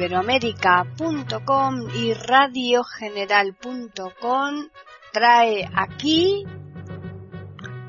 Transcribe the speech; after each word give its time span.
iberoamérica.com 0.00 1.74
y 1.94 2.14
radiogeneral.com 2.14 4.68
trae 5.12 5.68
aquí 5.74 6.46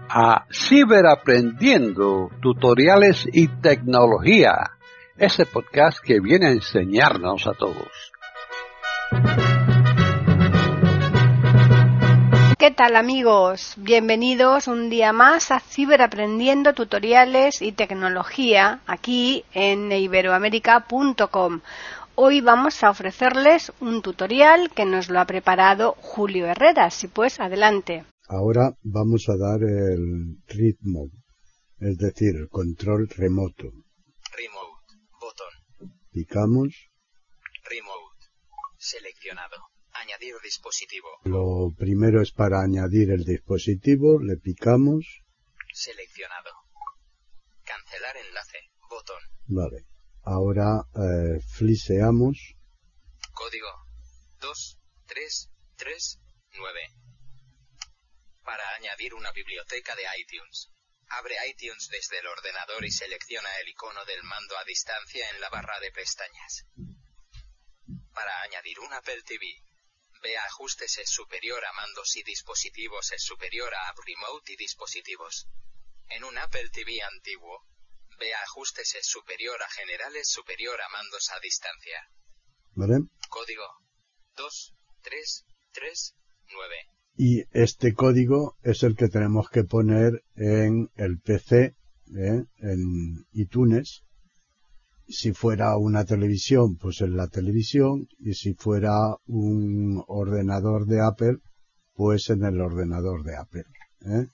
a 0.10 0.46
Ciberaprendiendo, 0.52 2.30
tutoriales 2.42 3.26
y 3.32 3.48
tecnología, 3.48 4.72
ese 5.16 5.46
podcast 5.46 6.00
que 6.04 6.20
viene 6.20 6.48
a 6.48 6.52
enseñarnos 6.52 7.48
a 7.48 7.54
todos. 7.54 8.12
¿Qué 12.62 12.70
tal 12.70 12.96
amigos? 12.96 13.74
Bienvenidos 13.78 14.68
un 14.68 14.92
día 14.92 15.14
más 15.14 15.50
a 15.50 15.60
Ciberaprendiendo 15.60 16.74
Tutoriales 16.74 17.60
y 17.60 17.72
Tecnología 17.72 18.82
aquí 18.86 19.44
en 19.52 19.92
iberoamérica.com. 19.92 21.62
Hoy 22.24 22.40
vamos 22.40 22.84
a 22.84 22.92
ofrecerles 22.92 23.72
un 23.80 24.04
tutorial 24.04 24.70
que 24.76 24.86
nos 24.86 25.10
lo 25.10 25.20
ha 25.20 25.26
preparado 25.26 25.94
Julio 25.94 26.46
Herrera. 26.46 26.92
Si 26.92 27.08
pues, 27.08 27.40
adelante. 27.40 28.06
Ahora 28.30 28.78
vamos 28.84 29.28
a 29.28 29.36
dar 29.38 29.64
el 29.64 30.38
ritmo, 30.46 31.10
es 31.80 31.98
decir, 31.98 32.36
el 32.36 32.48
control 32.48 33.10
remoto. 33.10 33.72
Remote, 34.38 34.94
botón. 35.20 35.90
Picamos. 36.12 36.92
Remote, 37.68 38.26
seleccionado. 38.78 39.58
Añadir 39.92 40.36
dispositivo. 40.44 41.08
Lo 41.24 41.74
primero 41.76 42.22
es 42.22 42.32
para 42.32 42.62
añadir 42.62 43.10
el 43.10 43.24
dispositivo, 43.24 44.22
le 44.22 44.38
picamos. 44.38 45.24
Seleccionado. 45.74 46.52
Cancelar 47.64 48.16
enlace, 48.18 48.60
botón. 48.88 49.22
Vale. 49.48 49.91
Ahora 50.32 50.88
eh, 50.96 51.42
fliseamos. 51.42 52.56
Código 53.34 53.68
2, 54.40 54.78
3, 55.08 55.50
3, 55.76 56.20
9. 56.54 56.80
Para 58.44 58.64
añadir 58.76 59.14
una 59.14 59.32
biblioteca 59.34 59.94
de 59.96 60.04
iTunes. 60.20 60.72
Abre 61.10 61.36
iTunes 61.50 61.90
desde 61.90 62.20
el 62.20 62.28
ordenador 62.28 62.86
y 62.86 62.92
selecciona 62.92 63.50
el 63.60 63.68
icono 63.68 64.06
del 64.06 64.24
mando 64.24 64.58
a 64.58 64.64
distancia 64.64 65.30
en 65.32 65.42
la 65.42 65.50
barra 65.50 65.80
de 65.82 65.92
pestañas. 65.92 66.66
Para 68.14 68.42
añadir 68.44 68.80
un 68.80 68.94
Apple 68.94 69.22
TV, 69.24 69.46
Ve 70.22 70.38
a 70.38 70.46
ajustes 70.46 71.00
es 71.00 71.10
superior 71.10 71.66
a 71.66 71.74
mandos 71.74 72.16
y 72.16 72.22
dispositivos 72.22 73.12
es 73.12 73.24
superior 73.24 73.74
a 73.74 73.90
App 73.90 73.98
Remote 74.06 74.54
y 74.54 74.56
dispositivos. 74.56 75.48
En 76.10 76.24
un 76.24 76.38
Apple 76.38 76.70
TV 76.70 77.02
antiguo, 77.02 77.66
a 78.30 78.44
ajustes 78.44 78.96
es 78.96 79.08
superior 79.08 79.58
a 79.62 79.70
general 79.70 80.16
es 80.16 80.30
superior 80.30 80.80
a 80.80 80.90
mandos 80.92 81.30
a 81.32 81.40
distancia. 81.40 81.98
¿Vale? 82.74 83.00
Código 83.30 83.64
2, 84.38 84.76
3, 85.02 85.46
3, 85.74 86.16
9. 86.54 86.76
Y 87.18 87.44
este 87.52 87.94
código 87.94 88.58
es 88.64 88.84
el 88.84 88.96
que 88.96 89.10
tenemos 89.10 89.50
que 89.50 89.64
poner 89.64 90.24
en 90.36 90.90
el 90.96 91.20
PC, 91.20 91.76
¿eh? 92.16 92.44
en 92.58 93.26
iTunes, 93.34 94.04
si 95.08 95.34
fuera 95.34 95.78
una 95.78 96.06
televisión, 96.06 96.78
pues 96.78 97.02
en 97.02 97.18
la 97.18 97.28
televisión, 97.28 98.08
y 98.20 98.34
si 98.34 98.54
fuera 98.54 99.18
un 99.28 100.04
ordenador 100.08 100.86
de 100.86 101.02
Apple, 101.02 101.38
pues 101.94 102.30
en 102.30 102.44
el 102.44 102.62
ordenador 102.62 103.24
de 103.24 103.36
Apple. 103.36 103.66
¿eh? 104.06 104.28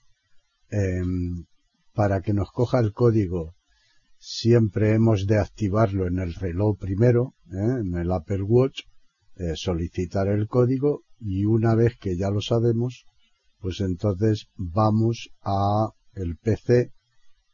Em, 0.70 1.46
para 1.92 2.20
que 2.20 2.32
nos 2.32 2.52
coja 2.52 2.78
el 2.78 2.92
código, 2.92 3.56
siempre 4.18 4.94
hemos 4.94 5.26
de 5.26 5.38
activarlo 5.38 6.06
en 6.06 6.18
el 6.18 6.34
reloj 6.34 6.78
primero, 6.78 7.34
¿eh? 7.52 7.80
en 7.80 7.96
el 7.96 8.12
Apple 8.12 8.42
Watch, 8.42 8.82
eh, 9.36 9.54
solicitar 9.54 10.28
el 10.28 10.48
código 10.48 11.02
y 11.20 11.44
una 11.44 11.74
vez 11.74 11.96
que 11.98 12.16
ya 12.16 12.30
lo 12.30 12.40
sabemos, 12.40 13.06
pues 13.60 13.80
entonces 13.80 14.48
vamos 14.56 15.30
a 15.42 15.90
el 16.14 16.36
PC 16.36 16.92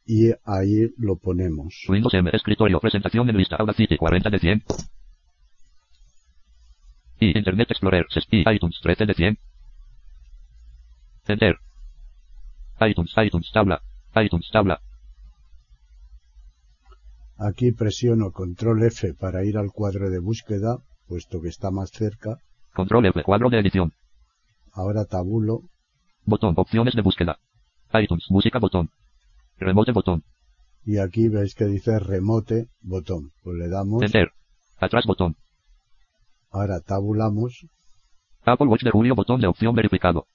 y 0.07 0.31
ahí 0.45 0.89
lo 0.97 1.17
ponemos. 1.17 1.85
Windows 1.89 2.15
M, 2.15 2.31
escritorio, 2.33 2.81
presentación 2.81 3.29
en 3.29 3.37
lista, 3.37 3.57
Audacity 3.57 3.97
40 3.97 4.31
de 4.31 4.39
100. 4.39 4.65
Y 7.21 7.39
Internet 7.39 7.71
Explorer, 7.71 8.07
y 8.31 8.51
iTunes 8.51 8.79
13 8.83 9.07
de 9.07 9.15
100. 9.15 9.39
Enter. 11.27 11.59
iTunes, 12.81 13.13
iTunes, 13.17 13.51
tabla, 13.53 13.83
iTunes, 14.17 14.49
tabla. 14.53 14.81
Aquí 17.47 17.73
presiono 17.73 18.33
Control 18.33 18.85
F 18.85 19.13
para 19.13 19.45
ir 19.45 19.59
al 19.59 19.71
cuadro 19.71 20.09
de 20.09 20.19
búsqueda, 20.19 20.79
puesto 21.07 21.43
que 21.43 21.49
está 21.49 21.71
más 21.71 21.91
cerca. 21.91 22.39
Control 22.73 23.05
F, 23.05 23.23
cuadro 23.23 23.51
de 23.51 23.59
edición. 23.59 23.93
Ahora 24.73 25.05
tabulo. 25.05 25.61
Botón, 26.25 26.55
opciones 26.57 26.95
de 26.95 27.03
búsqueda. 27.03 27.39
iTunes, 27.93 28.25
música, 28.31 28.59
botón. 28.59 28.89
Remote 29.59 29.93
botón. 29.93 30.25
Y 30.87 30.97
aquí 30.97 31.29
veis 31.29 31.55
que 31.55 31.67
dice 31.67 31.99
remote 31.99 32.69
botón. 32.81 33.33
Pues 33.43 33.59
le 33.59 33.69
damos. 33.69 34.03
Enter. 34.03 34.31
Atrás 34.79 35.05
botón. 35.05 35.37
Ahora 36.51 36.81
tabulamos. 36.81 37.67
Apple 38.47 38.69
Watch 38.69 38.85
de 38.85 38.91
julio 38.91 39.15
botón 39.15 39.43
de 39.43 39.49
opción 39.49 39.75
verificado. 39.75 40.27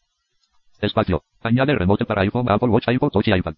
Espacio. 0.79 1.23
Añade 1.41 1.73
remote 1.73 2.05
para 2.05 2.21
iPhone, 2.21 2.49
Apple 2.51 2.69
Watch, 2.69 2.87
iPod 2.87 3.09
Touch 3.09 3.27
y 3.29 3.33
iPad. 3.33 3.55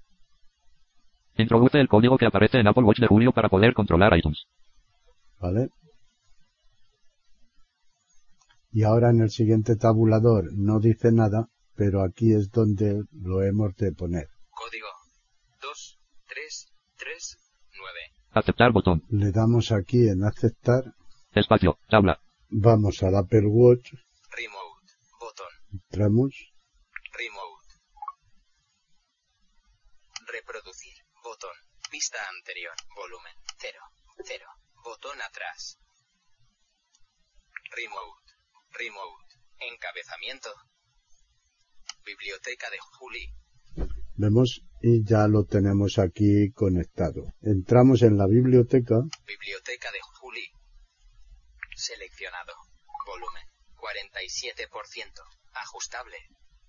Introduce 1.42 1.80
el 1.80 1.88
código 1.88 2.18
que 2.18 2.26
aparece 2.26 2.60
en 2.60 2.68
Apple 2.68 2.84
Watch 2.84 3.00
de 3.00 3.08
julio 3.08 3.32
para 3.32 3.50
poder 3.50 3.74
controlar 3.74 4.18
iTunes. 4.18 4.46
¿Vale? 5.40 5.70
Y 8.72 8.84
ahora 8.84 9.10
en 9.10 9.22
el 9.22 9.30
siguiente 9.30 9.76
tabulador 9.76 10.54
no 10.54 10.80
dice 10.80 11.12
nada, 11.12 11.50
pero 11.76 12.04
aquí 12.04 12.34
es 12.34 12.52
donde 12.52 13.04
lo 13.12 13.42
hemos 13.44 13.76
de 13.76 13.92
poner. 13.92 14.30
Código 14.50 14.88
2, 15.62 16.00
3, 16.28 16.68
3, 16.98 17.38
9. 17.78 18.00
Aceptar 18.32 18.72
botón. 18.72 19.04
Le 19.10 19.32
damos 19.32 19.72
aquí 19.72 20.08
en 20.08 20.24
aceptar. 20.24 20.84
Espacio, 21.34 21.80
tabla. 21.90 22.22
Vamos 22.50 23.04
al 23.04 23.16
Apple 23.16 23.48
Watch. 23.48 23.94
Remote, 24.32 24.94
botón. 25.20 25.48
Entramos. 25.74 26.54
Remote. 27.14 27.68
Reproducir. 30.32 30.91
Pista 31.92 32.18
anterior, 32.38 32.72
volumen, 32.96 33.34
0, 33.60 33.78
0. 34.24 34.46
Botón 34.82 35.22
atrás. 35.22 35.78
Remote, 37.76 38.32
remote. 38.80 39.36
Encabezamiento. 39.60 40.50
Biblioteca 42.06 42.70
de 42.70 42.78
Juli. 42.80 43.28
Vemos 44.16 44.62
y 44.82 45.04
ya 45.04 45.28
lo 45.28 45.44
tenemos 45.44 46.00
aquí 46.00 46.54
conectado. 46.54 47.34
Entramos 47.42 48.04
en 48.04 48.16
la 48.18 48.26
biblioteca. 48.26 48.96
Biblioteca 49.28 49.92
de 49.92 50.00
Juli. 50.00 50.48
Seleccionado. 51.76 52.54
Volumen 53.06 53.44
47%. 53.76 55.12
Ajustable. 55.56 56.16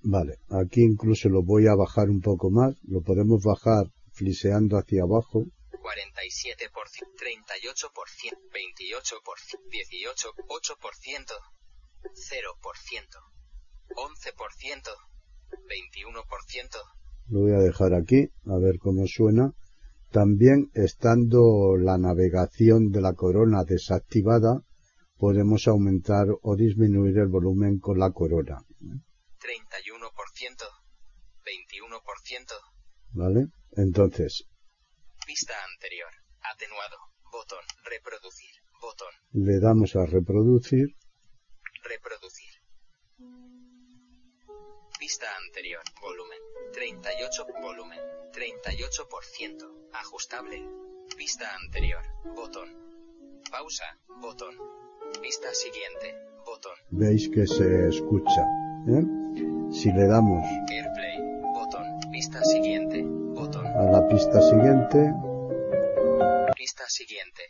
Vale, 0.00 0.38
aquí 0.50 0.80
incluso 0.82 1.28
lo 1.28 1.44
voy 1.44 1.68
a 1.68 1.76
bajar 1.76 2.10
un 2.10 2.20
poco 2.20 2.50
más. 2.50 2.74
Lo 2.82 3.02
podemos 3.02 3.40
bajar 3.44 3.86
fliseando 4.12 4.76
hacia 4.78 5.02
abajo. 5.02 5.46
47%, 5.72 6.70
38%, 7.18 8.32
28%, 8.52 9.58
18, 9.70 10.32
8%, 10.48 11.34
0%, 12.02 13.18
11%, 13.96 14.90
21%, 15.68 17.02
lo 17.32 17.40
voy 17.40 17.52
a 17.52 17.58
dejar 17.60 17.94
aquí, 17.94 18.28
a 18.46 18.58
ver 18.58 18.78
cómo 18.78 19.06
suena. 19.06 19.52
También 20.10 20.70
estando 20.74 21.76
la 21.78 21.96
navegación 21.96 22.90
de 22.90 23.00
la 23.00 23.14
corona 23.14 23.64
desactivada, 23.64 24.60
podemos 25.16 25.66
aumentar 25.66 26.26
o 26.42 26.56
disminuir 26.56 27.16
el 27.18 27.28
volumen 27.28 27.78
con 27.78 27.98
la 27.98 28.10
corona. 28.10 28.58
31%, 28.80 28.98
21%. 31.40 32.52
¿Vale? 33.14 33.48
Entonces. 33.76 34.44
Pista 35.26 35.54
anterior. 35.74 36.10
Atenuado. 36.42 36.96
Botón. 37.30 37.64
Reproducir. 37.84 38.54
Botón. 38.80 39.12
Le 39.32 39.60
damos 39.60 39.96
a 39.96 40.06
reproducir. 40.06 40.96
Reproducir. 41.84 42.52
Pista 44.98 45.26
anterior. 45.46 45.82
Volumen. 46.00 46.38
38. 46.72 47.46
Volumen. 47.60 48.00
38%. 48.32 49.90
Ajustable. 49.92 50.62
Pista 51.16 51.54
anterior. 51.56 52.02
Botón. 52.34 52.68
Pausa. 53.50 53.98
Botón. 54.20 54.56
Pista 55.20 55.52
siguiente. 55.52 56.14
Botón. 56.46 56.76
Veis 56.90 57.28
que 57.28 57.46
se 57.46 57.88
escucha. 57.88 58.42
¿eh? 58.88 59.04
Si 59.72 59.92
le 59.92 60.06
damos 60.06 60.44
Airplay. 60.70 61.11
A 62.34 63.82
la 63.90 64.08
pista 64.08 64.40
siguiente. 64.40 65.12
Pista 66.56 66.84
siguiente. 66.88 67.42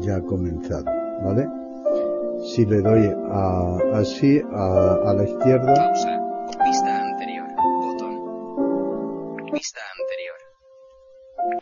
Ya 0.00 0.16
ha 0.16 0.22
comenzado, 0.22 0.84
¿vale? 1.22 1.46
Si 2.44 2.66
le 2.66 2.80
doy 2.80 3.14
a, 3.30 3.98
así, 3.98 4.40
a, 4.52 5.10
a 5.10 5.14
la 5.14 5.24
izquierda. 5.24 5.74
Pausa. 5.74 6.18
Pista 6.64 6.98
anterior, 6.98 7.48
botón. 7.82 9.46
Pista 9.52 9.80
anterior. 9.96 10.38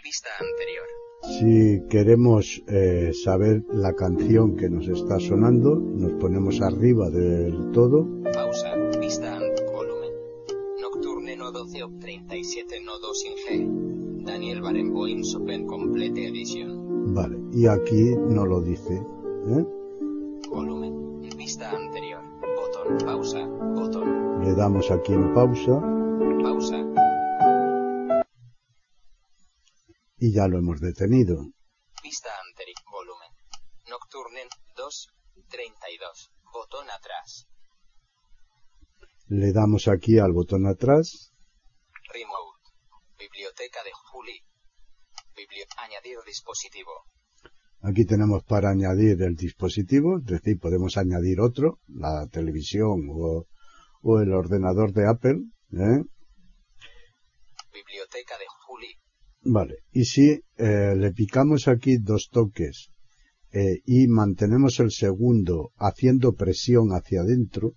Pista 0.03 0.31
anterior 0.39 1.00
si 1.39 1.83
queremos 1.89 2.63
eh, 2.67 3.13
saber 3.15 3.63
la 3.73 3.95
canción 3.95 4.57
que 4.57 4.69
nos 4.69 4.89
está 4.89 5.19
sonando, 5.21 5.77
nos 5.77 6.13
ponemos 6.15 6.61
arriba 6.61 7.09
del 7.11 7.71
todo, 7.73 8.07
Pausa. 8.35 8.75
Vista 9.01 9.37
an 9.37 9.43
volumen. 9.73 10.11
Nocturne 10.81 11.37
no 11.37 11.51
12 11.53 11.83
op 11.85 11.93
37 12.01 12.81
no 12.85 12.99
2 12.99 13.25
in 13.25 13.35
G. 13.43 14.25
Daniel 14.27 14.61
Barenboim 14.61 15.23
Open 15.37 15.67
Complete 15.67 16.27
Edition. 16.29 17.15
vale, 17.15 17.39
y 17.53 17.67
aquí 17.67 18.15
no 18.29 18.45
lo 18.47 18.61
dice, 18.61 18.95
¿eh? 18.95 19.65
Volumen. 20.51 21.21
Vista 21.37 21.71
anterior. 21.71 22.21
Botón. 22.41 22.99
Pausa. 23.07 23.47
Botón. 23.47 24.45
Le 24.45 24.55
damos 24.55 24.91
aquí 24.91 25.13
en 25.13 25.33
Pausa. 25.33 25.81
Y 30.21 30.33
ya 30.33 30.47
lo 30.47 30.59
hemos 30.59 30.81
detenido. 30.81 31.37
Vista 32.03 32.31
anterior. 32.47 32.77
Volumen. 32.91 33.31
Nocturne 33.89 34.43
2. 34.77 35.09
32. 35.49 36.31
Botón 36.53 36.91
atrás. 36.91 37.47
Le 39.29 39.53
damos 39.53 39.89
aquí 39.89 40.19
al 40.19 40.33
botón 40.33 40.67
atrás, 40.67 41.31
Remote. 42.13 42.59
Biblioteca 43.17 43.83
de 43.85 43.91
Juli. 43.93 44.41
Biblio 45.37 45.65
añadir 45.79 46.19
dispositivo. 46.27 46.91
Aquí 47.83 48.05
tenemos 48.05 48.43
para 48.45 48.71
añadir 48.71 49.23
el 49.23 49.37
dispositivo, 49.37 50.19
es 50.19 50.25
decir, 50.25 50.59
podemos 50.59 50.97
añadir 50.97 51.41
otro, 51.41 51.79
la 51.87 52.27
televisión 52.27 53.09
o, 53.11 53.47
o 54.03 54.21
el 54.21 54.33
ordenador 54.33 54.93
de 54.93 55.09
Apple. 55.09 55.39
¿eh? 55.73 56.03
Biblioteca 57.73 58.37
de 58.37 58.47
Juli. 58.67 58.97
Vale, 59.43 59.79
y 59.93 60.05
si 60.05 60.31
eh, 60.57 60.95
le 60.97 61.13
picamos 61.13 61.67
aquí 61.69 61.97
dos 61.99 62.29
toques 62.31 62.91
eh, 63.53 63.81
y 63.87 64.07
mantenemos 64.07 64.79
el 64.81 64.91
segundo 64.91 65.73
haciendo 65.77 66.35
presión 66.35 66.91
hacia 66.91 67.23
adentro, 67.23 67.75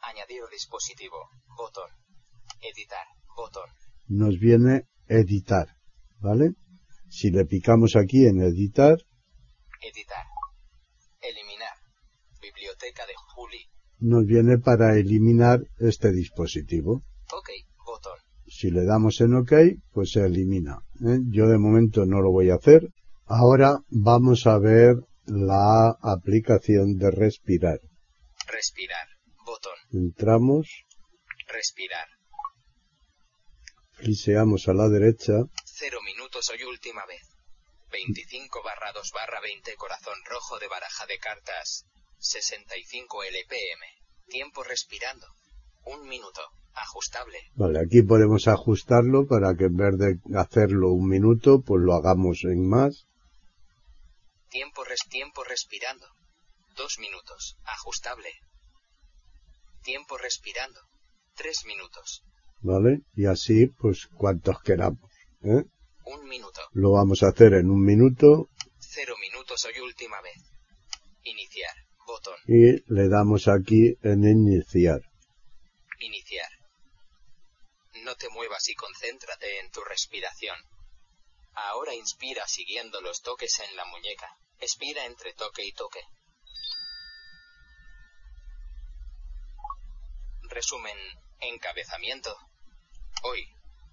Añadir 0.00 0.42
dispositivo. 0.50 1.16
Botón. 1.56 1.90
Editar. 2.60 3.06
Botón. 3.36 3.68
nos 4.08 4.38
viene 4.38 4.88
editar. 5.06 5.68
¿Vale? 6.18 6.54
Si 7.08 7.30
le 7.30 7.44
picamos 7.44 7.94
aquí 7.94 8.26
en 8.26 8.40
editar, 8.42 8.98
Editar. 9.80 10.24
Eliminar. 11.20 11.76
Biblioteca 12.42 13.06
de 13.06 13.12
Juli. 13.34 13.66
nos 14.00 14.24
viene 14.26 14.58
para 14.58 14.96
eliminar 14.98 15.60
este 15.78 16.10
dispositivo. 16.10 17.04
Ok. 17.32 17.50
Si 18.58 18.72
le 18.72 18.84
damos 18.84 19.20
en 19.20 19.36
OK, 19.36 19.52
pues 19.92 20.10
se 20.10 20.26
elimina. 20.26 20.78
¿eh? 21.06 21.20
Yo 21.30 21.46
de 21.46 21.58
momento 21.58 22.04
no 22.06 22.20
lo 22.20 22.32
voy 22.32 22.50
a 22.50 22.56
hacer. 22.56 22.88
Ahora 23.24 23.78
vamos 23.88 24.48
a 24.48 24.58
ver 24.58 24.96
la 25.26 25.90
aplicación 26.02 26.96
de 26.98 27.12
respirar. 27.12 27.78
Respirar. 28.48 29.06
Botón. 29.46 29.78
Entramos, 29.92 30.66
Respirar. 31.46 32.08
fliseamos 33.92 34.66
a 34.66 34.74
la 34.74 34.88
derecha, 34.88 35.34
0 35.64 35.98
minutos 36.04 36.50
hoy 36.50 36.64
última 36.64 37.06
vez. 37.06 37.22
25 37.92 38.60
barra 38.64 38.90
2 38.92 39.12
barra 39.14 39.40
20 39.40 39.76
corazón 39.76 40.18
rojo 40.28 40.58
de 40.58 40.66
baraja 40.66 41.06
de 41.06 41.18
cartas. 41.18 41.86
65 42.18 43.22
LPM. 43.22 43.82
Tiempo 44.26 44.64
respirando. 44.64 45.28
Un 45.84 46.08
minuto. 46.08 46.40
Ajustable. 46.80 47.38
Vale, 47.54 47.80
aquí 47.80 48.02
podemos 48.02 48.48
ajustarlo 48.48 49.26
para 49.26 49.54
que 49.56 49.64
en 49.64 49.76
vez 49.76 49.98
de 49.98 50.38
hacerlo 50.38 50.92
un 50.92 51.08
minuto, 51.08 51.60
pues 51.60 51.82
lo 51.82 51.94
hagamos 51.94 52.44
en 52.44 52.68
más. 52.68 53.06
Tiempo 54.50 54.84
res 54.84 55.00
tiempo 55.10 55.42
respirando. 55.44 56.06
Dos 56.76 56.98
minutos. 57.00 57.56
Ajustable. 57.64 58.30
Tiempo 59.82 60.16
respirando. 60.18 60.80
Tres 61.34 61.64
minutos. 61.66 62.22
¿Vale? 62.60 63.02
Y 63.14 63.26
así, 63.26 63.66
pues 63.66 64.06
cuantos 64.06 64.60
queramos. 64.62 65.10
¿eh? 65.42 65.64
Un 66.04 66.28
minuto. 66.28 66.60
Lo 66.72 66.92
vamos 66.92 67.22
a 67.22 67.28
hacer 67.28 67.54
en 67.54 67.70
un 67.70 67.84
minuto 67.84 68.48
Cero 68.90 69.14
minutos 69.20 69.64
hoy 69.66 69.80
última 69.80 70.20
vez. 70.22 70.42
Iniciar. 71.22 71.74
Botón. 72.06 72.34
y 72.46 72.82
le 72.92 73.08
damos 73.08 73.48
aquí 73.48 73.98
en 74.02 74.24
iniciar. 74.24 75.02
Iniciar. 76.00 76.47
Y 78.68 78.74
concéntrate 78.74 79.60
en 79.60 79.70
tu 79.70 79.80
respiración. 79.80 80.58
Ahora 81.54 81.94
inspira 81.94 82.46
siguiendo 82.46 83.00
los 83.00 83.22
toques 83.22 83.58
en 83.60 83.74
la 83.76 83.86
muñeca. 83.86 84.28
Expira 84.60 85.06
entre 85.06 85.32
toque 85.32 85.64
y 85.64 85.72
toque. 85.72 86.00
Resumen. 90.50 90.98
Encabezamiento. 91.40 92.36
Hoy. 93.22 93.48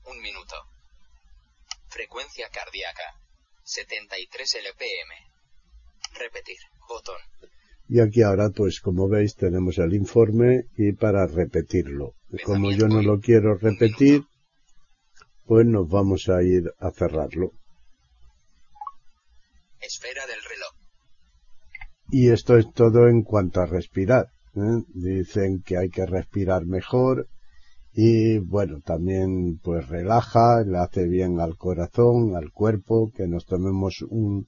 Un 0.07 0.19
minuto. 0.19 0.56
Frecuencia 1.88 2.50
cardíaca. 2.50 3.16
73 3.63 4.56
LPM. 4.56 6.19
Repetir. 6.19 6.57
Botón. 6.89 7.22
Y 7.88 8.01
aquí 8.01 8.24
ahora, 8.24 8.50
pues 8.50 8.81
como 8.81 9.07
veis, 9.07 9.36
tenemos 9.36 9.77
el 9.77 9.94
informe 9.94 10.66
y 10.75 10.92
para 10.92 11.27
repetirlo. 11.27 12.16
Como 12.44 12.72
yo 12.72 12.89
no 12.89 13.01
lo 13.01 13.22
quiero 13.22 13.56
repetir, 13.56 14.25
pues 15.45 15.65
nos 15.65 15.88
vamos 15.88 16.30
a 16.30 16.42
ir 16.44 16.71
a 16.80 16.92
cerrarlo. 16.92 17.51
Esfera 19.80 20.25
del 20.25 20.41
reloj. 20.43 20.74
Y 22.10 22.29
esto 22.29 22.58
es 22.58 22.72
todo 22.74 23.08
en 23.08 23.24
cuanto 23.24 23.62
a 23.62 23.65
respirar. 23.65 24.27
¿eh? 24.55 24.84
Dicen 24.93 25.62
que 25.63 25.77
hay 25.77 25.89
que 25.89 26.05
respirar 26.05 26.65
mejor 26.65 27.27
y 27.93 28.39
bueno, 28.39 28.81
también 28.84 29.60
pues 29.63 29.88
relaja, 29.88 30.63
le 30.65 30.79
hace 30.79 31.08
bien 31.08 31.39
al 31.39 31.55
corazón, 31.55 32.36
al 32.36 32.51
cuerpo, 32.51 33.12
que 33.15 33.25
nos 33.27 33.46
tomemos 33.46 34.01
un 34.10 34.48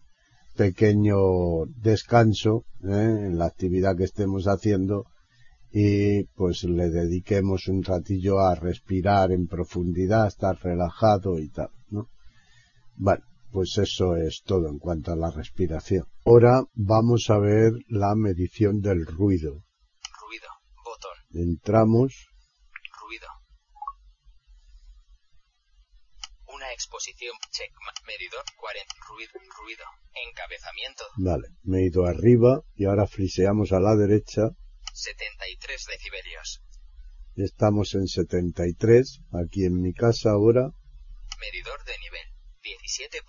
pequeño 0.58 1.66
descanso 1.82 2.66
¿eh? 2.84 3.28
en 3.28 3.38
la 3.38 3.46
actividad 3.46 3.96
que 3.96 4.04
estemos 4.04 4.46
haciendo 4.48 5.06
y 5.72 6.24
pues 6.36 6.64
le 6.64 6.90
dediquemos 6.90 7.68
un 7.68 7.84
ratillo 7.84 8.40
a 8.40 8.56
respirar 8.56 9.32
en 9.32 9.48
profundidad, 9.48 10.28
estar 10.28 10.58
relajado 10.62 11.40
y 11.40 11.50
tal, 11.50 11.70
¿no? 11.90 12.10
Bueno, 12.96 13.24
pues 13.52 13.78
eso 13.78 14.16
es 14.16 14.44
todo 14.44 14.68
en 14.70 14.80
cuanto 14.80 15.12
a 15.12 15.16
la 15.16 15.32
respiración. 15.32 16.06
Ahora 16.26 16.64
vamos 16.74 17.30
a 17.30 17.40
ver 17.40 17.74
la 17.88 18.16
medición 18.16 18.82
del 18.82 19.06
ruido. 19.06 19.64
Ruido. 20.22 20.48
Botón. 20.84 21.18
Entramos, 21.50 22.28
Ruido. 23.02 23.28
Una 26.54 26.72
exposición. 26.72 27.34
Check. 27.52 27.72
Medidor 28.06 28.44
40. 28.60 28.94
Ruido. 29.10 29.32
Ruido. 29.60 29.84
Encabezamiento. 30.30 31.04
vale, 31.18 31.48
me 31.64 31.80
he 31.80 31.88
ido 31.88 32.06
arriba 32.06 32.62
y 32.76 32.86
ahora 32.86 33.06
fliseamos 33.06 33.72
a 33.74 33.80
la 33.80 33.96
derecha. 33.96 34.50
73 34.98 35.86
decibelios. 35.86 36.62
Estamos 37.36 37.94
en 37.94 38.08
73, 38.08 39.22
aquí 39.46 39.66
en 39.66 39.80
mi 39.80 39.94
casa 39.94 40.32
ahora. 40.32 40.72
Medidor 41.40 41.84
de 41.86 41.98
nivel. 42.00 42.26
17%. 42.66 43.22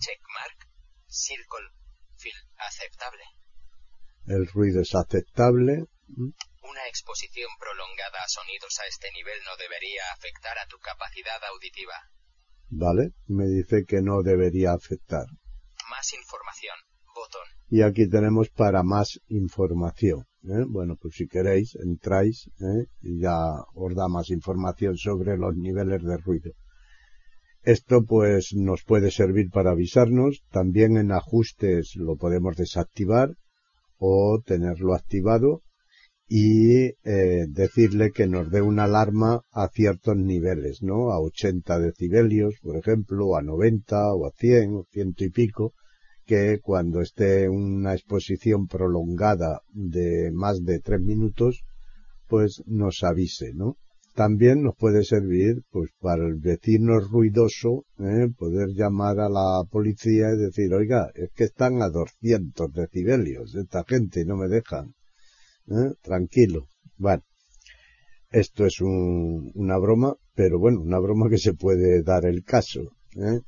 Checkmark. 0.00 0.58
Circle. 1.06 1.68
Fill. 2.16 2.34
Aceptable. 2.58 3.22
El 4.26 4.46
ruido 4.48 4.82
es 4.82 4.92
aceptable. 4.94 5.86
Una 6.08 6.86
exposición 6.88 7.48
prolongada 7.60 8.18
a 8.24 8.28
sonidos 8.28 8.76
a 8.80 8.86
este 8.86 9.12
nivel 9.12 9.38
no 9.44 9.56
debería 9.56 10.02
afectar 10.12 10.58
a 10.58 10.66
tu 10.66 10.78
capacidad 10.78 11.42
auditiva. 11.44 11.94
Vale, 12.70 13.14
me 13.28 13.46
dice 13.46 13.84
que 13.86 14.02
no 14.02 14.22
debería 14.22 14.72
afectar. 14.72 15.26
Más 15.88 16.12
información. 16.12 16.89
Y 17.68 17.82
aquí 17.82 18.08
tenemos 18.08 18.50
para 18.50 18.82
más 18.82 19.20
información. 19.28 20.24
¿eh? 20.44 20.64
Bueno, 20.68 20.96
pues 21.00 21.14
si 21.16 21.26
queréis, 21.28 21.76
entráis 21.76 22.50
¿eh? 22.60 22.86
y 23.00 23.20
ya 23.20 23.36
os 23.74 23.94
da 23.94 24.08
más 24.08 24.30
información 24.30 24.96
sobre 24.96 25.36
los 25.36 25.56
niveles 25.56 26.02
de 26.02 26.16
ruido. 26.16 26.52
Esto 27.62 28.04
pues 28.04 28.54
nos 28.54 28.82
puede 28.84 29.10
servir 29.10 29.50
para 29.50 29.72
avisarnos. 29.72 30.42
También 30.50 30.96
en 30.96 31.12
ajustes 31.12 31.92
lo 31.94 32.16
podemos 32.16 32.56
desactivar 32.56 33.34
o 33.98 34.40
tenerlo 34.44 34.94
activado. 34.94 35.62
y 36.32 36.94
eh, 37.02 37.46
decirle 37.48 38.12
que 38.12 38.28
nos 38.28 38.52
dé 38.52 38.62
una 38.62 38.84
alarma 38.84 39.42
a 39.50 39.68
ciertos 39.68 40.16
niveles, 40.16 40.80
¿no? 40.80 41.10
A 41.10 41.18
80 41.18 41.80
decibelios, 41.80 42.54
por 42.62 42.76
ejemplo, 42.76 43.36
a 43.36 43.42
90, 43.42 44.14
o 44.14 44.26
a 44.26 44.30
100, 44.30 44.74
o 44.76 44.84
ciento 44.92 45.24
y 45.24 45.30
pico, 45.30 45.74
que 46.30 46.60
cuando 46.62 47.00
esté 47.00 47.48
una 47.48 47.92
exposición 47.92 48.68
prolongada 48.68 49.62
de 49.72 50.30
más 50.32 50.62
de 50.62 50.78
tres 50.78 51.00
minutos, 51.00 51.64
pues 52.28 52.62
nos 52.66 53.02
avise, 53.02 53.52
¿no? 53.52 53.78
También 54.14 54.62
nos 54.62 54.76
puede 54.76 55.02
servir, 55.02 55.62
pues, 55.72 55.90
para 55.98 56.24
el 56.28 56.36
vecino 56.36 57.00
ruidoso, 57.00 57.84
¿eh? 57.98 58.28
poder 58.38 58.68
llamar 58.76 59.18
a 59.18 59.28
la 59.28 59.64
policía 59.68 60.26
y 60.32 60.38
decir, 60.38 60.72
oiga, 60.72 61.10
es 61.16 61.30
que 61.34 61.44
están 61.44 61.82
a 61.82 61.88
200 61.88 62.72
decibelios 62.74 63.56
esta 63.56 63.82
gente 63.82 64.20
y 64.20 64.24
no 64.24 64.36
me 64.36 64.46
dejan. 64.46 64.94
¿eh? 65.66 65.94
Tranquilo. 66.00 66.68
Bueno, 66.96 67.24
esto 68.30 68.66
es 68.66 68.80
un, 68.80 69.50
una 69.56 69.78
broma, 69.78 70.14
pero 70.36 70.60
bueno, 70.60 70.80
una 70.80 71.00
broma 71.00 71.28
que 71.28 71.38
se 71.38 71.54
puede 71.54 72.04
dar 72.04 72.24
el 72.24 72.44
caso. 72.44 72.92
¿eh? 73.16 73.40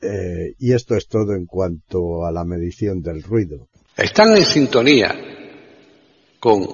Eh, 0.00 0.54
y 0.58 0.72
esto 0.72 0.94
es 0.94 1.08
todo 1.08 1.34
en 1.34 1.46
cuanto 1.46 2.24
a 2.24 2.32
la 2.32 2.44
medición 2.44 3.02
del 3.02 3.22
ruido. 3.22 3.68
Están 3.96 4.36
en 4.36 4.44
sintonía 4.44 5.14
con 6.38 6.64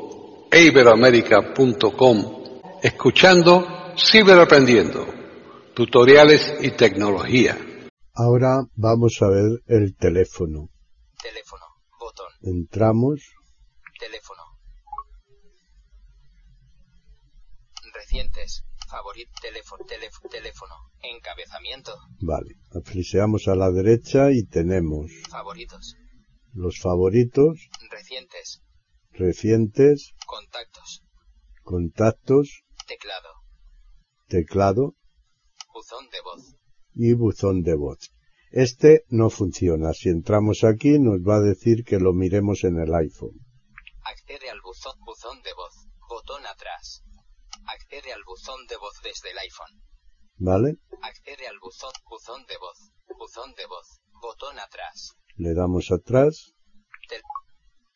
iberoamerica.com 0.52 2.44
escuchando 2.82 3.66
Ciberaprendiendo, 3.96 5.06
tutoriales 5.74 6.56
y 6.60 6.72
tecnología. 6.72 7.56
Ahora 8.12 8.64
vamos 8.74 9.18
a 9.22 9.28
ver 9.28 9.62
el 9.66 9.96
teléfono. 9.96 10.68
Teléfono. 11.22 11.64
Botón. 11.98 12.26
Entramos, 12.42 13.20
Teléfono. 13.98 14.42
Recientes. 17.94 18.64
Favorit. 18.94 19.28
Teléfono. 19.42 19.84
Teléfono. 19.86 20.28
Teléfono. 20.30 20.74
Encabezamiento. 21.02 21.92
vale, 22.20 22.54
fliseamos 22.84 23.48
a 23.48 23.56
la 23.56 23.70
derecha 23.72 24.30
y 24.30 24.44
tenemos 24.46 25.10
Favoritos. 25.28 25.96
los 26.52 26.78
favoritos, 26.78 27.68
Recientes. 27.90 28.62
recientes, 29.10 30.12
Contactos. 30.26 31.02
contactos, 31.62 32.62
Teclado. 32.86 33.28
teclado 34.28 34.94
Buzón 35.72 36.08
de 36.10 36.20
voz. 36.20 36.54
y 36.94 37.12
buzón 37.14 37.62
de 37.62 37.74
voz. 37.74 37.98
Este 38.52 39.02
no 39.08 39.28
funciona. 39.30 39.92
Si 39.92 40.08
entramos 40.08 40.62
aquí 40.62 41.00
nos 41.00 41.18
va 41.28 41.36
a 41.36 41.40
decir 41.40 41.82
que 41.84 41.98
lo 41.98 42.12
miremos 42.12 42.62
en 42.62 42.78
el 42.78 42.94
iPhone. 42.94 43.34
Accede 44.04 44.48
al 44.50 44.60
buzón. 44.60 44.94
Buzón 45.04 45.42
de 45.42 45.52
voz. 45.54 45.74
Botón 46.08 46.46
atrás. 46.46 47.02
Accede 47.66 48.12
al 48.12 48.22
buzón 48.24 48.66
de 48.66 48.76
voz 48.76 48.94
desde 49.02 49.30
el 49.30 49.38
iPhone. 49.38 49.82
¿Vale? 50.36 50.76
Accede 51.02 51.46
al 51.46 51.58
buzón. 51.60 51.92
Buzón 52.08 52.44
de 52.46 52.56
voz. 52.58 52.92
Buzón 53.18 53.54
de 53.56 53.66
voz. 53.66 54.00
Botón 54.20 54.58
atrás. 54.58 55.16
Le 55.36 55.54
damos 55.54 55.90
atrás. 55.90 56.54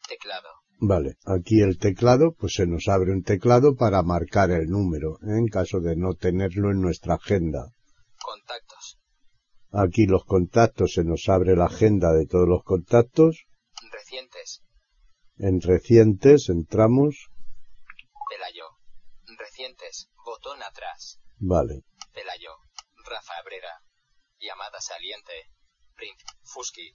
Teclado. 0.07 0.49
Vale, 0.81 1.17
aquí 1.27 1.61
el 1.61 1.79
teclado, 1.79 2.35
pues 2.39 2.55
se 2.55 2.67
nos 2.67 2.89
abre 2.89 3.13
un 3.13 3.23
teclado 3.23 3.75
para 3.75 4.03
marcar 4.03 4.51
el 4.53 4.69
número, 4.69 5.19
¿eh? 5.23 5.37
en 5.37 5.49
caso 5.49 5.81
de 5.81 5.97
no 5.97 6.15
tenerlo 6.15 6.71
en 6.71 6.81
nuestra 6.81 7.15
agenda. 7.15 7.73
Contactos. 8.23 8.99
Aquí 9.73 10.07
los 10.07 10.25
contactos, 10.25 10.93
se 10.93 11.05
nos 11.05 11.29
abre 11.29 11.57
la 11.57 11.67
agenda 11.67 12.13
de 12.13 12.27
todos 12.27 12.49
los 12.49 12.63
contactos. 12.63 13.47
Recientes. 13.91 14.63
En 15.37 15.61
recientes 15.61 16.49
entramos. 16.49 17.29
Pelayo. 18.31 18.65
Recientes. 19.59 20.09
Botón 20.25 20.63
atrás. 20.63 21.19
Vale, 21.41 21.83
Pelayo. 22.15 22.51
Rafa 23.05 23.33
Abrera. 23.43 23.83
Llamada 24.39 24.81
saliente. 24.81 25.33
Print. 25.97 26.17
Fusky. 26.45 26.93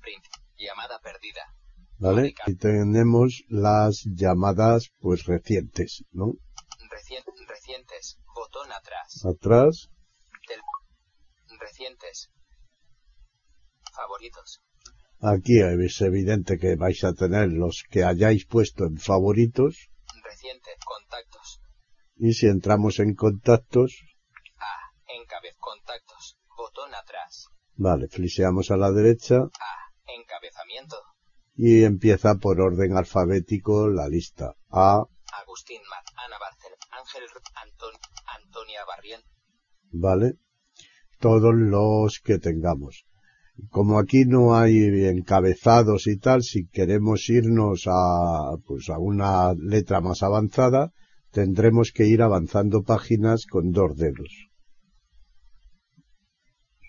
Print. 0.00 0.24
Llamada 0.56 0.98
perdida. 1.00 1.42
vale. 1.98 2.32
Y 2.46 2.56
tenemos 2.56 3.44
las 3.48 4.02
llamadas, 4.06 4.92
pues 4.98 5.24
recientes, 5.26 6.04
¿no? 6.12 6.32
Recien- 6.90 7.24
recientes. 7.48 8.18
Botón 8.34 8.72
atrás. 8.72 9.22
Atrás, 9.26 9.90
recientes. 11.60 12.30
Favoritos. 13.94 14.62
aquí 15.20 15.60
es 15.60 16.00
evidente 16.00 16.58
que 16.58 16.76
vais 16.76 17.04
a 17.04 17.12
tener 17.12 17.48
los 17.48 17.84
que 17.90 18.04
hayáis 18.04 18.46
puesto 18.46 18.84
en 18.84 18.96
favoritos. 18.98 19.90
Reciente. 20.24 20.70
Contactos. 20.84 21.35
Y 22.16 22.32
si 22.32 22.46
entramos 22.46 22.98
en 22.98 23.14
contactos, 23.14 24.02
A. 24.58 25.12
Encabez. 25.20 25.54
Contactos. 25.58 26.38
Botón 26.56 26.94
atrás. 26.94 27.48
vale, 27.76 28.08
fliseamos 28.08 28.70
a 28.70 28.76
la 28.76 28.90
derecha 28.90 29.36
A. 29.36 29.76
Encabezamiento. 30.06 30.96
y 31.54 31.84
empieza 31.84 32.36
por 32.36 32.60
orden 32.60 32.96
alfabético 32.96 33.88
la 33.88 34.08
lista. 34.08 34.54
A, 34.70 35.02
Agustín 35.42 35.80
Mar. 35.90 36.04
Ana 36.24 36.36
Barcel. 36.38 36.72
Ángel. 36.90 37.22
Anton, 37.62 37.92
Antonia 38.42 38.80
Barrien. 38.86 39.20
¿vale? 39.92 40.34
Todos 41.20 41.54
los 41.54 42.20
que 42.22 42.38
tengamos. 42.38 43.04
Como 43.70 43.98
aquí 43.98 44.24
no 44.26 44.54
hay 44.54 45.06
encabezados 45.06 46.06
y 46.06 46.18
tal, 46.18 46.42
si 46.42 46.66
queremos 46.68 47.28
irnos 47.30 47.84
a, 47.86 48.56
pues 48.66 48.90
a 48.90 48.98
una 48.98 49.54
letra 49.54 50.00
más 50.02 50.22
avanzada, 50.22 50.92
tendremos 51.36 51.92
que 51.92 52.04
ir 52.06 52.22
avanzando 52.22 52.82
páginas 52.82 53.44
con 53.44 53.70
dos 53.70 53.94
dedos. 53.94 54.32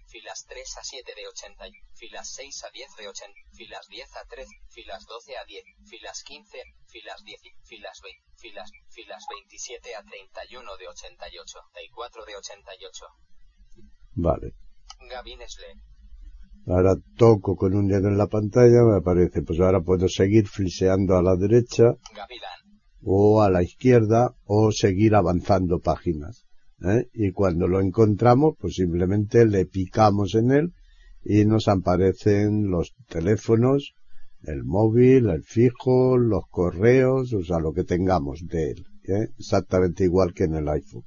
Filas 0.08 0.46
3 0.48 0.78
a 0.80 0.84
7 0.84 1.12
de 1.20 1.28
80. 1.28 1.66
Filas 1.94 2.32
6 2.32 2.64
a 2.64 2.70
10 2.72 2.96
de 2.96 3.08
80. 3.10 3.34
Filas 3.52 3.86
10 3.90 4.16
a 4.16 4.24
13. 4.24 4.48
Filas 4.72 5.04
12 5.06 5.36
a 5.36 5.44
10. 5.44 5.64
Filas 5.90 6.24
15. 6.24 6.64
Filas 6.88 7.20
10. 7.26 7.42
Filas 7.68 8.00
20. 8.02 8.24
Filas, 8.40 8.72
filas 8.88 9.24
27 9.28 9.96
a 10.00 10.04
31 10.04 10.78
de 10.80 10.88
88. 10.88 11.60
Y 11.84 11.90
4 11.92 12.26
de 12.26 12.36
88. 12.38 13.06
Vale. 14.16 14.48
Gavin 15.12 15.42
Esle. 15.42 15.76
Ahora 16.68 16.96
toco 17.18 17.58
con 17.58 17.76
un 17.76 17.88
dedo 17.88 18.08
en 18.08 18.18
la 18.18 18.28
pantalla, 18.28 18.84
me 18.84 18.98
aparece, 18.98 19.42
pues 19.42 19.60
ahora 19.60 19.82
puedo 19.82 20.08
seguir 20.08 20.48
fliseando 20.48 21.16
a 21.16 21.22
la 21.22 21.36
derecha 21.36 21.96
Gavilán. 22.16 22.57
O 23.04 23.42
a 23.42 23.50
la 23.50 23.64
izquierda 23.64 24.36
o 24.46 24.72
seguir 24.72 25.16
avanzando 25.16 25.80
páginas. 25.80 26.46
¿eh? 26.82 27.10
Y 27.14 27.32
cuando 27.32 27.68
lo 27.68 27.80
encontramos, 27.82 28.56
pues 28.60 28.76
simplemente 28.76 29.46
le 29.46 29.66
picamos 29.66 30.36
en 30.36 30.52
él 30.52 30.74
y 31.24 31.46
nos 31.46 31.68
aparecen 31.68 32.70
los 32.70 32.94
teléfonos, 33.10 33.94
el 34.44 34.64
móvil, 34.64 35.30
el 35.30 35.44
fijo, 35.44 36.18
los 36.18 36.44
correos, 36.50 37.34
o 37.34 37.44
sea, 37.44 37.60
lo 37.60 37.74
que 37.74 37.84
tengamos 37.84 38.46
de 38.48 38.72
él. 38.72 38.86
¿eh? 39.04 39.28
Exactamente 39.38 40.04
igual 40.04 40.34
que 40.34 40.46
en 40.46 40.56
el 40.56 40.70
iPhone. 40.70 41.04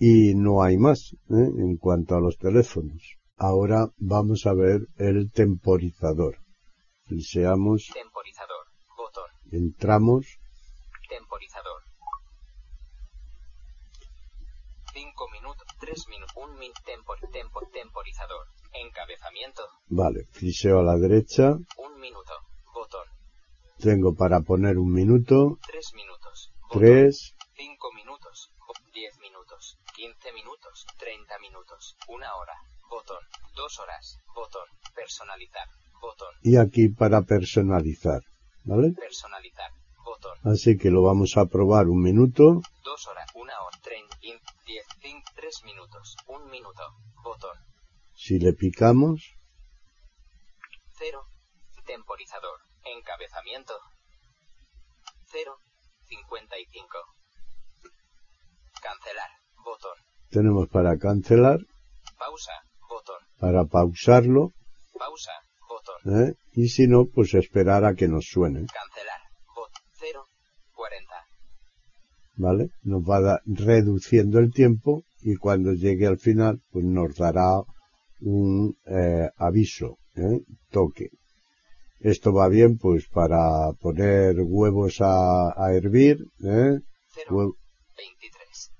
Y 0.00 0.34
no 0.34 0.62
hay 0.62 0.78
más 0.78 1.12
¿eh? 1.30 1.50
en 1.58 1.76
cuanto 1.76 2.14
a 2.14 2.20
los 2.20 2.38
teléfonos. 2.38 3.18
Ahora 3.36 3.88
vamos 3.98 4.46
a 4.46 4.54
ver 4.54 4.88
el 4.96 5.30
temporizador. 5.30 6.38
Botón. 8.96 9.24
entramos, 9.52 10.37
Temporizador. 11.08 11.82
5 14.92 15.28
minutos. 15.30 15.66
3 15.80 16.08
minutos. 16.08 16.36
1 16.36 16.58
min. 16.58 16.72
Tempor, 16.84 17.18
tempo, 17.32 17.60
temporizador. 17.72 18.46
Encabezamiento. 18.72 19.62
vale, 19.88 20.26
fliseo 20.32 20.80
a 20.80 20.82
la 20.82 20.96
derecha, 20.96 21.56
1 21.76 21.96
minuto. 21.98 22.32
Botón. 22.74 23.06
tengo 23.78 24.14
para 24.14 24.40
poner 24.40 24.76
un 24.78 24.92
minuto, 24.92 25.58
3 25.66 25.94
minutos. 25.94 26.52
Botón. 26.62 26.80
tres, 26.80 27.34
5 27.56 27.92
minutos, 27.94 28.50
10 28.92 29.18
minutos, 29.20 29.78
15 29.96 30.32
minutos, 30.32 30.86
30 30.98 31.38
minutos, 31.38 31.96
1 32.08 32.26
hora, 32.36 32.54
botón, 32.90 33.24
2 33.56 33.78
horas, 33.80 34.18
botón, 34.34 34.68
personalizar, 34.94 35.66
botón, 36.00 36.34
y 36.42 36.56
aquí 36.56 36.88
para 36.88 37.22
personalizar, 37.22 38.20
¿vale? 38.64 38.92
personalizar, 38.92 39.70
botón, 40.08 40.36
Así 40.44 40.76
que 40.78 40.90
lo 40.90 41.02
vamos 41.02 41.36
a 41.36 41.46
probar 41.46 41.88
un 41.88 42.00
minuto, 42.02 42.60
2 42.84 43.06
horas, 43.08 43.26
1 43.34 43.42
hora, 43.42 43.78
30, 43.82 44.16
10, 44.66 44.86
5, 45.00 45.30
3 45.36 45.64
minutos, 45.64 46.16
1 46.26 46.46
minuto, 46.46 46.82
botón, 47.22 47.56
si 48.14 48.38
le 48.38 48.52
picamos, 48.52 49.34
0, 50.98 51.22
temporizador, 51.86 52.58
encabezamiento, 52.84 53.74
0, 55.26 55.56
55. 56.08 56.88
Cancelar, 58.80 59.30
botón, 59.64 59.96
tenemos 60.30 60.68
para 60.68 60.96
cancelar, 60.98 61.58
pausa, 62.18 62.52
botón, 62.88 63.20
para 63.38 63.64
pausarlo, 63.64 64.52
pausa, 64.98 65.32
botón. 65.68 66.28
¿eh? 66.28 66.34
y 66.52 66.68
si 66.68 66.86
no, 66.88 67.06
pues 67.06 67.34
esperar 67.34 67.84
a 67.84 67.94
que 67.94 68.08
nos 68.08 68.26
suene. 68.26 68.66
Cancelar. 68.66 69.20
Bot. 69.54 69.70
0. 69.92 70.24
¿Vale? 72.38 72.70
Nos 72.82 73.02
va 73.02 73.20
da- 73.20 73.42
reduciendo 73.44 74.38
el 74.38 74.50
tiempo 74.52 75.02
y 75.20 75.36
cuando 75.36 75.72
llegue 75.74 76.06
al 76.06 76.18
final, 76.18 76.62
pues 76.70 76.84
nos 76.84 77.14
dará 77.16 77.60
un 78.20 78.76
eh, 78.86 79.28
aviso, 79.36 79.98
¿eh? 80.14 80.40
toque. 80.70 81.10
Esto 82.00 82.32
va 82.32 82.48
bien, 82.48 82.78
pues, 82.78 83.08
para 83.08 83.72
poner 83.80 84.36
huevos 84.40 85.00
a, 85.00 85.48
a 85.56 85.74
hervir, 85.74 86.18
¿eh? 86.44 86.78
0, 87.14 87.28
Hue- 87.30 87.54
23, 87.96 88.70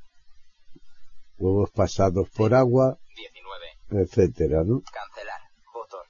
huevos 1.39 1.71
pasados 1.73 2.31
por 2.31 2.55
agua, 2.55 2.97
19. 3.91 4.05
etcétera, 4.05 4.63
¿no? 4.65 4.81
Cancelar. 4.83 5.41
Botón. 5.75 6.07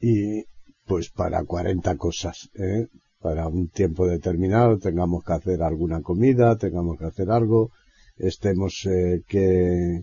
y 0.00 0.44
pues 0.86 1.10
para 1.10 1.44
40 1.44 1.96
cosas, 1.96 2.48
¿eh? 2.54 2.86
Para 3.24 3.48
un 3.48 3.68
tiempo 3.70 4.06
determinado 4.06 4.76
tengamos 4.78 5.24
que 5.24 5.32
hacer 5.32 5.62
alguna 5.62 6.02
comida, 6.02 6.58
tengamos 6.58 6.98
que 6.98 7.06
hacer 7.06 7.30
algo, 7.30 7.70
estemos 8.18 8.84
eh, 8.84 9.22
que, 9.26 10.02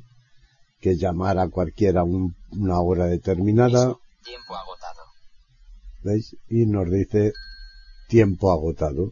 que 0.79 0.95
llamar 0.97 1.37
a 1.37 1.47
cualquiera 1.47 2.03
un- 2.03 2.33
una 2.49 2.79
hora 2.81 3.05
determinada. 3.05 3.95
Tiempo 4.23 4.55
agotado. 4.55 5.01
¿veis? 6.03 6.35
Y 6.49 6.65
nos 6.65 6.89
dice 6.89 7.31
tiempo 8.09 8.51
agotado. 8.51 9.11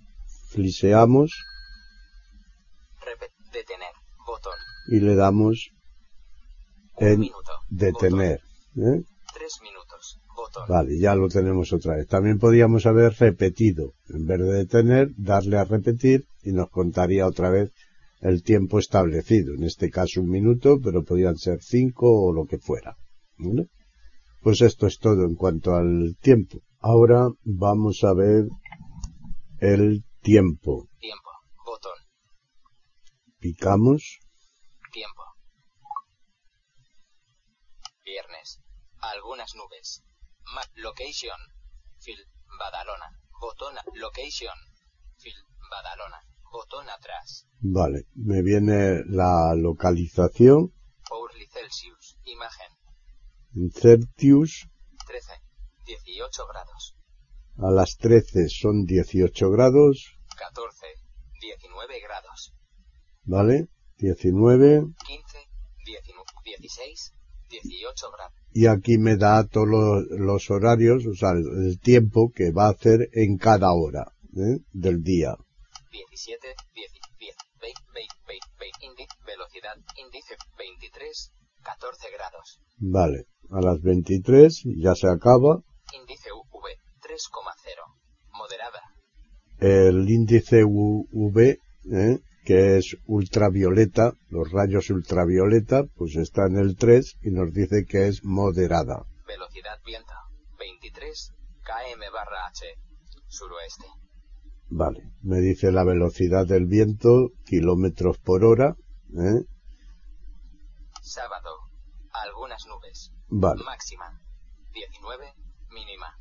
Fliseamos 0.49 1.29
Repet. 3.05 3.29
Detener. 3.53 3.93
Botón. 4.25 4.53
y 4.87 4.99
le 5.01 5.13
damos 5.15 5.69
en 6.97 7.29
detener. 7.69 8.39
¿eh? 8.75 9.03
Tres 9.35 9.53
minutos. 9.61 9.88
Botón. 10.49 10.65
Vale, 10.67 10.97
ya 10.97 11.15
lo 11.15 11.27
tenemos 11.27 11.71
otra 11.73 11.95
vez. 11.95 12.07
También 12.07 12.39
podríamos 12.39 12.85
haber 12.85 13.13
repetido. 13.13 13.93
En 14.09 14.25
vez 14.25 14.39
de 14.39 14.51
detener, 14.51 15.09
darle 15.17 15.57
a 15.57 15.63
repetir 15.63 16.25
y 16.43 16.51
nos 16.51 16.69
contaría 16.69 17.27
otra 17.27 17.49
vez 17.49 17.71
el 18.21 18.43
tiempo 18.43 18.79
establecido. 18.79 19.53
En 19.53 19.63
este 19.63 19.89
caso 19.89 20.21
un 20.21 20.29
minuto, 20.29 20.79
pero 20.83 21.03
podrían 21.03 21.37
ser 21.37 21.61
cinco 21.61 22.07
o 22.09 22.33
lo 22.33 22.45
que 22.45 22.57
fuera. 22.57 22.97
¿Vale? 23.37 23.67
Pues 24.41 24.61
esto 24.61 24.87
es 24.87 24.97
todo 24.99 25.25
en 25.25 25.35
cuanto 25.35 25.75
al 25.75 26.15
tiempo. 26.21 26.61
Ahora 26.79 27.27
vamos 27.43 28.03
a 28.03 28.13
ver 28.13 28.45
el 29.59 30.03
tiempo. 30.21 30.87
Tiempo. 30.99 31.29
Botón. 31.65 31.97
Picamos. 33.39 34.19
Tiempo. 34.91 35.23
Viernes. 38.05 38.61
Algunas 39.01 39.53
nubes. 39.55 40.03
Ma 40.53 40.61
location. 40.75 41.39
Phil. 41.99 42.19
Badalona. 42.59 43.09
Botón. 43.39 43.75
Location. 43.95 44.57
Phil. 45.21 45.35
Badalona. 45.69 46.19
Botón 46.51 46.89
atrás. 46.89 47.47
Vale, 47.61 48.07
me 48.15 48.41
viene 48.41 49.03
la 49.05 49.53
localización. 49.55 50.73
Hourly 51.11 51.45
Celsius. 51.47 52.17
Imagen. 52.25 52.71
En 53.55 53.71
Celsius 53.71 54.67
13. 55.07 55.33
18 55.85 56.47
grados. 56.47 56.95
a 57.57 57.71
las 57.71 57.97
13 57.97 58.47
son 58.49 58.85
18 58.85 59.49
grados. 59.51 60.17
14. 60.37 60.85
19 61.41 61.99
grados. 62.01 62.53
¿vale? 63.23 63.67
19 63.97 64.81
15. 65.05 65.49
19, 65.85 66.23
16. 66.59 67.13
18 67.49 68.11
grados. 68.11 68.38
Y 68.53 68.67
aquí 68.67 68.97
me 68.97 69.15
da 69.15 69.45
todos 69.47 69.67
los, 69.67 70.05
los 70.09 70.49
horarios, 70.49 71.05
o 71.05 71.13
sea, 71.13 71.31
el, 71.31 71.67
el 71.67 71.79
tiempo 71.79 72.31
que 72.33 72.51
va 72.51 72.67
a 72.67 72.71
hacer 72.71 73.09
en 73.13 73.37
cada 73.37 73.71
hora 73.73 74.11
¿eh? 74.35 74.59
del 74.73 75.03
día. 75.03 75.35
17, 75.91 76.47
10, 76.73 76.91
10, 77.19 77.35
20, 77.61 77.81
20, 77.93 78.15
20, 78.27 78.47
20, 78.59 78.85
índice, 78.85 79.15
velocidad, 79.25 79.75
índice, 79.97 80.35
23, 80.57 81.31
14 81.63 82.07
grados. 82.11 82.61
Vale, 82.77 83.25
a 83.51 83.61
las 83.61 83.81
23 83.81 84.63
ya 84.77 84.95
se 84.95 85.07
acaba. 85.07 85.61
Índice 85.93 86.29
UV, 86.31 86.65
3,0. 87.01 87.49
Moderada. 88.33 88.81
El 89.59 90.09
índice 90.09 90.63
UV, 90.63 91.37
¿eh? 91.91 92.19
Que 92.43 92.77
es 92.77 92.97
ultravioleta, 93.05 94.13
los 94.29 94.51
rayos 94.51 94.89
ultravioleta, 94.89 95.83
pues 95.95 96.15
está 96.15 96.45
en 96.47 96.57
el 96.57 96.75
3 96.75 97.17
y 97.21 97.31
nos 97.31 97.53
dice 97.53 97.85
que 97.85 98.07
es 98.07 98.23
moderada. 98.23 99.05
Velocidad 99.27 99.79
viento, 99.85 100.13
23, 100.57 101.33
km 101.63 102.13
barra 102.13 102.47
h. 102.47 102.65
Suroeste. 103.27 103.85
Vale, 104.69 105.11
me 105.21 105.39
dice 105.39 105.71
la 105.71 105.83
velocidad 105.83 106.45
del 106.45 106.65
viento, 106.65 107.31
kilómetros 107.45 108.17
por 108.19 108.43
hora. 108.43 108.75
¿eh? 109.17 109.45
Sábado. 111.01 111.49
Algunas 112.11 112.65
nubes. 112.67 113.11
Vale. 113.29 113.63
Máxima. 113.63 114.21
19, 114.73 115.33
mínima. 115.71 116.19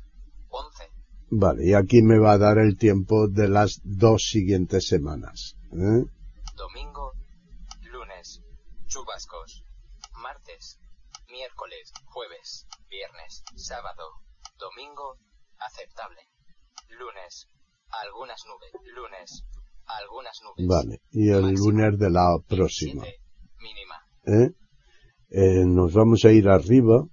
11. 0.49 0.83
Vale, 1.31 1.67
y 1.67 1.73
aquí 1.73 2.01
me 2.01 2.17
va 2.17 2.33
a 2.33 2.37
dar 2.39 2.57
el 2.57 2.77
tiempo 2.77 3.27
de 3.27 3.47
las 3.47 3.81
dos 3.83 4.29
siguientes 4.29 4.87
semanas. 4.87 5.58
¿Eh? 5.73 6.05
Domingo. 6.55 7.13
Lunes. 7.81 8.41
Chubascos. 8.87 9.63
Martes. 10.21 10.79
Miércoles. 11.29 11.91
Jueves. 12.05 12.67
Viernes. 12.89 13.43
Sábado. 13.55 14.03
Domingo. 14.57 15.17
Aceptable. 15.59 16.21
Lunes. 16.89 17.47
Algunas 17.89 18.41
nubes. 18.47 18.71
Lunes. 18.95 19.43
Algunas 19.85 20.39
nubes. 20.43 20.67
Vale, 20.67 21.01
y 21.11 21.29
el 21.31 21.41
Máxima. 21.41 21.59
lunes 21.71 21.99
de 21.99 22.09
la 22.11 22.37
próxima. 22.47 23.03
17, 23.03 23.23
Mínima. 23.57 24.05
¿eh? 24.25 24.51
Eh, 25.31 25.65
nos 25.65 25.93
vamos 25.93 26.23
a 26.25 26.31
ir 26.31 26.47
arriba. 26.47 27.03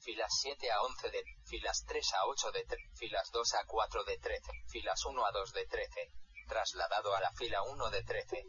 Filas 0.00 0.32
7 0.42 0.70
a 0.70 0.82
11 0.82 1.10
de. 1.10 1.22
Filas 1.44 1.84
3 1.86 2.12
a 2.14 2.26
8 2.26 2.52
de. 2.52 2.64
Filas 2.94 3.30
2 3.32 3.54
a 3.54 3.64
4 3.66 4.04
de 4.04 4.18
13. 4.18 4.52
Filas 4.68 5.04
1 5.06 5.24
a 5.26 5.32
2 5.32 5.52
de 5.54 5.66
13. 5.66 6.10
Trasladado 6.48 7.14
a 7.14 7.20
la 7.20 7.32
fila 7.32 7.62
1 7.62 7.90
de 7.90 8.02
13. 8.02 8.42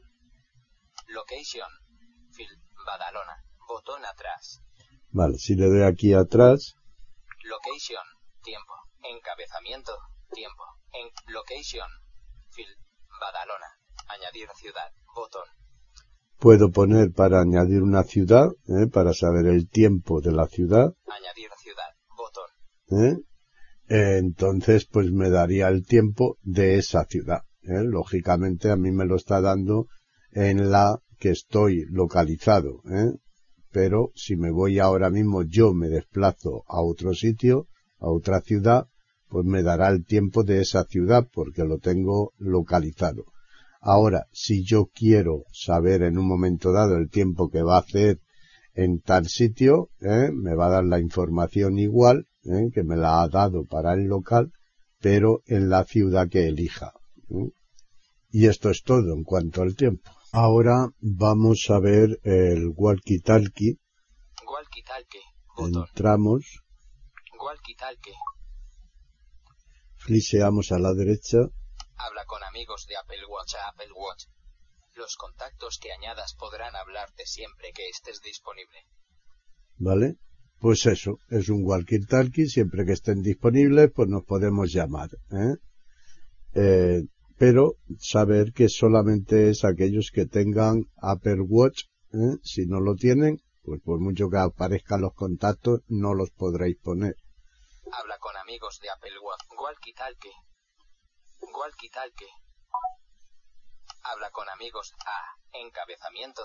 Location. 1.08 1.69
Fil. 2.31 2.49
Badalona. 2.86 3.43
Botón 3.67 4.05
atrás. 4.05 4.62
Vale, 5.12 5.38
si 5.38 5.55
le 5.55 5.67
doy 5.67 5.84
aquí 5.84 6.13
atrás, 6.13 6.75
Location. 7.45 8.05
Tiempo. 8.43 8.73
Encabezamiento. 9.03 9.91
Tiempo. 10.31 10.63
En. 10.93 11.34
Location. 11.34 11.88
Fil. 12.49 12.67
Badalona. 13.19 13.69
Añadir 14.08 14.49
ciudad. 14.55 14.91
Botón. 15.15 15.47
puedo 16.39 16.69
poner 16.71 17.12
para 17.13 17.39
añadir 17.39 17.81
una 17.81 18.03
ciudad, 18.03 18.47
¿eh? 18.67 18.88
para 18.91 19.13
saber 19.13 19.45
el 19.47 19.69
tiempo 19.69 20.21
de 20.21 20.31
la 20.31 20.47
ciudad. 20.47 20.93
Añadir 21.08 21.49
ciudad. 21.58 21.91
Botón. 22.17 22.49
Eh, 22.89 23.17
entonces, 23.88 24.86
pues 24.86 25.12
me 25.12 25.29
daría 25.29 25.67
el 25.69 25.86
tiempo 25.86 26.38
de 26.41 26.77
esa 26.77 27.05
ciudad. 27.05 27.43
¿Eh? 27.67 27.84
Lógicamente, 27.84 28.71
a 28.71 28.75
mí 28.75 28.91
me 28.91 29.06
lo 29.06 29.15
está 29.15 29.41
dando 29.41 29.88
en 30.32 30.71
la 30.71 30.99
que 31.19 31.30
estoy 31.30 31.86
localizado. 31.89 32.82
¿eh? 32.89 33.13
Pero 33.71 34.12
si 34.15 34.36
me 34.36 34.51
voy 34.51 34.80
ahora 34.80 35.10
mismo, 35.10 35.43
yo 35.43 35.73
me 35.73 35.89
desplazo 35.89 36.63
a 36.67 36.82
otro 36.82 37.13
sitio, 37.13 37.67
a 37.99 38.08
otra 38.08 38.41
ciudad, 38.41 38.88
pues 39.28 39.45
me 39.45 39.63
dará 39.63 39.89
el 39.89 40.06
tiempo 40.06 40.43
de 40.43 40.62
esa 40.62 40.86
ciudad 40.86 41.28
porque 41.34 41.63
lo 41.63 41.80
tengo 41.80 42.34
localizado. 42.38 43.25
Ahora, 43.82 44.28
si 44.32 44.63
yo 44.63 44.88
quiero 44.93 45.43
saber 45.51 46.04
en 46.04 46.17
un 46.17 46.28
momento 46.28 46.71
dado 46.71 46.97
el 46.97 47.10
tiempo 47.10 47.49
que 47.49 47.62
va 47.62 47.75
a 47.75 47.82
hacer 47.82 48.19
en 48.73 48.99
tal 48.99 49.28
sitio, 49.28 49.89
¿eh? 49.99 50.32
me 50.34 50.56
va 50.56 50.67
a 50.67 50.71
dar 50.71 50.86
la 50.86 50.99
información 50.99 51.78
igual, 51.80 52.28
¿eh? 52.43 52.69
que 52.73 52.84
me 52.84 52.97
la 52.97 53.21
ha 53.21 53.30
dado 53.30 53.63
para 53.65 53.93
el 53.93 54.06
local, 54.06 54.51
pero 54.99 55.41
en 55.45 55.69
la 55.69 55.86
ciudad 55.86 56.30
que 56.30 56.47
elija. 56.47 56.93
Y 58.30 58.48
esto 58.48 58.69
es 58.69 58.82
todo 58.84 59.13
en 59.13 59.24
cuanto 59.24 59.62
al 59.62 59.76
tiempo. 59.76 60.12
Ahora 60.32 60.89
vamos 61.00 61.69
a 61.69 61.80
ver 61.80 62.19
el 62.24 62.67
walkie-talkie. 62.76 63.80
Walkie-talkie. 64.45 65.24
Entramos, 65.58 66.62
Walkie-talkie. 67.39 68.13
fliseamos 69.98 70.71
a 70.71 70.80
la 70.80 70.93
derecha, 70.93 71.38
Habla 71.98 72.26
con 72.26 72.43
amigos 72.43 72.86
de 72.89 72.98
Apple 72.98 73.26
Watch 73.30 73.56
a 73.56 73.69
Apple 73.69 73.91
Watch. 73.95 74.26
Los 74.95 75.15
contactos 75.15 75.80
que 75.82 75.93
añadas 75.93 76.36
podrán 76.38 76.76
hablarte 76.76 77.26
siempre 77.26 77.71
que 77.74 77.88
estés 77.88 78.19
disponible. 78.21 78.80
¿vale? 79.78 80.15
Pues 80.60 80.86
eso, 80.86 81.19
es 81.30 81.50
un 81.50 81.63
walkie-talkie, 81.63 82.48
siempre 82.48 82.86
que 82.86 82.93
estén 82.93 83.21
disponibles, 83.21 83.91
pues 83.93 84.10
nos 84.10 84.24
podemos 84.26 84.71
llamar, 84.74 85.10
¿eh? 85.32 85.56
Eh, 86.56 87.02
pero 87.38 87.74
saber 88.00 88.54
que 88.54 88.69
solamente 88.69 89.50
es 89.50 89.63
aquellos 89.65 90.12
que 90.13 90.26
tengan 90.26 90.86
Apple 90.98 91.41
Watch, 91.48 91.84
¿eh? 92.13 92.38
si 92.43 92.65
no 92.65 92.80
lo 92.80 92.95
tienen, 92.95 93.41
pues 93.63 93.82
por 93.82 94.00
mucho 94.00 94.30
que 94.30 94.38
aparezcan 94.38 95.02
los 95.02 95.13
contactos, 95.13 95.82
no 95.88 96.13
los 96.13 96.32
podréis 96.32 96.78
poner. 96.78 97.15
Habla 97.91 98.17
con 98.19 98.36
amigos 98.38 98.80
de 98.82 98.89
Apple 98.89 99.19
Watch. 99.19 99.41
Walkie-talkie. 99.58 100.34
Walkie-talkie. 101.41 102.32
Habla 104.04 104.30
con 104.32 104.50
amigos. 104.50 104.93
A. 105.06 105.58
Encabezamiento. 105.58 106.41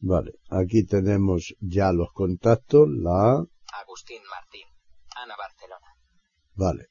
Vale, 0.00 0.32
aquí 0.48 0.86
tenemos 0.86 1.54
ya 1.60 1.92
los 1.92 2.12
contactos, 2.12 2.88
la 2.88 3.32
A. 3.32 3.44
Agustín 3.82 4.22
Martín. 4.30 4.66
Ana 5.14 5.36
Barcelona. 5.36 5.86
Vale, 6.54 6.88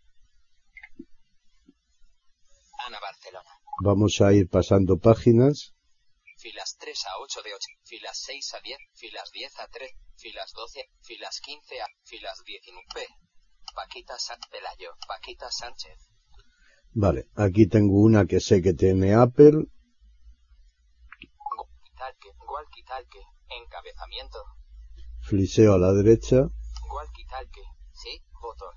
Ana 2.89 2.99
Barcelona. 3.01 3.51
vamos 3.83 4.19
a 4.19 4.33
ir 4.33 4.49
pasando 4.49 4.97
páginas. 4.97 5.75
Filas 6.37 6.75
3 6.79 7.05
a 7.05 7.21
8 7.21 7.41
de 7.43 7.53
8. 7.53 7.67
Filas 7.83 8.17
6 8.25 8.53
a 8.55 8.59
10. 8.61 8.77
Filas 8.95 9.29
10 9.31 9.59
a 9.59 9.67
3. 9.67 9.91
Filas 10.17 10.51
12. 10.53 10.89
Filas 11.01 11.39
15 11.39 11.81
a. 11.81 11.85
Filas 12.03 12.41
19. 12.43 12.85
P. 12.95 13.05
Paquita 13.75 14.17
San 14.17 14.39
Pelayo. 14.49 14.91
Paquita 15.07 15.51
Sánchez. 15.51 15.99
Vale, 16.93 17.27
aquí 17.35 17.67
tengo 17.67 18.01
una 18.01 18.25
que 18.25 18.39
sé 18.39 18.63
que 18.63 18.73
tiene 18.73 19.13
Apple. 19.13 19.67
Talque. 21.95 22.29
Walkie 22.51 22.83
Talque. 22.85 23.21
Encabezamiento. 23.49 24.39
Fliseo 25.21 25.73
a 25.75 25.77
la 25.77 25.93
derecha. 25.93 26.37
Walkie 26.95 27.25
Talque. 27.27 27.61
Sí. 27.93 28.23
Botón. 28.41 28.73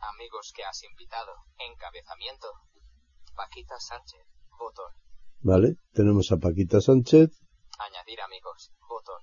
Amigos 0.00 0.52
que 0.54 0.64
has 0.64 0.82
invitado. 0.84 1.32
Encabezamiento. 1.56 2.48
Paquita 3.34 3.78
Sánchez. 3.78 4.20
Botón. 4.58 4.92
Vale, 5.40 5.76
tenemos 5.92 6.30
a 6.32 6.36
Paquita 6.36 6.80
Sánchez 6.80 7.30
Añadir 7.78 8.20
amigos. 8.20 8.72
Botón. 8.88 9.20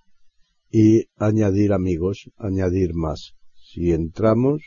y 0.71 1.07
añadir 1.17 1.73
amigos, 1.73 2.29
añadir 2.37 2.93
más. 2.93 3.33
Si 3.55 3.91
entramos, 3.91 4.61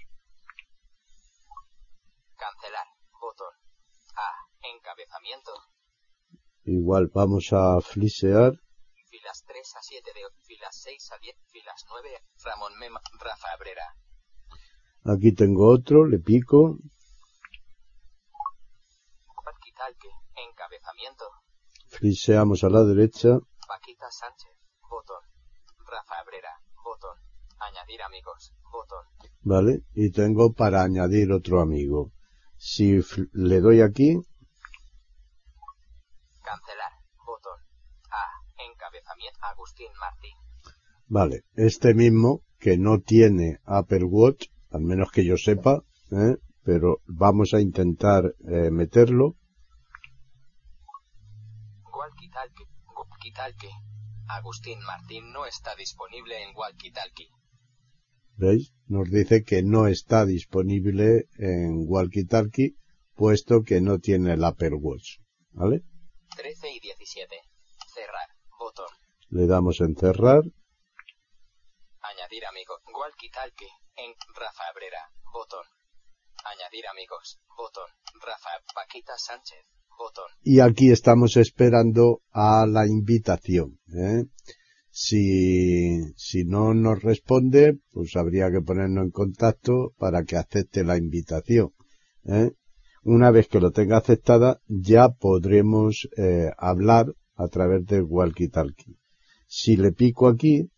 Cancelar. 2.37 2.87
Botón. 3.21 3.55
A. 4.17 4.29
Encabezamiento. 4.77 5.53
igual 6.65 7.11
vamos 7.15 7.53
a 7.53 7.81
flisear. 7.81 8.53
Filas 9.11 9.45
3 9.47 9.77
a 9.77 9.83
7 9.83 10.11
de 10.15 10.21
filas 10.43 10.75
6 10.83 11.13
a 11.13 11.19
10, 11.19 11.37
filas 11.53 11.85
9, 11.89 12.09
Ramón 12.45 12.73
Mema, 12.79 13.01
Rafa 13.21 13.49
Abrera, 13.55 13.85
Aquí 15.05 15.33
tengo 15.35 15.69
otro, 15.69 16.07
le 16.07 16.19
pico. 16.19 16.79
Friseamos 21.89 22.65
a 22.65 22.69
la 22.71 22.85
derecha. 22.85 23.39
Paquita 23.69 24.11
Sánchez, 24.11 24.51
botón. 24.89 25.23
Rafa 25.87 26.19
Abrera, 26.21 26.61
botón. 26.83 27.17
Añadir 27.59 28.03
amigos, 28.03 28.55
botón. 28.73 29.05
Vale, 29.43 29.83
y 29.95 30.11
tengo 30.11 30.53
para 30.53 30.83
añadir 30.83 31.33
otro 31.33 31.61
amigo. 31.61 32.13
Si 32.57 33.01
le 33.33 33.61
doy 33.61 33.83
aquí. 33.83 34.17
Cancelar, 36.43 36.93
botón. 37.27 37.59
A, 38.11 38.73
encabezamiento 38.73 39.39
Agustín 39.43 39.89
Martín. 40.01 40.37
Vale, 41.09 41.45
este 41.55 41.95
mismo 41.95 42.43
que 42.59 42.79
no 42.79 43.01
tiene 43.01 43.59
Apple 43.65 44.05
Watch, 44.05 44.47
al 44.71 44.83
menos 44.83 45.11
que 45.11 45.27
yo 45.27 45.37
sepa, 45.37 45.83
¿eh? 46.11 46.37
pero 46.63 47.01
vamos 47.07 47.55
a 47.55 47.61
intentar 47.61 48.35
eh, 48.49 48.71
meterlo. 48.71 49.37
Walkie 52.33 52.55
Talkie, 52.55 52.67
Walkie 52.97 53.33
Talkie, 53.33 53.71
Agustín 54.29 54.81
Martín 54.81 55.33
no 55.33 55.45
está 55.47 55.75
disponible 55.77 56.43
en 56.43 56.57
Walkie 56.57 56.91
Talkie, 56.91 57.29
¿Veis? 58.37 58.73
Nos 58.87 59.11
dice 59.11 59.45
que 59.45 59.63
no 59.63 59.87
está 59.87 60.25
disponible 60.25 61.29
en 61.39 61.85
Walkie 61.87 62.25
Talkie, 62.25 62.77
puesto 63.15 63.63
que 63.63 63.81
no 63.83 63.99
tiene 63.99 64.33
el 64.33 64.45
Apple 64.45 64.75
Watch. 64.81 65.19
¿Vale? 65.51 65.83
13 66.37 66.71
y 66.73 66.81
17, 66.81 67.37
cerrar, 67.95 68.29
botón, 68.59 68.89
Le 69.29 69.47
damos 69.47 69.81
en 69.83 69.95
cerrar. 69.95 70.43
añadir 72.01 72.47
amigos, 72.47 72.81
Walkie 72.99 73.31
Talkie, 73.31 73.69
en 73.97 74.15
Rafa 74.35 74.65
Abrera, 74.71 75.11
botón, 75.33 75.67
añadir 76.45 76.87
amigos, 76.89 77.39
botón, 77.57 77.91
Rafa, 78.21 78.51
Paquita 78.75 79.19
Sánchez, 79.19 79.63
Y 80.43 80.61
aquí 80.61 80.91
estamos 80.91 81.37
esperando 81.37 82.23
a 82.33 82.67
la 82.67 82.87
invitación. 82.87 83.79
¿eh? 83.95 84.25
Si, 84.91 86.01
si 86.17 86.45
no 86.45 86.75
nos 86.75 87.03
responde, 87.03 87.79
pues 87.93 88.17
habría 88.17 88.51
que 88.51 88.61
ponernos 88.61 89.05
en 89.05 89.11
contacto 89.11 89.95
para 89.99 90.25
que 90.25 90.37
acepte 90.37 90.85
la 90.85 90.97
invitación. 90.97 91.73
¿eh? 92.25 92.51
Una 93.05 93.31
vez 93.31 93.49
que 93.49 93.61
lo 93.61 93.71
tenga 93.71 93.99
aceptada, 93.99 94.61
ya 94.67 95.09
podremos 95.11 96.09
eh, 96.17 96.51
hablar 96.57 97.07
a 97.37 97.49
través 97.49 97.87
de 97.87 98.03
Walkie 98.03 98.49
Talkie. 98.49 98.99
Si 99.47 99.77
le 99.77 99.93
pico 99.93 100.29
aquí, 100.29 100.71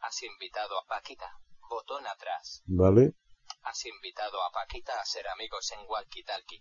has 0.00 0.22
invitado 0.22 0.78
a 0.78 0.86
Paquita, 0.88 1.26
botón 1.68 2.04
atrás, 2.06 2.62
¿vale? 2.66 3.14
has 3.62 3.84
invitado 3.84 4.42
a 4.42 4.50
Paquita 4.50 4.92
a 5.00 5.04
ser 5.04 5.28
amigos 5.28 5.70
en 5.72 5.86
Walkie 5.88 6.24
Talkie, 6.24 6.60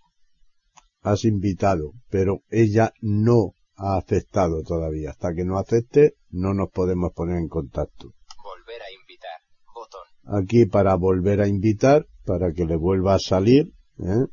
Has 1.02 1.24
invitado, 1.24 1.94
pero 2.10 2.42
ella 2.50 2.94
no 3.02 3.56
ha 3.76 3.98
aceptado 3.98 4.64
todavía. 4.64 5.12
Hasta 5.12 5.34
que 5.34 5.46
no 5.46 5.58
acepte, 5.58 6.16
no 6.30 6.54
nos 6.54 6.70
podemos 6.70 7.14
poner 7.14 7.38
en 7.38 7.48
contacto. 7.48 8.14
volver 8.44 8.82
a 8.82 8.92
invitar, 9.00 9.40
botón, 9.74 10.42
aquí 10.44 10.66
para 10.66 10.96
volver 10.96 11.42
a 11.42 11.48
invitar, 11.48 12.08
para 12.26 12.52
que 12.52 12.66
le 12.66 12.76
vuelva 12.76 13.16
a 13.16 13.20
salir, 13.20 13.74
¿eh? 14.00 14.26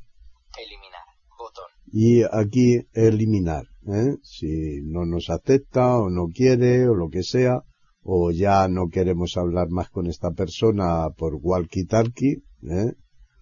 eliminar, 0.59 1.07
botón, 1.39 1.71
y 1.87 2.23
aquí 2.25 2.87
eliminar, 2.93 3.67
¿eh? 3.87 4.17
si 4.23 4.83
no 4.83 5.07
nos 5.07 5.31
acepta 5.31 5.97
o 5.99 6.11
no 6.11 6.29
quiere 6.35 6.89
o 6.89 6.95
lo 6.95 7.09
que 7.09 7.23
sea, 7.23 7.63
o 8.03 8.31
ya 8.31 8.69
no 8.69 8.89
queremos 8.89 9.37
hablar 9.37 9.69
más 9.71 9.91
con 9.91 10.07
esta 10.07 10.31
persona 10.33 11.09
por 11.17 11.39
walkie 11.41 11.87
talkie, 11.87 12.43
¿eh? 12.63 12.93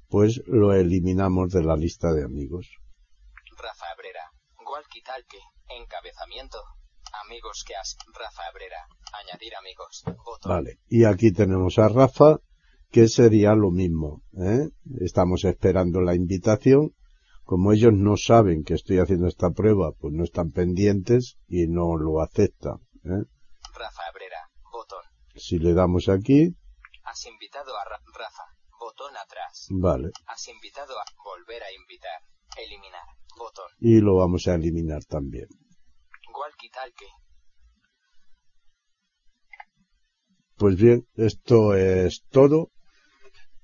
pues 0.09 0.43
lo 0.47 0.73
eliminamos 0.75 1.51
de 1.53 1.63
la 1.63 1.77
lista 1.77 2.13
de 2.13 2.25
amigos. 2.25 2.69
Talkie, 5.03 5.41
encabezamiento, 5.69 6.59
amigos 7.27 7.65
que 7.67 7.75
has, 7.77 7.97
Rafa 8.13 8.43
Abrera, 8.51 8.87
añadir 9.23 9.55
amigos, 9.57 10.03
botón, 10.25 10.51
Vale, 10.51 10.79
y 10.89 11.05
aquí 11.05 11.33
tenemos 11.33 11.79
a 11.79 11.89
Rafa, 11.89 12.39
que 12.91 13.09
sería 13.09 13.55
lo 13.55 13.71
mismo, 13.71 14.23
¿eh? 14.41 14.69
estamos 15.01 15.45
esperando 15.45 16.01
la 16.01 16.15
invitación, 16.15 16.95
como 17.45 17.73
ellos 17.73 17.93
no 17.93 18.17
saben 18.17 18.65
que 18.65 18.75
estoy 18.75 18.99
haciendo 18.99 19.27
esta 19.27 19.51
prueba, 19.51 19.93
pues 19.99 20.15
no 20.15 20.25
están 20.25 20.51
pendientes 20.51 21.37
y 21.47 21.67
no 21.67 21.97
lo 21.97 22.23
aceptan. 22.23 22.77
¿eh? 23.05 23.25
Rafa 23.75 24.03
Abrera, 24.09 24.49
botón, 24.73 25.03
Si 25.37 25.59
le 25.59 25.75
damos 25.75 26.09
aquí, 26.09 26.55
has 27.05 27.27
invitado 27.27 27.77
a 27.77 27.85
Ra- 27.85 28.01
Rafa, 28.15 28.45
botón 28.79 29.15
atrás, 29.17 29.67
vale, 29.71 30.11
has 30.27 30.49
invitado 30.49 30.99
a 30.99 31.05
volver 31.25 31.63
a 31.63 31.73
invitar, 31.73 32.21
eliminar, 32.57 33.03
y 33.81 34.01
lo 34.01 34.17
vamos 34.17 34.49
a 34.49 34.55
eliminar 34.55 35.05
también. 35.05 35.47
Walkie 36.33 36.71
Talkie, 36.71 37.07
Pues 40.57 40.77
bien, 40.77 41.07
esto 41.17 41.75
es 41.75 42.23
todo. 42.31 42.71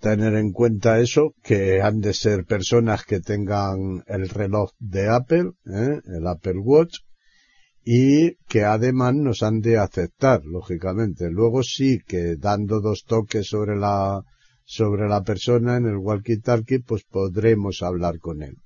Tener 0.01 0.35
en 0.35 0.53
cuenta 0.53 0.99
eso, 0.99 1.35
que 1.43 1.83
han 1.83 2.01
de 2.01 2.15
ser 2.15 2.47
personas 2.47 3.05
que 3.05 3.21
tengan 3.21 4.03
el 4.07 4.29
reloj 4.29 4.73
de 4.79 5.09
Apple, 5.09 5.53
¿eh? 5.67 6.01
el 6.05 6.27
Apple 6.27 6.59
Watch, 6.59 7.01
y 7.85 8.37
que 8.49 8.65
además 8.65 9.15
nos 9.15 9.43
han 9.43 9.61
de 9.61 9.79
aceptar, 9.79 10.45
lógicamente. 10.45 11.31
Luego 11.31 11.63
sí 11.63 11.99
que 12.07 12.37
dando 12.37 12.81
dos 12.81 13.05
toques 13.05 13.47
sobre 13.47 13.77
la, 13.77 14.23
sobre 14.65 15.09
la 15.09 15.23
persona 15.23 15.77
en 15.77 15.87
el 15.87 15.97
walkie-talkie, 15.97 16.83
pues 16.85 17.05
podremos 17.05 17.83
hablar 17.83 18.19
con 18.19 18.43
él. 18.43 18.57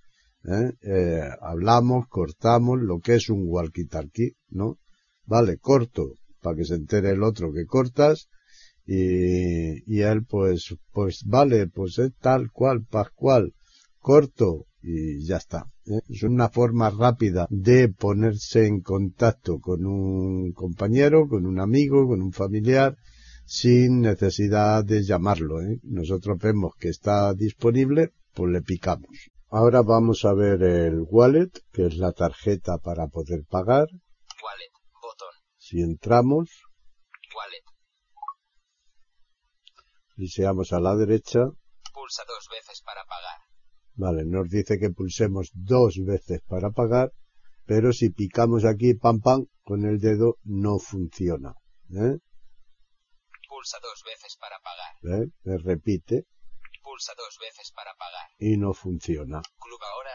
¿Eh? 0.44 0.72
Eh, 0.83 1.28
hablamos, 1.40 2.07
cortamos 2.09 2.80
lo 2.80 3.00
que 3.00 3.14
es 3.14 3.28
un 3.30 3.46
walkie-talkie, 3.46 4.37
¿no? 4.50 4.78
Vale, 5.26 5.59
corto, 5.59 6.12
para 6.40 6.57
que 6.57 6.64
se 6.64 6.74
entere 6.74 7.11
el 7.11 7.22
otro 7.22 7.52
que 7.52 7.64
cortas, 7.64 8.28
y, 8.87 9.92
y 9.92 10.00
él 10.02 10.24
pues, 10.24 10.74
pues 10.92 11.22
vale, 11.24 11.68
pues 11.68 11.98
es 11.98 12.12
tal 12.20 12.50
cual, 12.52 12.85
pascual, 12.85 13.54
corto, 13.98 14.66
y 14.83 15.24
ya 15.24 15.38
está. 15.38 15.66
¿eh? 15.87 16.00
Es 16.09 16.22
una 16.22 16.50
forma 16.50 16.90
rápida 16.90 17.46
de 17.48 17.88
ponerse 17.88 18.66
en 18.66 18.80
contacto 18.80 19.59
con 19.59 19.87
un 19.87 20.52
compañero, 20.52 21.26
con 21.26 21.46
un 21.46 21.59
amigo, 21.59 22.07
con 22.07 22.20
un 22.20 22.33
familiar, 22.33 22.96
sin 23.46 24.00
necesidad 24.00 24.85
de 24.85 25.02
llamarlo. 25.02 25.62
¿eh? 25.62 25.78
Nosotros 25.83 26.38
vemos 26.38 26.72
que 26.78 26.90
está 26.90 27.33
disponible, 27.33 28.12
pues 28.35 28.52
le 28.52 28.61
picamos. 28.61 29.34
Ahora 29.56 29.82
vamos 29.82 30.24
a 30.24 30.32
ver 30.34 30.60
el 30.64 30.96
wallet, 31.08 31.52
que 31.72 31.86
es 31.86 31.96
la 31.96 32.10
tarjeta 32.12 32.78
para 32.78 33.06
poder 33.06 33.44
pagar. 33.48 33.86
wallet, 34.44 34.72
botón, 35.00 35.34
Si 35.58 35.80
entramos, 35.80 36.50
wallet, 37.36 37.64
liseamos 40.16 40.72
a 40.72 40.80
la 40.80 40.96
derecha, 40.96 41.38
pulsa 41.92 42.24
dos 42.26 42.48
veces 42.50 42.82
para 42.84 43.04
pagar, 43.04 43.38
Vale, 43.94 44.24
nos 44.24 44.48
dice 44.48 44.76
que 44.80 44.90
pulsemos 44.90 45.50
dos 45.54 46.00
veces 46.04 46.40
para 46.48 46.70
pagar. 46.70 47.12
pero 47.64 47.92
si 47.92 48.10
picamos 48.10 48.64
aquí 48.64 48.94
pam 48.94 49.20
pam 49.20 49.46
con 49.62 49.84
el 49.84 50.00
dedo 50.00 50.36
no 50.42 50.80
funciona. 50.80 51.54
¿eh? 51.90 52.18
Pulsa 53.48 53.78
dos 53.80 54.02
veces 54.04 54.36
para 54.42 54.56
pagar. 54.66 55.22
¿Eh? 55.22 55.26
Me 55.44 55.58
repite 55.58 56.24
Pulsa 56.94 57.12
dos 57.18 57.37
veces 57.40 57.72
para 57.74 57.90
pagar. 57.98 58.28
y 58.38 58.57
no 58.57 58.72
funciona. 58.72 59.42
Club 59.59 59.83
ahora. 59.83 60.14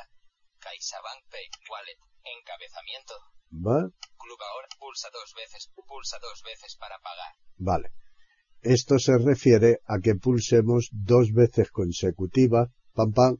CaixaBank 0.59 1.27
Pay. 1.29 1.45
Wallet. 1.69 1.99
Encabezamiento. 2.23 3.13
¿Va? 3.51 3.79
Club 4.17 4.39
ahora. 4.49 4.67
Pulsa 4.79 5.09
dos 5.11 5.33
veces. 5.35 5.69
Pulsa 5.75 6.17
dos 6.21 6.41
veces 6.45 6.77
para 6.79 6.95
pagar. 6.99 7.33
Vale. 7.57 7.91
Esto 8.61 8.97
se 8.97 9.17
refiere 9.17 9.79
a 9.87 9.99
que 10.01 10.15
pulsemos 10.15 10.87
dos 10.93 11.33
veces 11.33 11.69
consecutivas, 11.69 12.69
pam 12.93 13.11
pam, 13.11 13.37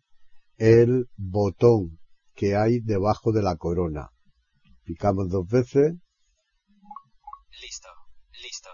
el 0.57 1.07
botón 1.15 1.97
que 2.35 2.57
hay 2.57 2.81
debajo 2.81 3.31
de 3.31 3.41
la 3.41 3.55
corona. 3.55 4.09
Picamos 4.83 5.29
dos 5.29 5.47
veces 5.47 5.93
Listo. 7.61 7.89
Listo. 8.33 8.69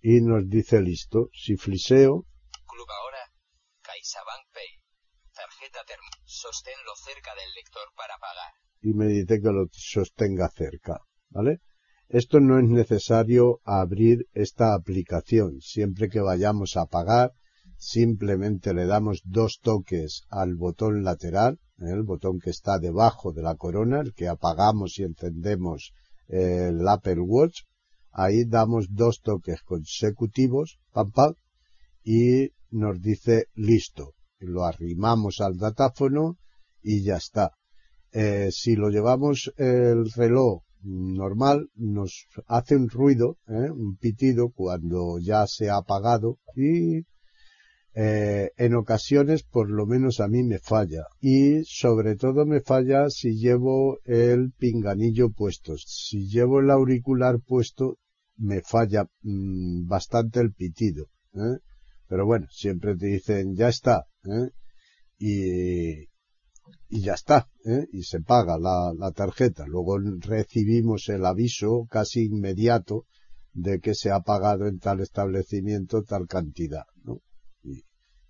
y 0.00 0.22
nos 0.22 0.48
dice 0.48 0.80
listo. 0.80 1.28
Si 1.34 1.56
fliseo. 1.56 2.24
Cerca 6.96 7.34
del 7.34 7.52
lector 7.54 7.82
para 7.96 8.16
pagar. 8.18 8.52
y 8.82 8.92
me 8.92 9.06
dice 9.06 9.40
que 9.40 9.50
lo 9.50 9.66
sostenga 9.72 10.48
cerca, 10.50 11.00
¿vale? 11.30 11.60
Esto 12.08 12.38
no 12.38 12.58
es 12.58 12.68
necesario 12.68 13.60
abrir 13.64 14.26
esta 14.34 14.74
aplicación. 14.74 15.60
Siempre 15.60 16.08
que 16.08 16.20
vayamos 16.20 16.76
a 16.76 16.86
pagar, 16.86 17.32
simplemente 17.78 18.74
le 18.74 18.86
damos 18.86 19.22
dos 19.24 19.58
toques 19.62 20.22
al 20.28 20.54
botón 20.54 21.02
lateral, 21.02 21.58
¿eh? 21.78 21.90
el 21.90 22.02
botón 22.02 22.38
que 22.40 22.50
está 22.50 22.78
debajo 22.78 23.32
de 23.32 23.42
la 23.42 23.56
corona, 23.56 24.00
el 24.00 24.12
que 24.12 24.28
apagamos 24.28 24.98
y 24.98 25.04
encendemos 25.04 25.92
el 26.28 26.86
Apple 26.86 27.20
Watch. 27.20 27.62
Ahí 28.12 28.44
damos 28.44 28.86
dos 28.90 29.20
toques 29.20 29.62
consecutivos, 29.62 30.78
pam 30.92 31.10
pam, 31.10 31.34
y 32.04 32.50
nos 32.70 33.00
dice 33.00 33.46
listo. 33.54 34.14
Lo 34.38 34.64
arrimamos 34.64 35.40
al 35.40 35.56
datáfono 35.56 36.38
y 36.82 37.02
ya 37.02 37.16
está. 37.16 37.52
Eh, 38.12 38.50
si 38.52 38.76
lo 38.76 38.90
llevamos 38.90 39.52
el 39.56 40.10
reloj 40.12 40.62
normal, 40.84 41.70
nos 41.74 42.26
hace 42.46 42.76
un 42.76 42.88
ruido, 42.88 43.38
¿eh? 43.48 43.70
un 43.70 43.96
pitido 43.96 44.50
cuando 44.50 45.18
ya 45.18 45.46
se 45.46 45.70
ha 45.70 45.78
apagado 45.78 46.38
y 46.54 47.06
eh, 47.96 48.50
en 48.56 48.74
ocasiones 48.74 49.44
por 49.44 49.70
lo 49.70 49.86
menos 49.86 50.20
a 50.20 50.26
mí 50.28 50.42
me 50.42 50.58
falla 50.58 51.06
y 51.20 51.62
sobre 51.64 52.16
todo 52.16 52.44
me 52.44 52.60
falla 52.60 53.08
si 53.08 53.38
llevo 53.38 53.98
el 54.04 54.52
pinganillo 54.52 55.30
puesto. 55.30 55.76
Si 55.78 56.28
llevo 56.28 56.60
el 56.60 56.70
auricular 56.70 57.40
puesto 57.40 57.98
me 58.36 58.62
falla 58.62 59.06
mm, 59.22 59.86
bastante 59.86 60.40
el 60.40 60.52
pitido. 60.52 61.06
¿eh? 61.34 61.58
Pero 62.08 62.26
bueno, 62.26 62.46
siempre 62.50 62.96
te 62.96 63.06
dicen 63.06 63.54
ya 63.54 63.68
está. 63.68 64.06
¿eh? 64.24 64.50
Y, 65.18 66.08
y 66.88 67.02
ya 67.02 67.14
está, 67.14 67.48
¿eh? 67.64 67.86
y 67.92 68.02
se 68.02 68.20
paga 68.20 68.58
la, 68.58 68.92
la 68.96 69.10
tarjeta. 69.12 69.66
Luego 69.66 69.98
recibimos 70.20 71.08
el 71.08 71.24
aviso 71.24 71.86
casi 71.90 72.24
inmediato 72.24 73.06
de 73.52 73.80
que 73.80 73.94
se 73.94 74.10
ha 74.10 74.20
pagado 74.20 74.66
en 74.66 74.78
tal 74.78 75.00
establecimiento 75.00 76.02
tal 76.02 76.26
cantidad, 76.26 76.84
¿no? 77.04 77.20
Y, 77.62 77.84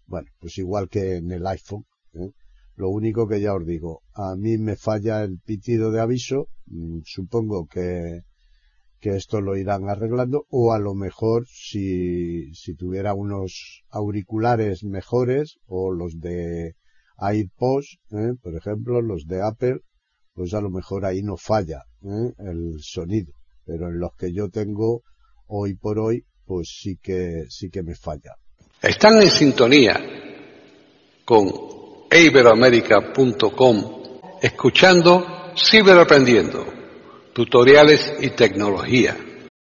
bueno, 0.07 0.29
pues 0.39 0.59
igual 0.59 0.89
que 0.89 1.17
en 1.17 1.33
el 1.33 1.47
iPhone, 1.47 1.87
¿eh? 2.13 2.31
Lo 2.77 2.91
único 2.91 3.29
que 3.29 3.41
ya 3.41 3.55
os 3.55 3.65
digo, 3.65 4.03
a 4.15 4.35
mí 4.37 4.59
me 4.59 4.77
falla 4.77 5.23
el 5.23 5.39
pitido 5.39 5.93
de 5.93 6.01
aviso, 6.01 6.49
mm, 6.67 7.01
supongo 7.05 7.67
que, 7.67 8.23
que 9.05 9.17
esto 9.17 9.43
lo 9.43 9.55
irán 9.55 9.91
arreglando, 9.91 10.47
o 10.49 10.73
a 10.73 10.79
lo 10.79 10.95
mejor 10.95 11.47
si, 11.47 12.55
si 12.55 12.75
tuviera 12.75 13.13
unos 13.13 13.83
auriculares 13.91 14.83
mejores, 14.83 15.59
o 15.67 15.93
los 15.93 16.19
de 16.21 16.73
iPods, 17.21 17.99
¿eh? 18.13 18.33
por 18.43 18.57
ejemplo, 18.57 19.03
los 19.03 19.27
de 19.27 19.43
Apple, 19.43 19.81
pues 20.33 20.55
a 20.55 20.63
lo 20.63 20.71
mejor 20.71 21.05
ahí 21.05 21.21
no 21.23 21.37
falla 21.37 21.83
¿eh? 22.03 22.33
el 22.39 22.79
sonido, 22.81 23.35
pero 23.67 23.89
en 23.89 24.01
los 24.01 24.13
que 24.17 24.33
yo 24.33 24.49
tengo 24.49 25.03
hoy 25.49 25.75
por 25.75 25.99
hoy, 25.99 26.25
pues 26.47 26.75
sí 26.75 26.97
que 26.97 27.45
sí 27.51 27.69
que 27.69 27.83
me 27.83 27.95
falla. 27.95 28.37
Están 28.81 29.21
en 29.21 29.29
sintonía 29.29 30.01
con 31.27 31.47
iberoamerica.com 32.11 33.85
escuchando 34.41 35.27
Ciberaprendiendo, 35.55 36.65
tutoriales 37.35 38.15
y 38.21 38.31
tecnología. 38.31 39.17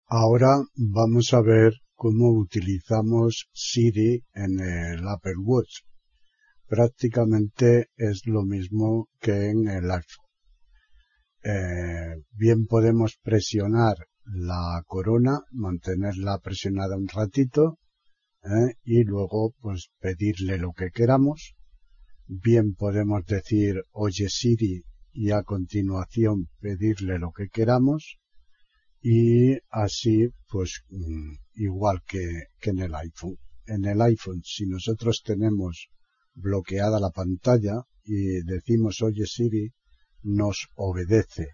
Ahora 0.06 0.62
vamos 0.76 1.34
a 1.34 1.40
ver 1.42 1.72
cómo 1.96 2.30
utilizamos 2.30 3.48
Siri 3.52 4.22
en 4.32 4.60
el 4.60 5.08
Apple 5.08 5.38
Watch. 5.42 5.80
Prácticamente 6.68 7.88
es 7.96 8.22
lo 8.26 8.44
mismo 8.44 9.08
que 9.20 9.50
en 9.50 9.66
el 9.66 9.90
iPhone. 9.90 10.24
Eh, 11.42 12.22
bien 12.30 12.66
podemos 12.66 13.18
presionar 13.20 13.96
la 14.24 14.80
corona, 14.86 15.40
mantenerla 15.50 16.38
presionada 16.38 16.96
un 16.96 17.08
ratito 17.08 17.80
¿eh? 18.44 18.76
y 18.84 19.02
luego 19.02 19.52
pues 19.60 19.90
pedirle 19.98 20.58
lo 20.58 20.72
que 20.72 20.90
queramos. 20.90 21.56
Bien 22.28 22.74
podemos 22.74 23.26
decir 23.26 23.82
oye 23.90 24.28
Siri 24.28 24.84
y 25.14 25.30
a 25.30 25.42
continuación 25.42 26.48
pedirle 26.60 27.18
lo 27.18 27.30
que 27.30 27.48
queramos 27.48 28.18
y 29.00 29.54
así 29.70 30.28
pues 30.48 30.82
mm, 30.90 31.34
igual 31.54 32.02
que, 32.06 32.48
que 32.60 32.70
en 32.70 32.80
el 32.80 32.94
iPhone. 32.94 33.36
En 33.66 33.84
el 33.84 34.02
iPhone 34.02 34.42
si 34.44 34.66
nosotros 34.66 35.22
tenemos 35.24 35.88
bloqueada 36.34 36.98
la 36.98 37.10
pantalla 37.10 37.82
y 38.02 38.42
decimos 38.42 39.00
oye 39.02 39.24
Siri 39.26 39.72
nos 40.22 40.66
obedece. 40.74 41.48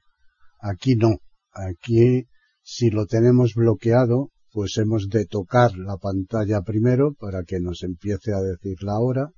Aquí 0.61 0.97
no. 0.97 1.19
Aquí 1.53 2.27
si 2.63 2.91
lo 2.91 3.07
tenemos 3.07 3.55
bloqueado 3.55 4.31
pues 4.53 4.79
hemos 4.79 5.09
de 5.09 5.27
tocar 5.27 5.77
la 5.77 5.97
pantalla 5.97 6.63
primero 6.63 7.15
para 7.15 7.45
que 7.45 7.61
nos 7.61 7.83
empiece 7.83 8.33
a 8.33 8.41
decir 8.41 8.83
la 8.83 8.99
hora. 8.99 9.31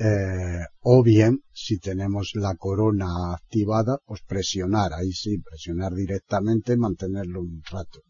Eh, 0.00 0.64
o 0.82 1.02
bien, 1.02 1.42
si 1.52 1.78
tenemos 1.78 2.30
la 2.34 2.54
corona 2.54 3.34
activada, 3.34 3.98
pues 4.06 4.22
presionar, 4.22 4.92
ahí 4.94 5.12
sí, 5.12 5.38
presionar 5.38 5.92
directamente, 5.92 6.76
mantenerlo 6.76 7.40
un 7.40 7.62
rato. 7.68 8.02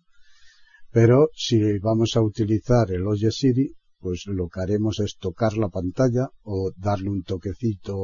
Pero 0.90 1.28
si 1.34 1.78
vamos 1.78 2.14
a 2.16 2.22
utilizar 2.22 2.90
el 2.90 3.06
Oye 3.06 3.30
Siri, 3.30 3.74
pues 3.98 4.24
lo 4.26 4.48
que 4.48 4.60
haremos 4.60 5.00
es 5.00 5.16
tocar 5.18 5.56
la 5.56 5.68
pantalla 5.68 6.28
o 6.42 6.72
darle 6.76 7.08
un 7.08 7.22
toquecito, 7.22 7.96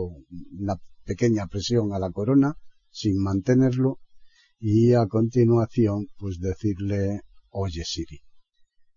una 0.59 0.77
pequeña 1.05 1.47
presión 1.47 1.93
a 1.93 1.99
la 1.99 2.11
corona 2.11 2.55
sin 2.91 3.23
mantenerlo 3.23 4.01
y 4.59 4.95
a 4.95 5.07
continuación 5.07 6.07
pues 6.17 6.39
decirle 6.41 7.21
Oye 7.51 7.85
Siri. 7.85 8.21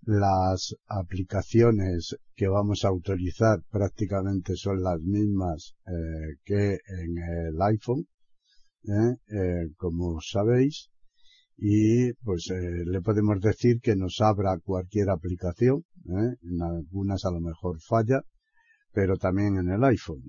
Las 0.07 0.73
aplicaciones 0.87 2.15
que 2.33 2.47
vamos 2.47 2.85
a 2.85 2.93
utilizar 2.93 3.61
prácticamente 3.69 4.55
son 4.55 4.81
las 4.81 5.01
mismas 5.01 5.75
eh, 5.85 6.37
que 6.45 6.79
en 6.87 7.17
el 7.17 7.61
iPhone, 7.61 8.07
¿eh? 8.85 9.17
Eh, 9.27 9.67
como 9.75 10.21
sabéis, 10.21 10.87
y 11.57 12.13
pues 12.23 12.49
le 12.49 13.01
podemos 13.01 13.41
decir 13.41 13.81
que 13.81 13.97
nos 13.97 14.21
abra 14.21 14.57
cualquier 14.63 15.09
aplicación, 15.09 15.83
en 16.05 16.61
algunas 16.61 17.25
a 17.25 17.31
lo 17.31 17.41
mejor 17.41 17.81
falla, 17.81 18.21
pero 18.93 19.17
también 19.17 19.57
en 19.57 19.69
el 19.71 19.83
iPhone, 19.83 20.23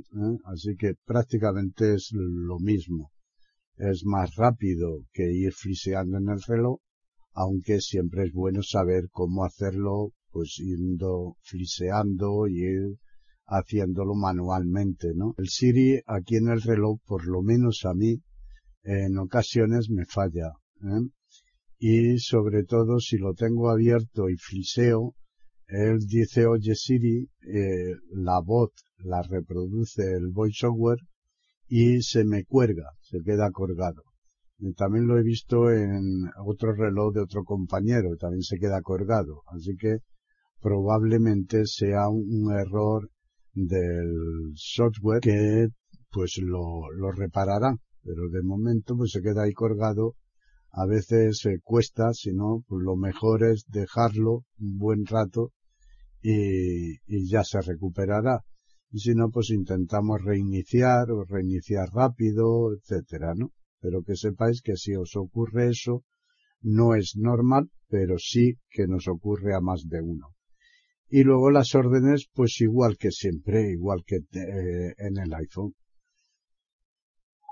así 0.46 0.74
que 0.74 0.94
prácticamente 1.04 1.94
es 1.94 2.10
lo 2.12 2.58
mismo. 2.58 3.12
Es 3.76 4.04
más 4.04 4.34
rápido 4.34 5.04
que 5.12 5.30
ir 5.30 5.52
friseando 5.52 6.18
en 6.18 6.30
el 6.30 6.42
reloj, 6.42 6.80
aunque 7.40 7.80
siempre 7.80 8.24
es 8.24 8.32
bueno 8.32 8.64
saber 8.64 9.10
cómo 9.12 9.44
hacerlo, 9.44 10.10
pues 10.32 10.56
yendo 10.56 11.36
friseando 11.42 12.48
y 12.48 12.64
ir 12.64 12.98
haciéndolo 13.46 14.16
manualmente, 14.16 15.12
¿no? 15.14 15.36
El 15.38 15.46
Siri 15.48 16.00
aquí 16.06 16.34
en 16.34 16.48
el 16.48 16.60
reloj, 16.60 16.98
por 17.06 17.28
lo 17.28 17.42
menos 17.42 17.84
a 17.84 17.94
mí, 17.94 18.20
en 18.82 19.18
ocasiones 19.18 19.88
me 19.88 20.04
falla, 20.04 20.50
¿eh? 20.82 21.08
y 21.78 22.18
sobre 22.18 22.64
todo 22.64 22.98
si 22.98 23.18
lo 23.18 23.34
tengo 23.34 23.70
abierto 23.70 24.28
y 24.28 24.36
friseo, 24.36 25.14
él 25.68 26.00
dice 26.08 26.44
oye 26.44 26.74
Siri, 26.74 27.30
eh, 27.46 27.94
la 28.14 28.40
voz 28.40 28.72
la 28.96 29.22
reproduce 29.22 30.02
el 30.02 30.32
voiceover 30.32 30.98
y 31.68 32.02
se 32.02 32.24
me 32.24 32.44
cuelga, 32.44 32.90
se 33.00 33.20
queda 33.22 33.52
colgado. 33.52 34.07
También 34.76 35.06
lo 35.06 35.16
he 35.18 35.22
visto 35.22 35.70
en 35.70 36.28
otro 36.44 36.74
reloj 36.74 37.14
de 37.14 37.20
otro 37.20 37.44
compañero, 37.44 38.16
también 38.16 38.42
se 38.42 38.58
queda 38.58 38.82
colgado. 38.82 39.42
Así 39.46 39.76
que 39.76 39.98
probablemente 40.60 41.64
sea 41.66 42.08
un, 42.08 42.52
error 42.52 43.08
del 43.54 44.52
software 44.56 45.20
que 45.20 45.68
pues 46.10 46.38
lo, 46.42 46.90
lo 46.90 47.12
reparará. 47.12 47.76
pero 48.02 48.28
de 48.30 48.42
momento 48.42 48.96
pues 48.96 49.12
se 49.12 49.22
queda 49.22 49.42
ahí 49.44 49.52
colgado. 49.52 50.16
A 50.72 50.86
veces 50.86 51.38
se 51.38 51.60
cuesta, 51.60 52.12
si 52.12 52.32
no, 52.32 52.64
pues 52.66 52.82
lo 52.82 52.96
mejor 52.96 53.44
es 53.44 53.64
dejarlo 53.68 54.44
un 54.58 54.76
buen 54.78 55.06
rato 55.06 55.52
y, 56.20 56.94
y 57.06 57.28
ya 57.28 57.44
se 57.44 57.60
recuperará. 57.60 58.44
Y 58.90 58.98
si 59.00 59.14
no, 59.14 59.30
pues 59.30 59.50
intentamos 59.50 60.22
reiniciar 60.22 61.10
o 61.12 61.24
reiniciar 61.24 61.88
rápido, 61.92 62.74
etcétera, 62.74 63.34
¿no? 63.36 63.52
Pero 63.80 64.02
que 64.02 64.16
sepáis 64.16 64.62
que 64.62 64.76
si 64.76 64.94
os 64.94 65.14
ocurre 65.16 65.70
eso, 65.70 66.04
no 66.60 66.94
es 66.94 67.14
normal, 67.16 67.70
pero 67.88 68.18
sí 68.18 68.58
que 68.70 68.86
nos 68.86 69.06
ocurre 69.08 69.54
a 69.54 69.60
más 69.60 69.88
de 69.88 70.00
uno. 70.02 70.34
Y 71.08 71.22
luego 71.22 71.50
las 71.50 71.74
órdenes, 71.74 72.28
pues 72.34 72.60
igual 72.60 72.98
que 72.98 73.10
siempre, 73.10 73.70
igual 73.70 74.04
que 74.04 74.16
eh, 74.16 74.94
en 74.98 75.16
el 75.18 75.32
iPhone. 75.32 75.74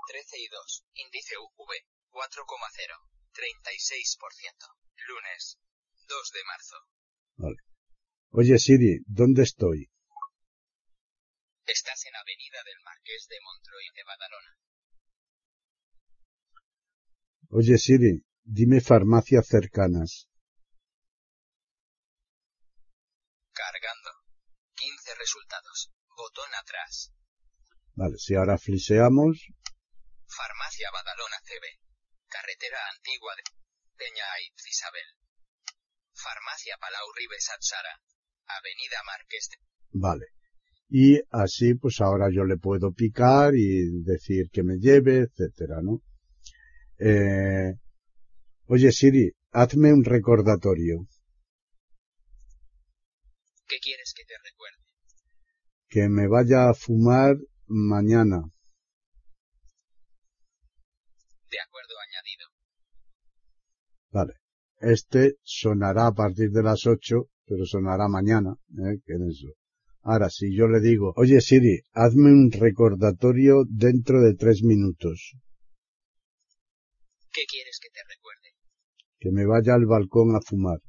13 0.07 0.37
y 0.39 0.47
2. 0.47 0.85
Índice 0.93 1.33
UV. 1.37 1.71
4,0. 2.11 3.17
36%. 3.33 4.77
Lunes. 5.07 5.59
2 6.07 6.31
de 6.33 6.43
marzo. 6.45 6.77
Vale. 7.35 7.57
Oye 8.31 8.57
Siri, 8.59 9.03
¿dónde 9.05 9.43
estoy? 9.43 9.89
Estás 11.65 12.05
en 12.05 12.15
Avenida 12.15 12.59
del 12.63 12.79
Marqués 12.83 13.27
de 13.29 13.37
Montreuil 13.43 13.93
de 13.95 14.03
Badalona. 14.03 14.66
Oye 17.49 17.77
Siri, 17.77 18.25
dime 18.43 18.81
farmacias 18.81 19.47
cercanas. 19.47 20.27
Cargando. 23.53 24.11
15 24.75 25.15
resultados. 25.15 25.91
Botón 26.15 26.49
atrás. 26.61 27.13
Vale, 27.95 28.17
si 28.17 28.35
ahora 28.35 28.57
fliseamos, 28.57 29.47
Farmacia 30.27 30.91
Badalona 30.91 31.39
CB. 31.47 31.65
Carretera 32.27 32.77
antigua 32.93 33.33
de 33.37 33.43
Peña 33.95 34.27
Isabel. 34.69 35.07
Farmacia 36.13 36.75
Palau 36.79 37.07
Ribes 37.15 37.49
Atsara. 37.49 37.95
Avenida 38.45 38.99
Marqués 39.05 39.49
de... 39.51 39.57
vale. 39.91 40.25
Y 40.89 41.19
así, 41.31 41.75
pues 41.75 41.99
ahora 41.99 42.27
yo 42.31 42.43
le 42.43 42.57
puedo 42.57 42.93
picar 42.93 43.55
y 43.55 44.03
decir 44.03 44.49
que 44.51 44.63
me 44.63 44.77
lleve, 44.79 45.27
etcétera, 45.27 45.81
¿no? 45.81 46.01
Eh, 46.99 47.73
oye 48.67 48.91
Siri, 48.91 49.31
hazme 49.51 49.93
un 49.93 50.03
recordatorio. 50.03 51.07
¿Qué 53.67 53.77
quieres 53.79 54.13
que 54.15 54.23
te 54.23 54.33
recuerde? 54.43 54.83
Que 55.89 56.09
me 56.09 56.27
vaya 56.27 56.69
a 56.69 56.73
fumar 56.73 57.35
mañana. 57.67 58.41
De 61.51 61.59
acuerdo 61.59 61.93
añadido. 62.07 62.47
Vale. 64.11 64.33
Este 64.79 65.37
sonará 65.43 66.07
a 66.07 66.13
partir 66.13 66.51
de 66.51 66.63
las 66.63 66.85
8, 66.85 67.29
pero 67.45 67.65
sonará 67.65 68.07
mañana, 68.07 68.55
¿eh? 68.71 68.99
que 69.05 69.13
en 69.13 69.29
eso. 69.29 69.47
Ahora, 70.03 70.29
si 70.29 70.55
yo 70.55 70.67
le 70.67 70.79
digo, 70.79 71.13
oye 71.15 71.41
Siri, 71.41 71.81
hazme 71.93 72.31
un 72.31 72.51
recordatorio 72.51 73.65
dentro 73.67 74.21
de 74.21 74.35
tres 74.35 74.63
minutos, 74.63 75.35
¿Qué 77.37 77.45
quieres 77.45 77.77
que 77.79 77.89
te 77.91 78.01
recuerde? 78.03 78.57
que 79.19 79.29
me 79.31 79.45
vaya 79.45 79.73
al 79.73 79.85
balcón 79.85 80.35
a 80.35 80.41
fumar. 80.41 80.79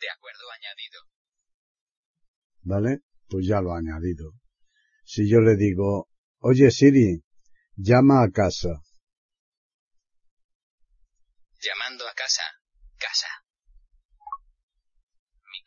De 0.00 0.10
acuerdo 0.10 0.44
añadido. 0.50 1.00
¿Vale? 2.62 3.00
Pues 3.28 3.46
ya 3.46 3.60
lo 3.60 3.72
ha 3.72 3.78
añadido. 3.78 4.32
Si 5.04 5.28
yo 5.30 5.40
le 5.40 5.56
digo, 5.56 6.08
oye 6.38 6.70
Siri, 6.70 7.24
llama 7.76 8.22
a 8.22 8.30
casa. 8.30 8.82
Llamando 11.60 12.06
a 12.06 12.14
casa. 12.14 12.42
Casa. 12.98 13.28
Mic. 15.50 15.66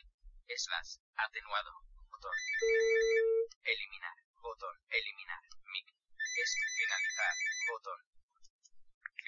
Slash. 0.55 0.97
Atenuado. 1.15 1.71
Botón. 2.09 2.31
Eliminar. 3.63 4.15
Botón. 4.41 4.75
Eliminar. 4.89 5.26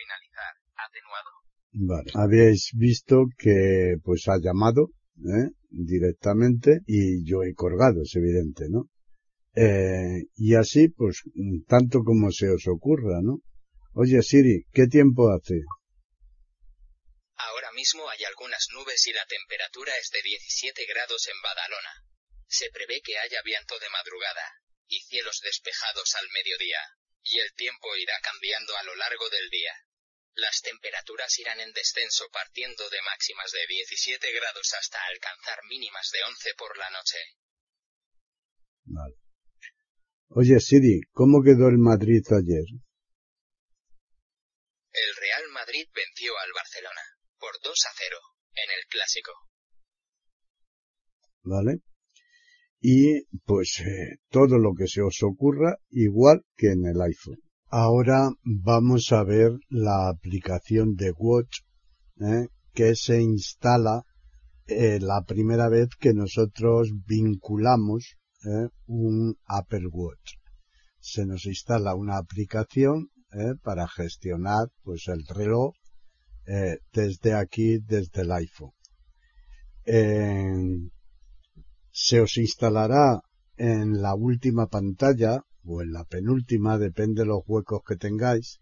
Finalizar. 0.10 0.54
Atenuado. 0.76 1.30
Vale. 1.72 2.12
Habéis 2.16 2.72
visto 2.74 3.26
que 3.38 3.98
pues 4.04 4.28
ha 4.28 4.40
llamado 4.42 4.90
¿eh? 5.22 5.52
directamente 5.70 6.80
y 6.88 7.24
yo 7.30 7.44
he 7.44 7.54
colgado, 7.54 8.02
es 8.02 8.16
evidente, 8.16 8.66
¿no? 8.70 8.90
Eh, 9.56 10.26
y 10.36 10.56
así, 10.56 10.90
pues, 10.90 11.22
tanto 11.68 12.00
como 12.04 12.32
se 12.32 12.50
os 12.50 12.66
ocurra, 12.68 13.22
¿no? 13.22 13.42
Oye 13.94 14.22
Siri, 14.22 14.66
¿qué 14.74 14.88
tiempo 14.88 15.30
hace? 15.30 15.62
Ahora 17.36 17.72
mismo 17.74 18.10
hay 18.10 18.24
algunas 18.24 18.68
nubes 18.74 19.06
y 19.08 19.14
la 19.14 19.26
temperatura 19.26 19.94
es 20.02 20.10
de 20.12 20.22
17 20.22 20.86
grados 20.86 21.28
en 21.28 21.42
Badalona. 21.42 21.94
Se 22.48 22.70
prevé 22.72 23.02
que 23.02 23.18
haya 23.18 23.42
viento 23.44 23.78
de 23.78 23.90
madrugada, 23.90 24.46
y 24.88 25.02
cielos 25.02 25.40
despejados 25.44 26.16
al 26.16 26.28
mediodía, 26.34 26.82
y 27.24 27.40
el 27.40 27.54
tiempo 27.54 27.96
irá 27.98 28.14
cambiando 28.24 28.76
a 28.76 28.84
lo 28.84 28.96
largo 28.96 29.30
del 29.30 29.50
día. 29.50 29.74
Las 30.36 30.62
temperaturas 30.62 31.38
irán 31.40 31.60
en 31.60 31.74
descenso 31.74 32.26
partiendo 32.32 32.90
de 32.90 33.02
máximas 33.02 33.52
de 33.52 33.66
17 33.68 34.32
grados 34.32 34.74
hasta 34.80 34.98
alcanzar 35.12 35.60
mínimas 35.68 36.10
de 36.12 36.20
11 36.24 36.54
por 36.58 36.78
la 36.78 36.90
noche. 36.92 37.18
Vale. 38.86 39.16
Oye 40.30 40.60
Siri, 40.60 41.02
¿cómo 41.12 41.42
quedó 41.44 41.68
el 41.68 41.78
Madrid 41.78 42.24
ayer? 42.32 42.66
El 44.92 45.16
Real 45.16 45.50
Madrid 45.50 45.88
venció 45.94 46.38
al 46.38 46.52
Barcelona, 46.54 47.02
por 47.38 47.52
2 47.64 47.74
a 47.74 47.92
0, 47.96 48.18
en 48.56 48.72
el 48.78 48.86
clásico. 48.90 49.32
¿Vale? 51.44 51.82
Y 52.82 53.26
pues 53.46 53.80
eh, 53.80 54.20
todo 54.30 54.58
lo 54.58 54.74
que 54.78 54.88
se 54.88 55.02
os 55.02 55.18
ocurra 55.24 55.78
igual 55.90 56.46
que 56.56 56.68
en 56.68 56.86
el 56.86 57.02
iPhone. 57.02 57.42
Ahora 57.72 58.32
vamos 58.44 59.12
a 59.12 59.24
ver 59.24 59.52
la 59.70 60.10
aplicación 60.10 60.96
de 60.96 61.12
Watch 61.12 61.60
¿eh? 62.20 62.48
que 62.74 62.96
se 62.96 63.22
instala 63.22 64.06
eh, 64.66 64.98
la 65.00 65.22
primera 65.22 65.70
vez 65.70 65.90
que 66.00 66.16
nosotros 66.16 66.90
vinculamos 67.06 68.18
¿eh? 68.44 68.70
un 68.88 69.38
Apple 69.46 69.86
Watch. 69.92 70.38
Se 71.00 71.28
nos 71.28 71.46
instala 71.46 71.94
una 71.94 72.18
aplicación 72.18 73.12
para 73.62 73.88
gestionar 73.88 74.70
pues 74.82 75.08
el 75.08 75.24
reloj 75.28 75.76
desde 76.92 77.36
aquí, 77.36 77.78
desde 77.78 78.24
el 78.24 78.32
iPhone. 78.32 78.72
Se 81.92 82.20
os 82.20 82.38
instalará 82.38 83.22
en 83.56 84.02
la 84.02 84.16
última 84.16 84.66
pantalla 84.66 85.44
o 85.64 85.82
en 85.82 85.92
la 85.92 86.06
penúltima, 86.06 86.78
depende 86.78 87.22
de 87.22 87.28
los 87.28 87.42
huecos 87.48 87.82
que 87.88 87.96
tengáis, 87.96 88.60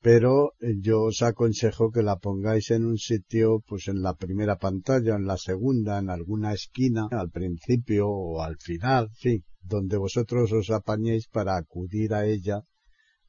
pero 0.00 0.52
yo 0.60 1.04
os 1.04 1.22
aconsejo 1.22 1.90
que 1.90 2.02
la 2.02 2.16
pongáis 2.16 2.70
en 2.70 2.84
un 2.84 2.98
sitio, 2.98 3.60
pues 3.66 3.88
en 3.88 4.02
la 4.02 4.14
primera 4.14 4.56
pantalla, 4.56 5.16
en 5.16 5.26
la 5.26 5.36
segunda, 5.36 5.98
en 5.98 6.10
alguna 6.10 6.52
esquina, 6.52 7.08
al 7.10 7.30
principio 7.30 8.08
o 8.08 8.42
al 8.42 8.56
final, 8.58 9.10
fin, 9.14 9.44
donde 9.60 9.96
vosotros 9.96 10.52
os 10.52 10.70
apañéis 10.70 11.26
para 11.28 11.56
acudir 11.56 12.14
a 12.14 12.26
ella 12.26 12.62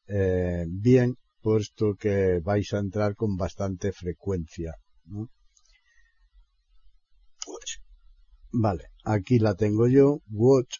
eh, 0.07 0.65
bien, 0.67 1.17
puesto 1.41 1.95
que 1.95 2.39
vais 2.43 2.73
a 2.73 2.79
entrar 2.79 3.15
con 3.15 3.35
bastante 3.35 3.91
frecuencia. 3.91 4.75
¿no? 5.05 5.29
Vale, 8.51 8.85
aquí 9.03 9.39
la 9.39 9.55
tengo 9.55 9.87
yo, 9.87 10.21
Watch. 10.29 10.79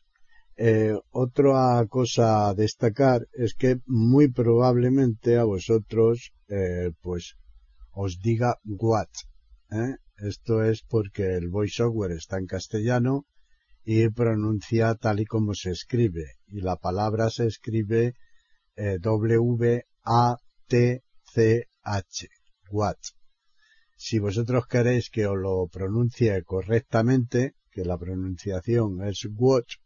Eh, 0.62 0.94
otra 1.12 1.86
cosa 1.88 2.50
a 2.50 2.54
destacar 2.54 3.26
es 3.32 3.54
que 3.54 3.80
muy 3.86 4.28
probablemente 4.28 5.38
a 5.38 5.46
vosotros, 5.46 6.34
eh, 6.50 6.92
pues, 7.02 7.38
os 7.94 8.20
diga 8.20 8.58
Watch. 8.66 9.24
¿eh? 9.72 9.96
Esto 10.18 10.62
es 10.62 10.82
porque 10.84 11.38
el 11.38 11.48
voiceover 11.48 12.12
está 12.12 12.40
en 12.40 12.46
castellano 12.46 13.26
y 13.86 14.10
pronuncia 14.10 14.96
tal 14.96 15.22
y 15.22 15.26
como 15.26 15.54
se 15.54 15.72
escribe. 15.72 16.26
Y 16.48 16.60
la 16.60 16.76
palabra 16.76 17.30
se 17.30 17.46
escribe 17.48 18.16
eh, 18.76 18.98
W-A-T-C-H. 19.00 19.88
Watch. 22.70 23.12
Si 23.96 24.20
vosotros 24.20 24.68
queréis 24.68 25.10
que 25.10 25.26
os 25.26 25.38
lo 25.38 25.70
pronuncie 25.72 26.44
correctamente, 26.44 27.54
que 27.72 27.86
la 27.86 27.98
pronunciación 27.98 29.08
es 29.08 29.26
watch, 29.38 29.78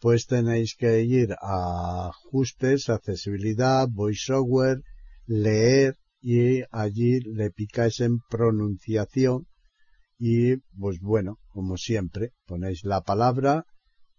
pues 0.00 0.26
tenéis 0.26 0.76
que 0.76 1.02
ir 1.02 1.34
a 1.40 2.08
ajustes, 2.08 2.88
accesibilidad, 2.88 3.88
voiceover, 3.90 4.82
leer 5.26 5.96
y 6.20 6.62
allí 6.70 7.20
le 7.20 7.50
picáis 7.50 8.00
en 8.00 8.18
pronunciación 8.30 9.46
y 10.18 10.56
pues 10.78 10.98
bueno, 11.00 11.38
como 11.48 11.76
siempre, 11.76 12.32
ponéis 12.46 12.84
la 12.84 13.02
palabra 13.02 13.64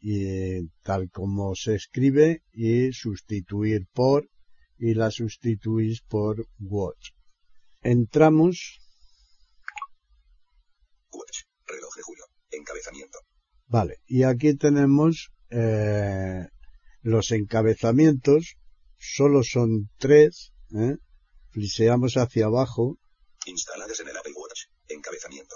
y 0.02 0.68
tal 0.84 1.10
como 1.10 1.56
se 1.56 1.76
escribe 1.76 2.44
y 2.54 2.94
sustituir 2.94 3.88
por 3.94 4.30
y 4.78 4.94
la 4.94 5.12
sustituís 5.12 6.02
por 6.02 6.48
watch. 6.60 7.10
Entramos. 7.82 8.80
Watch. 11.12 11.44
Reloj 11.68 11.96
de 11.96 12.02
julio. 12.02 12.24
Encabezamiento. 12.52 13.20
Vale. 13.68 13.98
Y 14.08 14.24
aquí 14.24 14.56
tenemos 14.56 15.32
eh, 15.50 16.47
los 17.02 17.32
encabezamientos. 17.32 18.56
Solo 18.97 19.43
son 19.43 19.89
tres. 19.97 20.54
¿eh? 20.76 20.97
Fliseamos 21.52 22.18
hacia 22.18 22.45
abajo. 22.45 22.97
Instaladas 23.45 24.00
en 24.00 24.10
el 24.10 24.18
Apple 24.18 24.34
Watch. 24.36 24.66
Encabezamiento. 24.88 25.56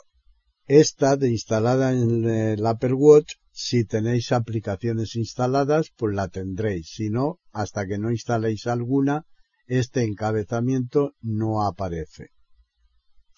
Esta 0.66 1.18
de 1.18 1.30
instalada 1.30 1.92
en 1.92 2.24
el 2.24 2.66
Apple 2.66 2.94
Watch, 2.94 3.34
si 3.52 3.84
tenéis 3.84 4.32
aplicaciones 4.32 5.16
instaladas, 5.16 5.92
pues 5.98 6.16
la 6.16 6.30
tendréis. 6.30 6.90
Si 6.96 7.10
no, 7.10 7.40
hasta 7.52 7.86
que 7.86 7.98
no 7.98 8.12
instaléis 8.12 8.66
alguna, 8.68 9.26
este 9.68 10.04
encabezamiento 10.04 11.16
no 11.22 11.66
aparece. 11.66 12.30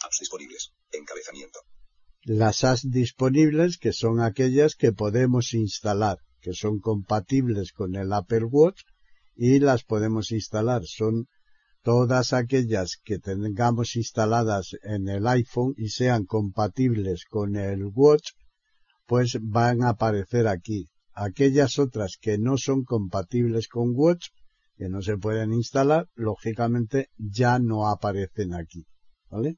Apps 0.02 0.18
disponibles. 0.20 0.74
Encabezamiento. 0.92 1.60
Las 2.22 2.64
apps 2.64 2.90
disponibles, 2.90 3.78
que 3.78 3.92
son 3.92 4.22
aquellas 4.22 4.76
que 4.76 4.92
podemos 4.92 5.54
instalar, 5.54 6.20
que 6.46 6.54
son 6.54 6.80
compatibles 6.80 7.72
con 7.72 7.96
el 7.96 8.14
Apple 8.14 8.46
Watch 8.46 8.84
y 9.36 9.58
las 9.58 9.84
podemos 9.84 10.32
instalar. 10.32 10.84
Son 10.86 11.28
todas 11.82 12.34
aquellas 12.34 13.00
que 13.04 13.18
tengamos 13.18 13.96
instaladas 13.96 14.78
en 14.84 15.10
el 15.10 15.26
iPhone 15.26 15.74
y 15.76 15.90
sean 15.90 16.26
compatibles 16.26 17.26
con 17.26 17.56
el 17.56 17.86
Watch, 17.86 18.34
pues 19.08 19.40
van 19.42 19.82
a 19.82 19.90
aparecer 19.90 20.48
aquí. 20.48 20.88
Aquellas 21.14 21.80
otras 21.80 22.18
que 22.22 22.38
no 22.38 22.60
son 22.60 22.84
compatibles 22.84 23.68
con 23.68 23.94
Watch, 23.96 24.28
que 24.78 24.88
no 24.88 25.02
se 25.02 25.18
pueden 25.18 25.52
instalar, 25.52 26.08
lógicamente 26.14 27.10
ya 27.18 27.58
no 27.58 27.88
aparecen 27.88 28.54
aquí. 28.54 28.86
¿Vale? 29.32 29.58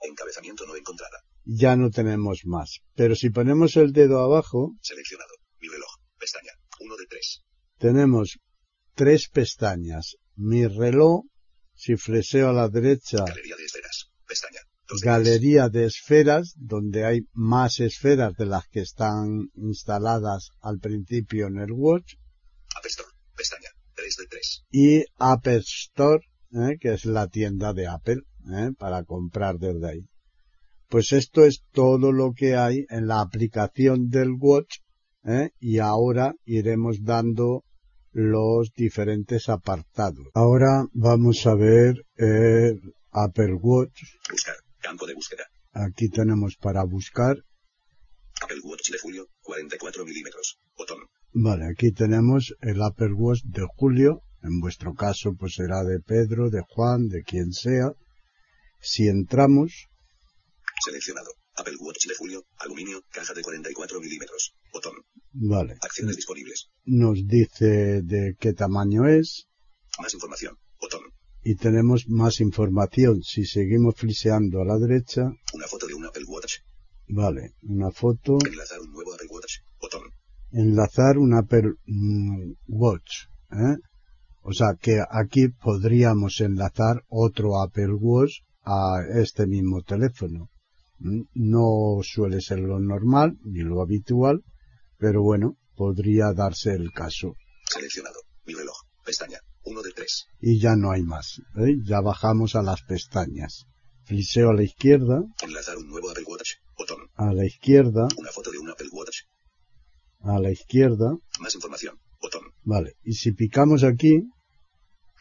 Encabezamiento 0.00 0.64
no 0.64 0.76
encontrada. 0.76 1.18
Ya 1.44 1.74
no 1.74 1.90
tenemos 1.90 2.42
más. 2.44 2.78
Pero 2.94 3.16
si 3.16 3.30
ponemos 3.30 3.76
el 3.76 3.92
dedo 3.92 4.20
abajo, 4.20 4.76
Seleccionado. 4.80 5.32
Mi 5.60 5.66
reloj. 5.66 5.99
Pestaña. 6.20 6.52
1 6.80 6.96
de 6.96 7.06
3. 7.06 7.42
tenemos 7.78 8.38
tres 8.94 9.28
pestañas. 9.28 10.16
Mi 10.36 10.66
reloj, 10.66 11.24
si 11.74 11.96
flexeo 11.96 12.50
a 12.50 12.52
la 12.52 12.68
derecha, 12.68 13.24
Galería 13.24 13.56
de 13.56 13.64
esferas. 13.64 14.10
Pestaña. 14.26 14.60
2 14.88 15.00
de 15.00 15.06
galería 15.06 15.68
de 15.68 15.84
esferas, 15.86 16.54
donde 16.56 17.04
hay 17.04 17.20
más 17.32 17.80
esferas 17.80 18.34
de 18.36 18.46
las 18.46 18.68
que 18.68 18.80
están 18.80 19.48
instaladas 19.54 20.50
al 20.60 20.78
principio 20.78 21.46
en 21.46 21.58
el 21.58 21.72
Watch, 21.72 22.14
3. 22.14 22.18
App 22.76 22.86
Store. 22.86 23.08
Pestaña. 23.36 23.70
3 23.94 24.16
de 24.16 24.26
3. 24.26 24.64
y 24.70 25.04
Apple 25.18 25.62
Store, 25.66 26.22
¿eh? 26.52 26.76
que 26.80 26.94
es 26.94 27.04
la 27.06 27.28
tienda 27.28 27.72
de 27.72 27.86
Apple, 27.86 28.22
¿eh? 28.52 28.70
para 28.78 29.04
comprar 29.04 29.58
desde 29.58 29.88
ahí. 29.88 30.08
Pues 30.88 31.12
esto 31.12 31.44
es 31.44 31.62
todo 31.72 32.12
lo 32.12 32.32
que 32.32 32.56
hay 32.56 32.84
en 32.90 33.06
la 33.06 33.20
aplicación 33.20 34.08
del 34.08 34.32
Watch, 34.38 34.80
¿eh? 35.24 35.50
y 35.58 35.78
ahora 35.78 36.34
iremos 36.44 37.02
dando 37.02 37.64
los 38.12 38.72
diferentes 38.72 39.48
apartados. 39.48 40.26
Ahora 40.34 40.86
vamos 40.92 41.46
a 41.46 41.54
ver 41.54 42.04
el 42.16 42.94
Apple 43.12 43.54
Watch. 43.54 44.02
Buscar. 44.30 44.56
Campo 44.80 45.06
de 45.06 45.14
búsqueda. 45.14 45.44
Aquí 45.72 46.08
tenemos 46.08 46.56
para 46.56 46.84
buscar. 46.84 47.36
Apple 48.42 48.60
Watch 48.64 48.90
de 48.90 48.98
julio. 48.98 49.26
44 49.42 50.04
milímetros. 50.04 50.58
Botón. 50.76 50.98
Vale, 51.32 51.66
aquí 51.70 51.92
tenemos 51.92 52.54
el 52.60 52.82
Apple 52.82 53.12
Watch 53.12 53.42
de 53.44 53.66
julio. 53.76 54.22
En 54.42 54.58
vuestro 54.60 54.94
caso, 54.94 55.34
pues 55.38 55.54
será 55.54 55.84
de 55.84 56.00
Pedro, 56.00 56.48
de 56.50 56.62
Juan, 56.66 57.08
de 57.08 57.22
quien 57.22 57.52
sea. 57.52 57.92
Si 58.80 59.06
entramos, 59.06 59.90
Seleccionado. 60.82 61.30
Apple 61.60 61.76
Watch 61.80 62.06
de 62.08 62.14
julio. 62.14 62.44
Aluminio. 62.58 63.02
Caja 63.10 63.32
de 63.34 63.42
44 63.42 64.00
milímetros. 64.00 64.54
Botón. 64.72 64.94
vale, 65.32 65.74
Acciones 65.80 66.16
disponibles. 66.16 66.68
nos 66.84 67.26
dice 67.26 68.02
de 68.02 68.34
qué 68.38 68.52
tamaño 68.52 69.06
es 69.06 69.46
Más 70.00 70.14
información. 70.14 70.56
Botón. 70.80 71.02
y 71.42 71.54
tenemos 71.56 72.08
más 72.08 72.40
información. 72.40 73.22
Si 73.22 73.44
seguimos 73.44 73.94
fliseando 73.96 74.60
a 74.60 74.64
la 74.64 74.78
derecha, 74.78 75.22
Una 75.54 75.66
foto 75.66 75.86
de 75.86 75.94
un 75.94 76.04
Apple 76.06 76.24
Watch. 76.26 76.58
vale, 77.08 77.54
una 77.62 77.90
foto, 77.90 78.38
Enlazar 78.46 78.80
un 78.80 78.92
nuevo 78.92 79.12
Apple 79.14 79.28
Watch. 79.30 79.52
Botón. 79.80 80.02
enlazar 80.52 81.18
un 81.18 81.34
Apple 81.34 81.74
mm, 81.86 82.52
Watch, 82.68 83.10
¿eh? 83.52 83.76
O 84.42 84.52
sea 84.52 84.74
que 84.80 85.00
aquí 85.10 85.48
podríamos 85.48 86.40
enlazar 86.40 87.04
otro 87.08 87.60
Apple 87.62 87.92
Watch 88.00 88.40
a 88.64 89.00
este 89.22 89.46
mismo 89.46 89.82
teléfono. 89.82 90.48
No 91.00 91.98
suele 92.02 92.40
ser 92.40 92.58
lo 92.60 92.78
normal 92.78 93.38
ni 93.44 93.60
lo 93.60 93.80
habitual, 93.80 94.42
pero 94.98 95.22
bueno, 95.22 95.56
podría 95.74 96.32
darse 96.34 96.72
el 96.72 96.92
caso. 96.92 97.34
Seleccionado. 97.68 98.20
Mi 98.44 98.54
reloj. 98.54 98.76
Pestaña. 99.04 99.38
1 99.64 99.82
de 99.82 99.90
3. 99.92 100.24
Y 100.40 100.60
ya 100.60 100.76
no 100.76 100.90
hay 100.90 101.02
más. 101.02 101.40
¿eh? 101.56 101.74
Ya 101.84 102.00
bajamos 102.00 102.54
a 102.54 102.62
las 102.62 102.82
pestañas. 102.82 103.66
Fliseo 104.04 104.50
a 104.50 104.54
la 104.54 104.62
izquierda, 104.62 105.22
Enlazar 105.42 105.76
un 105.76 105.88
nuevo 105.88 106.10
Apple 106.10 106.24
Watch. 106.26 106.52
Botón. 106.76 106.98
a 107.14 107.32
la 107.32 107.44
izquierda, 107.46 108.08
Una 108.16 108.32
foto 108.32 108.50
de 108.50 108.58
un 108.58 108.70
Apple 108.70 108.88
Watch. 108.92 109.18
a 110.20 110.38
la 110.40 110.50
izquierda. 110.50 111.16
Más 111.40 111.54
información. 111.54 111.98
Botón. 112.20 112.42
Vale. 112.64 112.94
Y 113.04 113.12
si 113.14 113.32
picamos 113.32 113.84
aquí, 113.84 114.22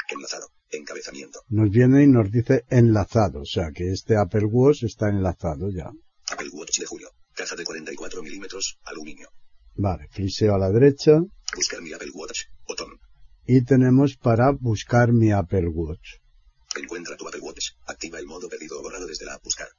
Enlazado. 0.09 0.47
Encabezamiento. 0.71 1.41
nos 1.49 1.69
viene 1.69 2.03
y 2.03 2.07
nos 2.07 2.31
dice 2.31 2.65
enlazado. 2.69 3.41
O 3.41 3.45
sea 3.45 3.71
que 3.73 3.91
este 3.91 4.15
Apple 4.17 4.45
Watch 4.45 4.83
está 4.83 5.09
enlazado 5.09 5.69
ya. 5.71 5.89
Apple 6.31 6.49
Watch 6.53 6.79
de 6.79 6.85
julio. 6.85 7.09
Caja 7.35 7.55
de 7.55 7.63
44 7.63 8.21
milímetros. 8.21 8.77
Aluminio. 8.83 9.29
Vale. 9.75 10.07
Fliseo 10.11 10.55
a 10.55 10.59
la 10.59 10.69
derecha. 10.69 11.19
Buscar 11.55 11.81
mi 11.81 11.91
Apple 11.93 12.11
Watch. 12.13 12.41
Botón. 12.67 12.99
Y 13.47 13.63
tenemos 13.63 14.17
para 14.17 14.51
buscar 14.51 15.11
mi 15.11 15.31
Apple 15.31 15.69
Watch. 15.69 16.17
Encuentra 16.79 17.17
tu 17.17 17.27
Apple 17.27 17.41
Watch. 17.41 17.71
Activa 17.87 18.19
el 18.19 18.27
modo 18.27 18.47
pedido 18.47 18.79
o 18.79 18.83
borrado 18.83 19.07
desde 19.07 19.25
la 19.25 19.33
app 19.35 19.43
Buscar. 19.43 19.69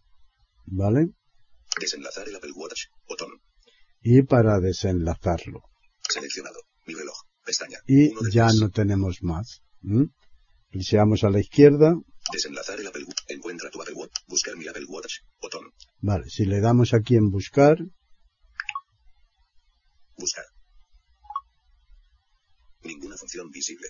¿Vale? 0.66 1.10
Desenlazar 1.80 2.28
el 2.28 2.34
Apple 2.34 2.52
Watch. 2.56 2.86
Botón. 3.08 3.28
Y 4.02 4.22
para 4.22 4.58
desenlazarlo. 4.58 5.62
Seleccionado. 6.08 6.60
Mi 6.86 6.94
reloj. 6.94 7.14
Pestaña. 7.44 7.78
Y 7.86 8.10
ya 8.32 8.48
tres. 8.48 8.60
no 8.60 8.70
tenemos 8.70 9.22
más. 9.22 9.62
¿Mm? 9.82 10.04
Fliseamos 10.70 11.24
a 11.24 11.30
la 11.30 11.40
izquierda. 11.40 11.94
Desenlazar 12.32 12.78
el 12.78 12.86
Apple 12.86 13.04
Watch. 13.04 13.22
Encuentra 13.28 13.70
tu 13.70 13.82
Apple 13.82 13.94
Watch. 13.94 14.12
Buscar 14.28 14.56
mi 14.56 14.68
Apple 14.68 14.86
Watch. 14.88 15.14
Botón. 15.40 15.72
Vale. 16.00 16.28
Si 16.28 16.44
le 16.44 16.60
damos 16.60 16.94
aquí 16.94 17.16
en 17.16 17.30
buscar, 17.30 17.78
Buscar. 20.20 20.44
Ninguna 22.82 23.16
función 23.16 23.50
visible. 23.50 23.88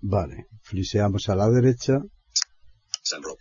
Vale, 0.00 0.46
fliseamos 0.62 1.28
a 1.28 1.34
la 1.36 1.50
derecha. 1.50 1.98
San 3.02 3.22
Rob. 3.22 3.36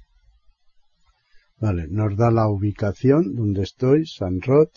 Vale, 1.61 1.87
nos 1.89 2.17
da 2.17 2.29
la 2.29 2.49
ubicación 2.49 3.35
donde 3.35 3.63
estoy, 3.63 4.05
San 4.05 4.41
Rod. 4.41 4.69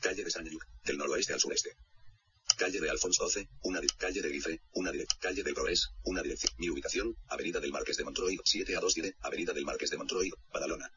Calle 0.00 0.22
de 0.22 0.30
San 0.30 0.44
Lluc. 0.44 0.62
Del 0.84 0.98
noroeste 0.98 1.32
al 1.32 1.40
sureste. 1.40 1.70
Calle 2.56 2.80
de 2.80 2.90
Alfonso 2.90 3.28
XII, 3.28 3.46
una 3.64 3.80
di- 3.80 3.86
calle 3.98 4.22
de 4.22 4.30
Guife, 4.30 4.60
una 4.72 4.90
calle 5.20 5.42
de 5.42 5.52
Progrés, 5.54 5.88
una 6.04 6.22
dirección. 6.22 6.52
Mi 6.58 6.70
ubicación, 6.70 7.14
Avenida 7.28 7.60
del 7.60 7.70
Marqués 7.72 7.96
de 7.98 8.04
Montroy, 8.04 8.38
7 8.44 8.76
a 8.76 8.80
2 8.80 8.94
10, 8.94 9.14
Avenida 9.20 9.52
del 9.52 9.64
Marqués 9.64 9.90
de 9.90 9.98
Montroy, 9.98 10.30
Badalona. 10.52 10.90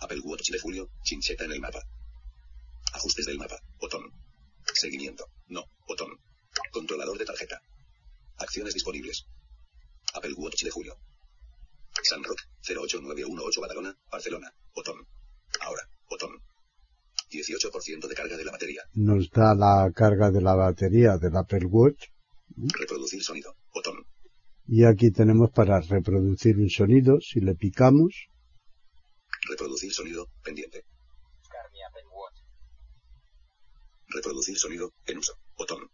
Apple 0.00 0.20
Watch 0.20 0.50
de 0.50 0.58
julio, 0.58 0.90
chincheta 1.04 1.44
en 1.44 1.52
el 1.52 1.60
mapa. 1.60 1.80
Ajustes 2.92 3.26
del 3.26 3.38
mapa, 3.38 3.58
botón. 3.78 4.02
Seguimiento, 4.74 5.26
no, 5.48 5.64
botón. 5.86 6.18
Controlador 6.72 7.18
de 7.18 7.24
tarjeta. 7.24 7.60
Acciones 8.38 8.74
disponibles. 8.74 9.24
Apple 10.14 10.34
Watch 10.36 10.62
de 10.64 10.70
julio. 10.70 10.96
San 12.02 12.22
Roque, 12.24 12.42
08918 12.62 13.60
Badalona, 13.60 13.96
Barcelona, 14.10 14.52
botón. 14.74 15.06
Ahora, 15.60 15.88
botón. 16.10 16.30
18% 17.38 18.08
de 18.08 18.14
carga 18.14 18.36
de 18.36 18.44
la 18.44 18.52
batería. 18.52 18.82
Nos 18.94 19.30
da 19.30 19.54
la 19.54 19.90
carga 19.94 20.30
de 20.30 20.40
la 20.40 20.54
batería 20.54 21.18
del 21.18 21.36
Apple 21.36 21.66
Watch. 21.66 22.06
Reproducir 22.56 23.22
sonido. 23.22 23.54
Botón. 23.72 23.96
Y 24.66 24.84
aquí 24.84 25.10
tenemos 25.10 25.50
para 25.50 25.80
reproducir 25.80 26.56
un 26.56 26.70
sonido. 26.70 27.20
Si 27.20 27.40
le 27.40 27.54
picamos, 27.54 28.28
Reproducir 29.48 29.92
sonido. 29.92 30.28
Pendiente. 30.42 30.84
Reproducir 34.08 34.56
sonido. 34.56 34.92
En 35.06 35.18
uso. 35.18 35.34
Botón. 35.56 35.90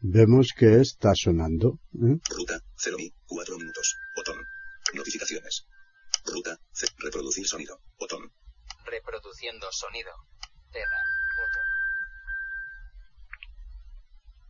Vemos 0.00 0.52
que 0.56 0.80
está 0.80 1.12
sonando. 1.14 1.78
¿eh? 1.94 2.16
Ruta. 2.28 2.60
0 2.76 2.96
mi. 2.98 3.12
4 3.26 3.58
minutos. 3.58 3.96
Botón. 4.16 4.36
Notificaciones. 4.94 5.66
Ruta. 6.24 6.58
C. 6.72 6.86
Reproducir 6.98 7.46
sonido. 7.46 7.80
Botón. 7.98 8.32
Reproduciendo 8.84 9.66
sonido. 9.70 10.10
Terra. 10.72 11.00
Botón. 11.38 11.62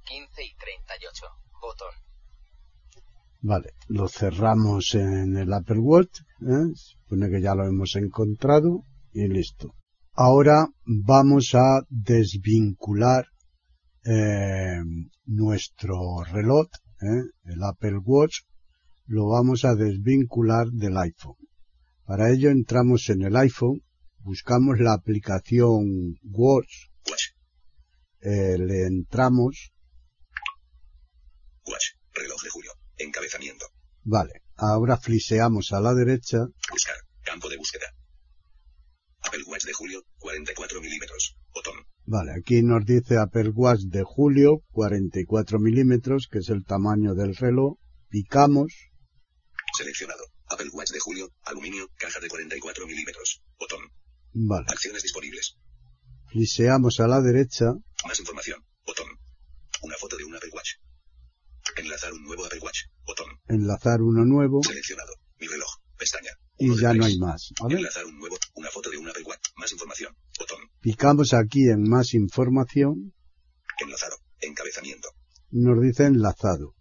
15 0.05 0.44
y 0.44 0.57
38. 0.57 1.26
Botón. 1.61 1.94
Vale, 3.42 3.72
lo 3.88 4.07
cerramos 4.09 4.94
en 4.94 5.36
el 5.38 5.51
Apple 5.55 5.78
Watch, 5.78 6.20
¿eh? 6.42 6.74
supone 6.74 7.30
que 7.30 7.40
ya 7.40 7.55
lo 7.55 7.64
hemos 7.64 7.96
encontrado 7.96 8.84
y 9.12 9.28
listo. 9.28 9.74
Ahora 10.12 10.66
vamos 10.84 11.55
a 11.55 11.80
desvincular 11.88 13.24
eh, 14.05 14.80
nuestro 15.26 16.22
reloj, 16.24 16.66
¿eh? 17.03 17.22
el 17.44 17.62
Apple 17.62 17.98
Watch, 18.05 18.40
lo 19.07 19.28
vamos 19.28 19.64
a 19.64 19.74
desvincular 19.74 20.68
del 20.68 20.96
iPhone. 20.96 21.36
Para 22.05 22.30
ello 22.30 22.51
entramos 22.51 23.09
en 23.11 23.22
el 23.22 23.36
iPhone, 23.36 23.82
buscamos 24.18 24.78
la 24.78 24.94
aplicación 24.94 26.16
Watch, 26.22 26.88
eh, 28.22 28.59
le 28.59 28.86
entramos, 28.86 29.72
Watch. 31.66 31.94
Reloj 32.12 32.42
de 32.42 32.51
julio. 32.51 32.70
Encabezamiento. 32.98 33.66
vale, 34.03 34.42
ahora 34.57 34.96
fliseamos 34.98 35.72
a 35.72 35.80
la 35.80 35.94
derecha, 35.94 36.38
Buscar. 36.70 36.96
Campo 37.22 37.48
de 37.48 37.57
búsqueda. 37.57 37.86
Apple 39.23 39.43
Watch 39.47 39.64
de 39.64 39.73
julio. 39.73 40.03
44 40.18 40.81
milímetros. 40.81 41.37
Botón. 41.55 41.75
Vale, 42.07 42.33
aquí 42.39 42.62
nos 42.62 42.85
dice 42.85 43.18
Apple 43.18 43.51
Watch 43.55 43.83
de 43.83 44.03
julio, 44.03 44.62
44 44.73 45.59
milímetros, 45.61 46.29
que 46.31 46.39
es 46.39 46.49
el 46.49 46.64
tamaño 46.64 47.14
del 47.14 47.37
reloj. 47.37 47.79
Picamos, 48.09 48.91
Seleccionado. 49.77 50.25
Apple 50.49 50.68
Watch 50.73 50.91
de 50.91 50.99
julio. 50.99 51.33
Aluminio. 51.45 51.89
Caja 51.97 52.18
de 52.21 52.29
44 52.29 52.87
milímetros. 52.87 53.43
Botón. 53.59 53.81
vale. 54.33 54.66
Acciones 54.68 55.03
disponibles. 55.03 55.57
Fliseamos 56.27 57.01
a 57.01 57.07
la 57.09 57.21
derecha, 57.21 57.73
Más 58.07 58.18
información. 58.18 58.64
Botón. 58.85 59.07
Una 59.83 59.97
foto 59.97 60.16
de 60.16 60.25
un 60.25 60.35
Apple 60.35 60.51
Watch. 60.53 60.71
Enlazar 61.77 62.12
un 62.12 62.25
nuevo 62.25 62.45
Apple 62.45 62.61
Watch. 62.61 62.81
Botón. 63.07 63.29
enlazar 63.49 64.03
uno 64.03 64.25
nuevo 64.25 64.61
Seleccionado. 64.62 65.12
Mi 65.39 65.47
reloj. 65.47 65.68
Pestaña. 65.97 66.31
Y 66.61 66.81
ya 66.81 66.93
no 66.95 67.05
hay 67.05 67.19
más. 67.19 67.53
¿vale? 67.61 67.77
Enlazar 67.77 68.05
un 68.07 68.19
nuevo. 68.19 68.37
Una 68.55 68.71
foto 68.71 68.91
de 68.91 68.99
un 68.99 69.09
Apple 69.09 69.25
Watch. 69.25 69.49
Más 69.57 69.73
información. 69.73 70.15
Botón. 70.39 70.59
Picamos 70.81 71.33
aquí 71.35 71.69
en 71.69 71.89
más 71.89 72.15
información, 72.15 73.15
Enlazado. 73.79 74.17
Encabezamiento. 74.41 75.09
nos 75.51 75.81
dice 75.81 76.05
enlazado. 76.05 76.75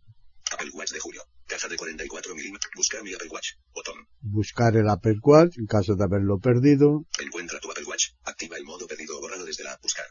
Apple 0.52 0.70
Watch 0.74 0.92
de 0.92 1.00
julio. 1.00 1.22
Caja 1.48 1.68
de 1.68 1.78
44 1.78 2.36
milímetros. 2.36 2.72
Buscar 2.76 3.02
mi 3.04 3.14
Apple 3.14 3.30
Watch. 3.32 3.54
Botón. 3.74 3.96
Buscar 4.22 4.76
el 4.76 4.90
Apple 4.90 5.18
Watch 5.24 5.58
en 5.58 5.66
caso 5.66 5.96
de 5.96 6.04
haberlo 6.04 6.40
perdido, 6.40 7.06
Encuentra 7.20 7.60
tu 7.60 7.72
Apple 7.72 7.86
Watch. 7.86 8.10
Activa 8.24 8.58
el 8.58 8.66
modo 8.66 8.86
pedido 8.86 9.18
o 9.18 9.22
borrado 9.22 9.46
desde 9.46 9.64
la 9.64 9.74
app 9.74 9.82
Buscar. 9.82 10.06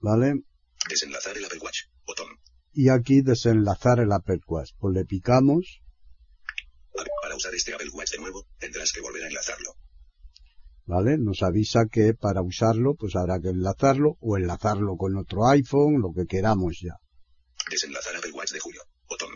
¿vale? 0.00 0.34
Desenlazar 0.88 1.36
el 1.36 1.44
Apple 1.44 1.58
Watch. 1.60 1.80
Botón. 2.06 2.28
Y 2.72 2.88
aquí 2.88 3.20
desenlazar 3.20 4.00
el 4.00 4.12
Apple 4.12 4.40
Watch. 4.46 4.70
Pues 4.78 4.94
le 4.94 5.04
picamos, 5.04 5.82
Para 7.22 7.36
usar 7.36 7.54
este 7.54 7.74
Apple 7.74 7.90
Watch 7.92 8.10
de 8.12 8.18
nuevo, 8.18 8.46
tendrás 8.58 8.92
que 8.92 9.00
volver 9.00 9.24
a 9.24 9.28
enlazarlo. 9.28 9.74
¿vale? 10.84 11.16
Nos 11.18 11.42
avisa 11.42 11.86
que 11.90 12.14
para 12.14 12.42
usarlo, 12.42 12.94
pues 12.94 13.16
habrá 13.16 13.40
que 13.40 13.48
enlazarlo 13.48 14.16
o 14.20 14.36
enlazarlo 14.36 14.96
con 14.96 15.16
otro 15.16 15.46
iPhone, 15.48 16.00
lo 16.00 16.12
que 16.12 16.26
queramos 16.26 16.78
ya. 16.82 16.96
Desenlazar 17.70 18.16
Apple 18.16 18.32
Watch 18.32 18.50
de 18.52 18.60
julio. 18.60 18.82
Botón. 19.08 19.30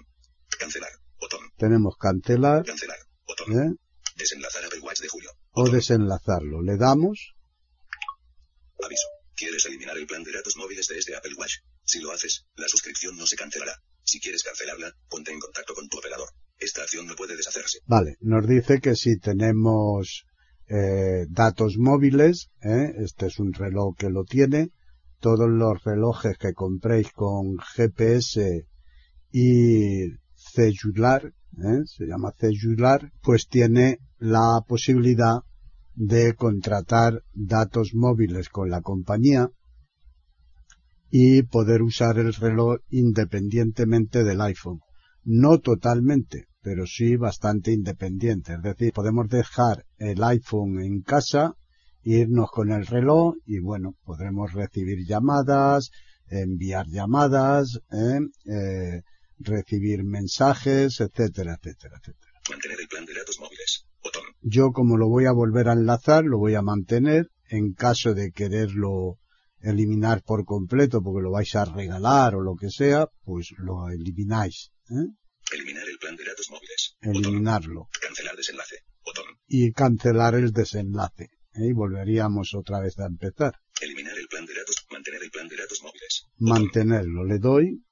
Cancelar. 0.59 0.91
Botón. 1.21 1.41
Tenemos 1.57 1.97
cancelar, 1.99 2.65
Cancelar. 2.65 2.99
Botón. 3.27 3.53
¿eh? 3.53 3.75
Desenlazar 4.17 4.65
Apple 4.65 4.81
Watch 4.81 5.01
de 5.01 5.09
julio. 5.09 5.31
O 5.53 5.61
Botón. 5.63 5.75
desenlazarlo. 5.77 6.63
Le 6.63 6.77
damos, 6.77 7.35
Aviso. 8.85 9.09
¿Quieres 9.35 9.65
eliminar 9.67 9.97
el 9.97 10.07
plan 10.07 10.23
de 10.25 10.33
datos 10.33 10.57
móviles 10.57 10.87
de 10.89 10.99
este 10.99 11.15
Apple 11.17 11.35
Watch? 11.37 11.57
Si 11.85 12.01
lo 12.01 12.11
haces, 12.11 12.47
la 12.57 12.69
suscripción 12.69 13.17
no 13.17 13.27
se 13.27 13.37
cancelará. 13.37 13.81
Si 14.03 14.21
quieres 14.21 14.43
cancelarla, 14.43 14.93
ponte 15.09 15.31
en 15.33 15.39
contacto 15.39 15.75
con 15.75 15.89
tu 15.89 15.99
operador. 15.99 16.29
Esta 16.59 16.83
acción 16.83 17.07
no 17.07 17.15
puede 17.15 17.37
deshacerse. 17.37 17.81
Vale, 17.87 18.17
nos 18.21 18.47
dice 18.47 18.81
que 18.81 18.95
si 18.95 19.19
tenemos 19.19 20.25
eh, 20.69 21.27
datos 21.29 21.77
móviles, 21.79 22.51
¿eh? 22.63 22.93
este 22.99 23.27
es 23.27 23.39
un 23.39 23.53
reloj 23.53 23.95
que 23.97 24.11
lo 24.11 24.25
tiene, 24.25 24.71
todos 25.21 25.49
los 25.49 25.83
relojes 25.85 26.39
que 26.39 26.53
compréis 26.53 27.13
con 27.13 27.57
GPS 27.59 28.67
y 29.31 30.13
celular, 30.35 31.33
¿eh? 31.59 31.83
se 31.85 32.07
llama 32.07 32.33
celular, 32.39 33.13
pues 33.23 33.49
tiene 33.49 33.99
la 34.19 34.61
posibilidad 34.67 35.41
de 35.95 36.35
contratar 36.35 37.23
datos 37.33 37.91
móviles 37.95 38.49
con 38.49 38.71
la 38.71 38.81
compañía 38.81 39.51
y 41.11 41.43
poder 41.43 41.83
usar 41.83 42.19
el 42.19 42.35
reloj 42.35 42.81
independientemente 42.91 44.25
del 44.25 44.41
iPhone. 44.41 44.81
No 45.29 45.59
totalmente, 45.59 46.47
pero 46.63 46.87
sí 46.87 47.17
bastante 47.17 47.73
independiente. 47.73 48.55
Es 48.55 48.63
decir, 48.63 48.93
podemos 48.93 49.29
dejar 49.29 49.85
el 49.99 50.23
iPhone 50.23 50.81
en 50.81 51.03
casa, 51.03 51.57
irnos 52.05 52.49
con 52.53 52.71
el 52.71 52.87
reloj 52.87 53.35
y 53.45 53.59
bueno, 53.59 53.97
podremos 54.05 54.53
recibir 54.53 55.05
llamadas, 55.05 55.91
enviar 56.29 56.87
llamadas, 56.87 57.81
¿eh? 57.91 58.21
Eh, 58.45 59.03
recibir 59.41 60.05
mensajes, 60.05 61.01
etcétera, 61.01 61.59
etcétera, 61.61 61.99
etcétera. 62.01 62.33
Mantener 62.49 62.81
el 62.81 62.87
plan 62.87 63.05
de 63.05 63.15
datos 63.15 63.41
móviles. 63.41 63.85
Botón. 64.05 64.23
Yo 64.43 64.71
como 64.71 64.97
lo 64.97 65.09
voy 65.09 65.25
a 65.25 65.33
volver 65.33 65.69
a 65.69 65.73
enlazar, 65.73 66.25
lo 66.25 66.39
voy 66.39 66.55
a 66.55 66.63
mantener 66.63 67.31
en 67.49 67.73
caso 67.73 68.15
de 68.15 68.31
quererlo 68.31 69.19
eliminar 69.59 70.23
por 70.23 70.45
completo 70.45 71.03
porque 71.03 71.25
lo 71.25 71.33
vais 71.33 71.53
a 71.57 71.65
regalar 71.65 72.37
o 72.37 72.43
lo 72.43 72.55
que 72.55 72.71
sea, 72.71 73.09
pues 73.25 73.53
lo 73.59 73.89
elimináis, 73.89 74.71
¿eh? 74.91 75.07
Eliminar 75.53 75.89
el 75.89 75.99
plan 75.99 76.17
de 76.17 76.25
datos 76.25 76.51
móviles. 76.51 76.97
Botón. 77.01 77.25
eliminarlo 77.25 77.89
Cancelar 78.01 78.37
desenlace. 78.37 78.77
Botón. 79.05 79.25
y 79.47 79.73
cancelar 79.73 80.35
el 80.35 80.51
desenlace 80.53 81.25
¿eh? 81.55 81.69
y 81.71 81.73
volveríamos 81.73 82.55
otra 82.55 82.81
vez 82.81 82.99
a 82.99 83.07
empezar. 83.07 83.55
Eliminar 83.81 84.17
el 84.19 84.27
plan 84.29 84.45
de 84.47 84.55
datos. 84.55 84.77
Mantener 84.91 85.23
el 85.23 85.31
plan 85.31 85.49
de 85.49 85.57
datos 85.57 85.83
móviles. 85.83 86.27
Mantenerlo, 86.39 87.25
le 87.25 87.39
doy, 87.39 87.83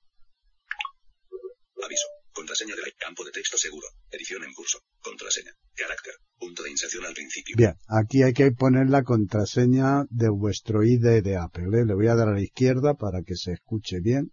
Aviso. 1.84 2.06
Contraseña 2.32 2.74
del 2.74 2.94
campo 2.98 3.24
de 3.24 3.30
texto 3.30 3.58
seguro. 3.58 3.86
Edición 4.10 4.42
en 4.42 4.52
curso. 4.54 4.78
Contraseña. 5.02 5.52
Carácter. 5.74 6.14
Punto 6.38 6.62
de 6.62 6.70
inserción 6.70 7.04
al 7.04 7.14
principio. 7.14 7.56
bien, 7.56 7.74
aquí 7.88 8.22
hay 8.22 8.32
que 8.32 8.50
poner 8.52 8.88
la 8.88 9.02
contraseña 9.02 10.04
de 10.10 10.28
vuestro 10.30 10.82
ID 10.82 11.22
de 11.22 11.36
Apple, 11.36 11.78
¿eh? 11.78 11.84
le 11.86 11.94
voy 11.94 12.08
a 12.08 12.14
dar 12.14 12.28
a 12.28 12.32
la 12.34 12.42
izquierda 12.42 12.94
para 12.94 13.22
que 13.22 13.36
se 13.36 13.52
escuche 13.52 14.00
bien, 14.00 14.32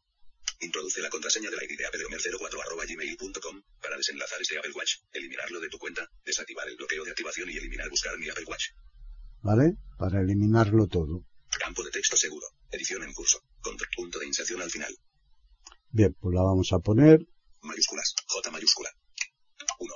Introduce 0.62 1.01
la 1.01 1.09
contraseña 1.09 1.49
ID 1.49 1.78
de 1.78 1.86
Apple 1.86 2.05
Homer 2.05 2.22
04 2.22 2.62
arroba 2.62 2.86
gmail.com 2.86 3.62
para 3.82 3.97
desenlazar 3.97 4.41
este 4.41 4.57
Apple 4.57 4.72
Watch, 4.74 4.97
eliminarlo 5.12 5.59
de 5.59 5.70
tu 5.70 5.78
cuenta, 5.78 6.07
desactivar 6.24 6.68
el 6.70 6.78
bloqueo 6.78 7.03
de 7.03 7.12
activación 7.12 7.49
y 7.49 7.57
eliminar 7.57 7.89
buscar 7.89 8.18
mi 8.18 8.30
Apple 8.30 8.45
Watch. 8.45 8.66
¿vale? 9.41 9.76
Para 9.97 10.22
eliminarlo 10.22 10.88
todo. 10.88 11.26
Campo 11.59 11.84
de 11.84 11.91
texto 11.91 12.16
seguro. 12.16 12.47
Edición 12.72 13.03
en 13.03 13.14
curso. 13.14 13.39
Punto 13.95 14.20
de 14.20 14.26
inserción 14.26 14.62
al 14.62 14.72
final. 14.72 14.95
Bien, 15.89 16.16
pues 16.20 16.34
la 16.34 16.41
vamos 16.41 16.72
a 16.72 16.80
poner. 16.80 17.20
Mayúsculas. 17.62 18.16
J 18.28 18.51
mayúscula. 18.51 18.89
1. 19.80 19.93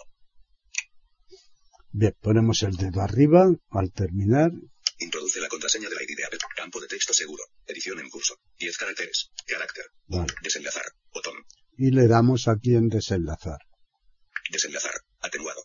Bien, 1.92 2.16
ponemos 2.22 2.62
el 2.64 2.76
dedo 2.76 3.02
arriba 3.02 3.48
al 3.70 3.92
terminar. 3.94 4.52
Introduce 5.00 5.40
la 5.40 5.48
contraseña 5.48 5.90
del 5.90 6.02
ID 6.02 6.18
de 6.18 6.26
Apple. 6.26 6.40
Campo 6.56 6.80
de 6.82 6.88
texto 6.88 7.14
seguro. 7.14 7.44
Edición 7.68 8.00
en 8.00 8.10
curso. 8.10 8.36
10 8.58 8.78
caracteres. 8.78 9.32
Carácter. 9.48 9.86
Vale. 10.08 10.34
Desenlazar. 10.42 10.86
Botón. 11.14 11.34
Y 11.78 11.92
le 11.92 12.08
damos 12.08 12.48
aquí 12.48 12.76
en 12.76 12.90
desenlazar. 12.90 13.60
Desenlazar. 14.52 14.94
Atenuado. 15.22 15.62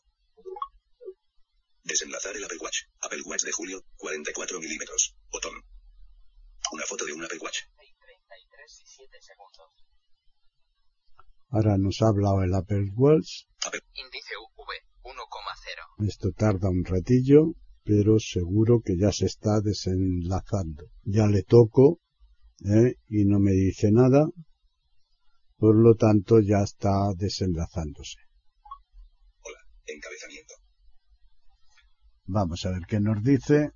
Desenlazar 1.85 2.37
el 2.37 2.45
Apple 2.45 2.59
Watch. 2.61 2.79
Apple 3.03 3.23
Watch 3.25 3.43
de 3.43 3.53
julio. 3.53 3.85
44 3.97 4.61
milímetros. 4.61 5.15
Botón. 5.31 5.53
Una 6.73 6.85
foto 6.87 7.05
de 7.05 7.13
un 7.13 7.25
Apple 7.25 7.39
Watch. 7.39 7.59
33 7.77 8.81
y 8.81 8.87
7 8.87 9.19
segundos. 9.21 9.71
Ahora 11.51 11.77
nos 11.79 12.01
ha 12.01 12.09
hablado 12.09 12.43
el 12.43 12.55
Apple 12.55 12.91
Watch. 12.95 13.45
Apple. 13.67 13.83
Índice 13.95 14.35
UV 14.57 14.71
1,0. 15.03 16.09
Esto 16.09 16.33
tarda 16.33 16.71
un 16.71 16.85
ratillo, 16.85 17.55
pero 17.85 18.19
seguro 18.19 18.81
que 18.81 18.97
ya 18.97 19.13
se 19.13 19.27
está 19.27 19.61
desenlazando. 19.61 20.91
Ya 21.05 21.27
le 21.27 21.43
toco 21.43 22.01
¿eh? 22.65 22.97
y 23.09 23.25
no 23.25 23.39
me 23.41 23.53
dice 23.53 23.91
nada. 23.91 24.29
Por 25.57 25.77
lo 25.77 25.95
tanto, 25.95 26.41
ya 26.41 26.63
está 26.63 27.13
desenlazándose. 27.17 28.19
Hola. 29.43 29.59
Encabezamiento. 29.87 30.55
Vamos 32.25 32.65
a 32.65 32.71
ver 32.71 32.83
qué 32.89 33.01
nos 33.01 33.23
dice. 33.23 33.71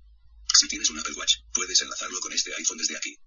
Si 0.53 0.67
tienes 0.67 0.89
un 0.89 0.99
Apple 0.99 1.13
Watch, 1.17 1.35
puedes 1.53 1.81
enlazarlo 1.81 2.17
con 2.21 2.31
este 2.33 2.51
iPhone 2.57 2.77
desde 2.77 2.97
aquí. 2.97 3.17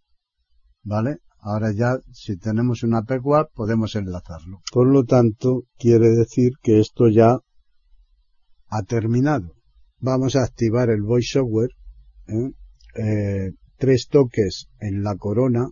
¿Vale? 0.83 1.19
Ahora 1.41 1.73
ya, 1.73 1.99
si 2.13 2.37
tenemos 2.37 2.83
una 2.83 2.99
Apple 2.99 3.21
Watch, 3.21 3.51
podemos 3.55 3.95
enlazarlo. 3.95 4.61
Por 4.73 4.89
lo 4.89 5.05
tanto, 5.05 5.65
quiere 5.77 6.09
decir 6.09 6.53
que 6.63 6.81
esto 6.81 7.09
ya 7.09 7.39
ha 8.69 8.83
terminado. 8.83 9.58
Vamos 10.01 10.37
a 10.37 10.45
activar 10.45 10.91
el 10.91 11.03
VoiceOver. 11.03 11.71
¿eh? 12.29 12.53
Eh, 12.95 13.53
tres 13.77 14.09
toques 14.09 14.69
en 14.79 15.03
la 15.03 15.17
corona. 15.17 15.71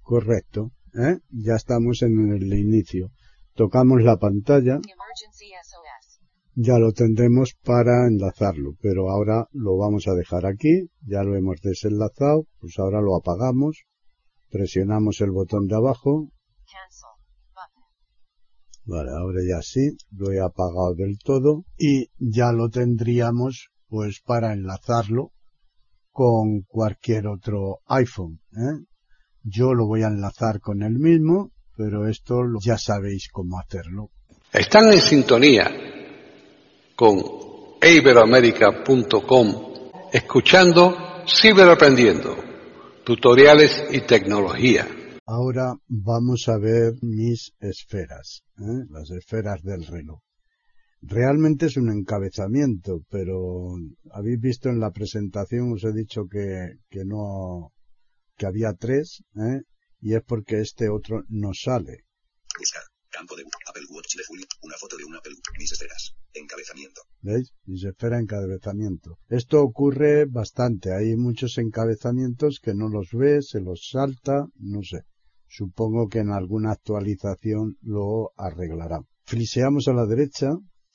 Correcto. 0.00 0.70
¿eh? 0.94 1.18
Ya 1.30 1.54
estamos 1.56 2.02
en 2.02 2.32
el 2.32 2.52
inicio. 2.54 3.10
Tocamos 3.54 4.02
la 4.02 4.16
pantalla. 4.16 4.80
Ya 6.56 6.78
lo 6.78 6.92
tendremos 6.92 7.54
para 7.62 8.06
enlazarlo, 8.06 8.74
pero 8.80 9.10
ahora 9.10 9.48
lo 9.52 9.76
vamos 9.76 10.06
a 10.08 10.14
dejar 10.14 10.46
aquí. 10.46 10.88
Ya 11.02 11.22
lo 11.24 11.36
hemos 11.36 11.60
desenlazado. 11.60 12.46
Pues 12.58 12.78
ahora 12.78 13.02
lo 13.02 13.16
apagamos. 13.16 13.84
Presionamos 14.50 15.20
el 15.20 15.30
botón 15.30 15.66
de 15.66 15.74
abajo. 15.74 16.30
Vale, 18.86 19.10
ahora 19.12 19.40
ya 19.48 19.62
sí, 19.62 19.96
lo 20.10 20.30
he 20.30 20.40
apagado 20.40 20.94
del 20.94 21.18
todo 21.18 21.64
y 21.78 22.08
ya 22.18 22.52
lo 22.52 22.68
tendríamos 22.68 23.68
pues 23.88 24.20
para 24.24 24.52
enlazarlo 24.52 25.30
con 26.12 26.62
cualquier 26.68 27.26
otro 27.28 27.78
iPhone. 27.86 28.40
¿eh? 28.52 28.84
Yo 29.42 29.72
lo 29.74 29.86
voy 29.86 30.02
a 30.02 30.08
enlazar 30.08 30.60
con 30.60 30.82
el 30.82 30.98
mismo, 30.98 31.50
pero 31.76 32.06
esto 32.08 32.42
lo- 32.42 32.58
ya 32.62 32.76
sabéis 32.78 33.28
cómo 33.32 33.58
hacerlo. 33.58 34.10
Están 34.52 34.92
en 34.92 35.00
sintonía 35.00 35.70
con 36.94 37.22
iberoamerica.com 37.82 39.54
escuchando 40.12 40.96
Ciberaprendiendo, 41.26 42.36
tutoriales 43.02 43.84
y 43.90 44.00
tecnología. 44.02 44.86
Ahora 45.26 45.74
vamos 45.88 46.48
a 46.48 46.58
ver 46.58 46.96
mis 47.00 47.54
esferas, 47.58 48.44
¿eh? 48.58 48.84
las 48.90 49.10
esferas 49.10 49.62
del 49.62 49.86
reloj. 49.86 50.20
Realmente 51.00 51.66
es 51.66 51.78
un 51.78 51.90
encabezamiento, 51.90 53.00
pero 53.08 53.74
habéis 54.10 54.38
visto 54.38 54.68
en 54.68 54.80
la 54.80 54.90
presentación, 54.90 55.72
os 55.72 55.84
he 55.84 55.94
dicho 55.94 56.26
que, 56.30 56.76
que 56.90 57.06
no, 57.06 57.72
que 58.36 58.44
había 58.44 58.74
tres, 58.74 59.24
¿eh? 59.36 59.62
y 60.00 60.14
es 60.14 60.22
porque 60.22 60.60
este 60.60 60.90
otro 60.90 61.24
no 61.28 61.52
sale. 61.54 62.04
Buscar. 62.58 62.82
Campo 63.08 63.34
de 63.34 63.44
Apple 63.66 63.86
Watch 63.90 64.16
de 64.16 64.24
julio. 64.26 64.44
Una 64.60 64.76
foto 64.76 64.98
de 64.98 65.04
un 65.04 65.16
Apple. 65.16 65.32
Mis 65.58 65.72
esferas. 65.72 66.14
Encabezamiento. 66.34 67.00
¿Veis? 67.22 67.52
Mis 67.64 67.84
esferas 67.84 68.20
encabezamiento. 68.20 69.18
Esto 69.28 69.62
ocurre 69.62 70.26
bastante. 70.26 70.92
Hay 70.92 71.16
muchos 71.16 71.56
encabezamientos 71.56 72.60
que 72.60 72.74
no 72.74 72.88
los 72.88 73.10
ve, 73.12 73.40
se 73.40 73.60
los 73.60 73.88
salta, 73.90 74.46
no 74.56 74.82
sé. 74.82 75.04
Supongo 75.56 76.08
que 76.08 76.18
en 76.18 76.30
alguna 76.32 76.72
actualización 76.72 77.78
lo 77.80 78.32
arreglarán. 78.36 79.06
Fliseamos 79.22 79.86
a 79.86 79.92
la 79.92 80.04
derecha, 80.04 80.48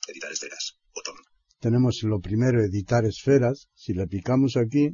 Editar 0.06 0.30
esferas. 0.32 0.74
Botón. 0.94 1.14
tenemos 1.60 2.02
lo 2.02 2.20
primero, 2.20 2.62
editar 2.62 3.06
esferas. 3.06 3.70
Si 3.72 3.94
le 3.94 4.06
picamos 4.06 4.58
aquí, 4.58 4.90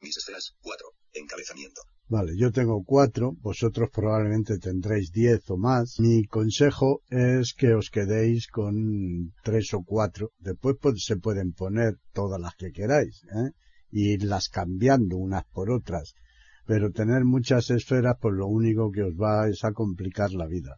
Mis 0.00 0.16
esferas. 0.16 0.54
4. 0.62 0.86
Encabezamiento. 1.12 1.82
vale, 2.08 2.32
yo 2.38 2.50
tengo 2.52 2.82
cuatro, 2.84 3.32
vosotros 3.40 3.90
probablemente 3.92 4.56
tendréis 4.56 5.12
diez 5.12 5.42
o 5.50 5.58
más. 5.58 6.00
Mi 6.00 6.24
consejo 6.24 7.02
es 7.10 7.52
que 7.52 7.74
os 7.74 7.90
quedéis 7.90 8.46
con 8.46 9.34
tres 9.44 9.74
o 9.74 9.82
cuatro. 9.84 10.30
Después 10.38 10.76
pues, 10.80 11.04
se 11.04 11.16
pueden 11.16 11.52
poner 11.52 11.98
todas 12.14 12.40
las 12.40 12.54
que 12.54 12.72
queráis, 12.72 13.24
¿eh? 13.24 13.50
y 13.90 14.14
irlas 14.14 14.48
cambiando 14.48 15.18
unas 15.18 15.44
por 15.52 15.70
otras. 15.70 16.14
Pero 16.66 16.90
tener 16.90 17.24
muchas 17.24 17.70
esferas, 17.70 18.16
pues 18.20 18.34
lo 18.34 18.46
único 18.46 18.90
que 18.90 19.02
os 19.02 19.14
va 19.14 19.48
es 19.48 19.64
a 19.64 19.72
complicar 19.72 20.32
la 20.32 20.46
vida. 20.46 20.76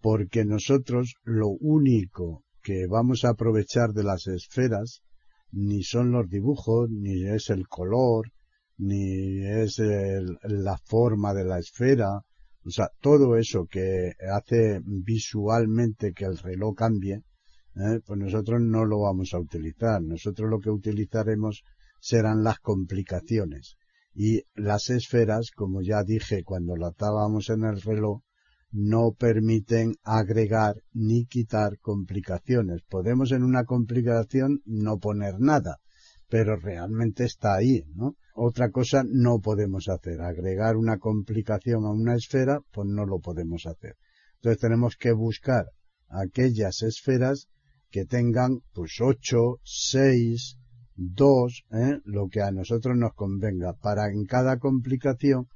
Porque 0.00 0.44
nosotros 0.44 1.14
lo 1.24 1.48
único 1.48 2.44
que 2.62 2.86
vamos 2.86 3.24
a 3.24 3.30
aprovechar 3.30 3.90
de 3.92 4.04
las 4.04 4.26
esferas 4.26 5.02
ni 5.52 5.82
son 5.82 6.12
los 6.12 6.28
dibujos, 6.28 6.88
ni 6.90 7.26
es 7.26 7.50
el 7.50 7.66
color, 7.66 8.30
ni 8.78 9.44
es 9.44 9.78
el- 9.78 10.38
la 10.42 10.78
forma 10.78 11.34
de 11.34 11.44
la 11.44 11.58
esfera, 11.58 12.20
o 12.64 12.70
sea, 12.70 12.88
todo 13.00 13.36
eso 13.36 13.66
que 13.66 14.12
hace 14.32 14.80
visualmente 14.84 16.12
que 16.12 16.26
el 16.26 16.38
reloj 16.38 16.76
cambie, 16.76 17.22
¿eh? 17.76 18.00
pues 18.06 18.18
nosotros 18.18 18.60
no 18.60 18.84
lo 18.84 19.00
vamos 19.00 19.34
a 19.34 19.38
utilizar. 19.38 20.02
Nosotros 20.02 20.48
lo 20.50 20.60
que 20.60 20.70
utilizaremos 20.70 21.62
serán 22.00 22.44
las 22.44 22.58
complicaciones. 22.60 23.76
Y 24.14 24.42
las 24.54 24.90
esferas, 24.90 25.50
como 25.50 25.82
ya 25.82 26.02
dije 26.02 26.42
cuando 26.44 26.76
lo 26.76 26.86
atábamos 26.86 27.48
en 27.50 27.64
el 27.64 27.80
reloj, 27.80 28.22
no 28.72 29.12
permiten 29.18 29.94
agregar 30.04 30.76
ni 30.92 31.26
quitar 31.26 31.78
complicaciones. 31.78 32.82
Podemos 32.88 33.32
en 33.32 33.42
una 33.42 33.64
complicación 33.64 34.62
no 34.64 34.98
poner 34.98 35.40
nada, 35.40 35.78
pero 36.28 36.56
realmente 36.56 37.24
está 37.24 37.54
ahí, 37.56 37.84
¿no? 37.94 38.16
Otra 38.34 38.70
cosa 38.70 39.02
no 39.04 39.40
podemos 39.40 39.88
hacer. 39.88 40.20
Agregar 40.20 40.76
una 40.76 40.98
complicación 40.98 41.84
a 41.84 41.90
una 41.90 42.14
esfera, 42.14 42.60
pues 42.70 42.88
no 42.88 43.04
lo 43.04 43.18
podemos 43.18 43.66
hacer. 43.66 43.96
Entonces 44.36 44.60
tenemos 44.60 44.96
que 44.96 45.12
buscar 45.12 45.66
aquellas 46.08 46.82
esferas 46.82 47.48
que 47.90 48.06
tengan 48.06 48.60
pues 48.72 49.00
8, 49.00 49.60
6, 49.62 50.58
2, 51.00 51.64
¿eh? 51.72 52.00
lo 52.04 52.28
que 52.28 52.42
a 52.42 52.50
nosotros 52.50 52.96
nos 52.96 53.14
convenga, 53.14 53.72
para 53.72 54.08
en 54.08 54.24
cada 54.26 54.58
complicación 54.58 55.48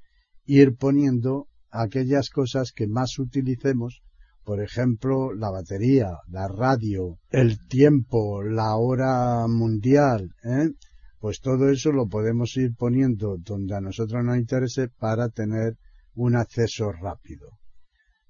ir 0.47 0.77
poniendo 0.77 1.49
aquellas 1.71 2.31
cosas 2.31 2.73
que 2.73 2.87
más 2.87 3.19
utilicemos, 3.19 4.03
por 4.43 4.63
ejemplo, 4.63 5.33
la 5.35 5.51
batería, 5.51 6.19
la 6.29 6.49
radio, 6.49 7.19
el 7.31 7.67
tiempo, 7.69 8.43
la 8.43 8.77
hora 8.77 9.47
mundial, 9.49 10.35
¿eh? 10.45 10.71
pues 11.19 11.41
todo 11.41 11.71
eso 11.71 11.93
lo 11.93 12.07
podemos 12.09 12.57
ir 12.57 12.75
poniendo 12.75 13.37
donde 13.39 13.75
a 13.75 13.81
nosotros 13.81 14.25
nos 14.25 14.37
interese 14.37 14.89
para 14.89 15.29
tener 15.29 15.77
un 16.15 16.37
acceso 16.37 16.93
rápido. 16.93 17.49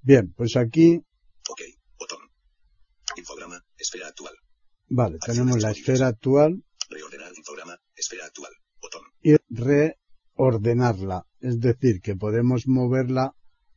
Bien, 0.02 0.32
pues 0.36 0.56
aquí, 0.56 1.00
Ok. 1.50 1.60
Botón. 1.98 2.18
Infograma. 3.16 3.60
Esfera 3.76 4.08
actual. 4.08 4.34
vale, 4.88 5.18
tenemos 5.24 5.60
la 5.62 5.70
esfera 5.72 6.08
actual 6.08 6.64
Reordenar 6.94 7.32
infograma. 7.36 7.76
Esfera 7.96 8.26
actual. 8.26 8.52
Botón. 8.80 9.02
y 9.22 9.34
reordenarla, 9.50 11.26
es 11.40 11.58
decir, 11.58 12.00
que 12.00 12.14
podemos 12.14 12.66
moverla 12.66 13.34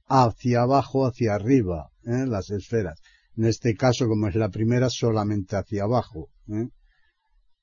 hacia 0.08 0.62
abajo, 0.62 1.08
hacia 1.08 1.34
arriba, 1.34 1.90
¿eh? 2.04 2.26
las 2.28 2.50
esferas. 2.50 3.00
En 3.36 3.46
este 3.46 3.76
caso, 3.76 4.08
como 4.08 4.28
es 4.28 4.36
la 4.36 4.50
primera, 4.50 4.90
solamente 4.90 5.56
hacia 5.56 5.84
abajo. 5.84 6.30
¿eh? 6.50 6.68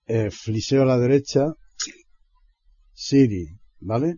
Eh, 0.06 0.30
fliseo 0.30 0.82
a 0.82 0.86
la 0.86 0.98
derecha, 0.98 1.54
Siri. 1.76 2.04
Siri, 2.92 3.46
¿vale? 3.80 4.16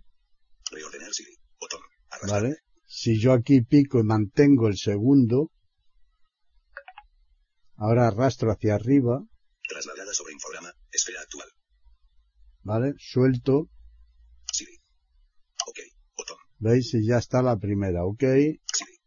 Reordenar 0.71 1.13
Siri. 1.13 1.37
Botón. 1.61 1.81
Arrastrar. 2.11 2.43
¿Vale? 2.43 2.57
Si 2.87 3.21
yo 3.21 3.33
aquí 3.33 3.61
pico 3.63 3.99
y 3.99 4.05
mantengo 4.05 4.69
el 4.69 4.77
segundo, 4.77 5.51
ahora 7.77 8.09
arrastro 8.09 8.51
hacia 8.53 8.75
arriba, 8.75 9.23
infograma. 9.69 9.96
Esfera 11.07 11.21
actual. 11.23 11.49
¿vale? 12.63 12.95
Suelto, 12.99 13.69
Siri. 14.53 14.77
Ok. 15.69 15.79
Botón. 16.17 16.37
¿veis? 16.59 16.95
Y 16.95 17.07
ya 17.07 17.19
está 17.19 17.43
la 17.43 17.57
primera, 17.57 18.05
¿ok? 18.05 18.23
Siri. 18.23 18.99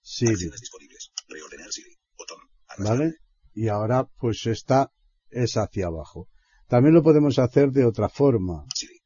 Siri, 0.00 0.50
disponibles. 0.50 1.12
Reordenar 1.28 1.70
Siri. 1.70 1.94
Botón. 2.16 2.38
Arrastrar. 2.68 2.98
¿vale? 2.98 3.14
Y 3.52 3.68
ahora 3.68 4.04
pues 4.18 4.46
está, 4.46 4.90
es 5.28 5.56
hacia 5.58 5.88
abajo. 5.88 6.28
También 6.68 6.94
lo 6.94 7.02
podemos 7.02 7.38
hacer 7.38 7.70
de 7.70 7.84
otra 7.84 8.08
forma, 8.08 8.64
Siri. 8.74 9.00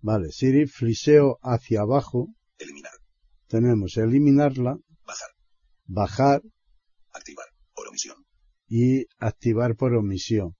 ¿vale? 0.00 0.30
Siri, 0.30 0.66
fliseo 0.66 1.38
hacia 1.42 1.80
abajo, 1.80 2.28
Eliminar. 2.58 2.92
tenemos 3.48 3.96
eliminarla, 3.96 4.76
Bajar. 5.04 5.30
bajar 5.86 6.42
Activar. 7.12 7.46
Por 7.74 7.88
omisión. 7.88 8.24
y 8.68 9.06
activar 9.18 9.74
por 9.74 9.94
omisión. 9.96 10.54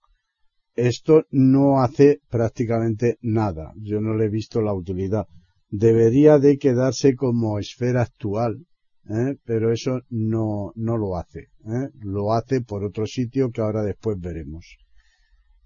Esto 0.75 1.23
no 1.31 1.81
hace 1.81 2.21
prácticamente 2.29 3.17
nada. 3.21 3.73
Yo 3.77 4.01
no 4.01 4.13
le 4.13 4.25
he 4.25 4.29
visto 4.29 4.61
la 4.61 4.73
utilidad. 4.73 5.25
Debería 5.69 6.37
de 6.37 6.57
quedarse 6.57 7.15
como 7.15 7.59
esfera 7.59 8.01
actual, 8.01 8.65
¿eh? 9.09 9.37
pero 9.45 9.71
eso 9.71 10.01
no, 10.09 10.71
no 10.75 10.97
lo 10.97 11.17
hace. 11.17 11.49
¿eh? 11.65 11.89
Lo 12.01 12.33
hace 12.33 12.61
por 12.61 12.83
otro 12.83 13.05
sitio 13.05 13.51
que 13.51 13.61
ahora 13.61 13.83
después 13.83 14.17
veremos. 14.19 14.77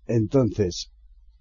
Entonces, 0.05 0.91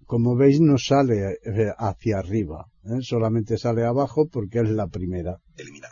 como 0.05 0.35
veis 0.35 0.59
no 0.59 0.77
sale 0.77 1.37
eh, 1.43 1.71
hacia 1.77 2.19
arriba, 2.19 2.65
¿eh? 2.83 3.01
solamente 3.01 3.57
sale 3.57 3.85
abajo 3.85 4.27
porque 4.27 4.59
es 4.59 4.69
la 4.69 4.87
primera. 4.87 5.37
Eliminar. 5.55 5.91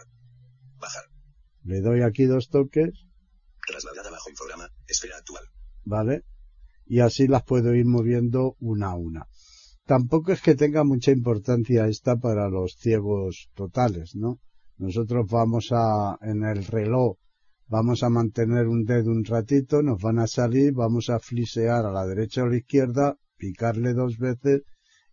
Bajar. 0.80 1.03
Le 1.63 1.82
doy 1.82 2.01
aquí 2.01 2.25
dos 2.25 2.49
toques 2.49 3.05
Trasladada 3.67 4.09
bajo 4.09 4.30
infograma. 4.30 4.69
Esfera 4.88 5.17
actual. 5.17 5.43
¿vale? 5.84 6.23
Y 6.88 7.00
así 7.00 7.28
las 7.28 7.44
puedo 7.44 7.76
ir 7.76 7.86
moviendo 7.86 8.56
una 8.60 8.92
a 8.92 8.96
una. 8.96 9.28
tampoco 9.86 10.32
es 10.34 10.42
que 10.42 10.56
tenga 10.56 10.84
mucha 10.84 11.12
importancia 11.12 11.88
esta 11.88 12.18
para 12.18 12.50
los 12.50 12.76
ciegos 12.78 13.50
totales, 13.54 14.16
¿no? 14.16 14.40
Nosotros 14.78 15.26
vamos 15.30 15.70
a, 15.72 16.18
en 16.22 16.44
el 16.44 16.66
reloj, 16.66 17.18
vamos 17.68 18.04
a 18.04 18.10
mantener 18.10 18.68
un 18.68 18.84
dedo 18.84 19.12
un 19.12 19.24
ratito, 19.24 19.82
nos 19.82 20.02
van 20.02 20.20
a 20.20 20.28
salir, 20.28 20.74
vamos 20.74 21.10
a 21.10 21.20
flisear 21.20 21.86
a 21.86 21.92
la 21.92 22.06
derecha 22.06 22.44
o 22.44 22.46
a 22.46 22.50
la 22.50 22.58
izquierda, 22.58 23.18
picarle 23.38 23.94
dos 23.94 24.18
veces 24.18 24.64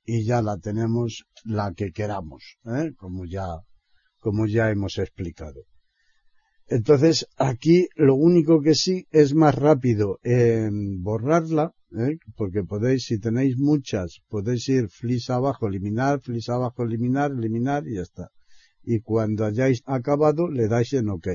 y 0.05 0.25
ya 0.25 0.43
la 0.43 0.59
tenemos 0.59 1.25
la 1.45 1.72
que 1.72 1.93
queramos, 1.93 2.59
¿eh? 2.66 2.93
como 2.97 3.25
ya, 3.25 3.47
como 4.18 4.47
ya 4.47 4.70
hemos 4.70 4.99
explicado. 4.99 5.62
Entonces, 6.66 7.26
aquí 7.36 7.88
lo 7.94 8.14
único 8.14 8.62
que 8.62 8.74
sí 8.74 9.06
es 9.10 9.34
más 9.34 9.54
rápido 9.54 10.18
en 10.22 11.02
borrarla, 11.02 11.74
¿eh? 11.92 12.16
porque 12.36 12.62
podéis, 12.62 13.04
si 13.04 13.20
tenéis 13.20 13.56
muchas, 13.58 14.22
podéis 14.28 14.68
ir 14.68 14.88
flis 14.88 15.28
abajo, 15.28 15.68
eliminar, 15.68 16.20
flis 16.22 16.48
abajo, 16.48 16.84
eliminar, 16.84 17.32
eliminar 17.32 17.86
y 17.86 17.96
ya 17.96 18.02
está. 18.02 18.30
Y 18.82 19.00
cuando 19.00 19.44
hayáis 19.44 19.82
acabado, 19.84 20.48
le 20.48 20.68
dais 20.68 20.92
en 20.94 21.10
OK. 21.10 21.28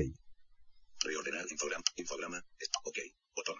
Reordenar 1.02 1.46
infograma. 1.50 1.84
Infograma. 1.96 2.44
Ok. 2.84 2.98
Botón. 3.34 3.56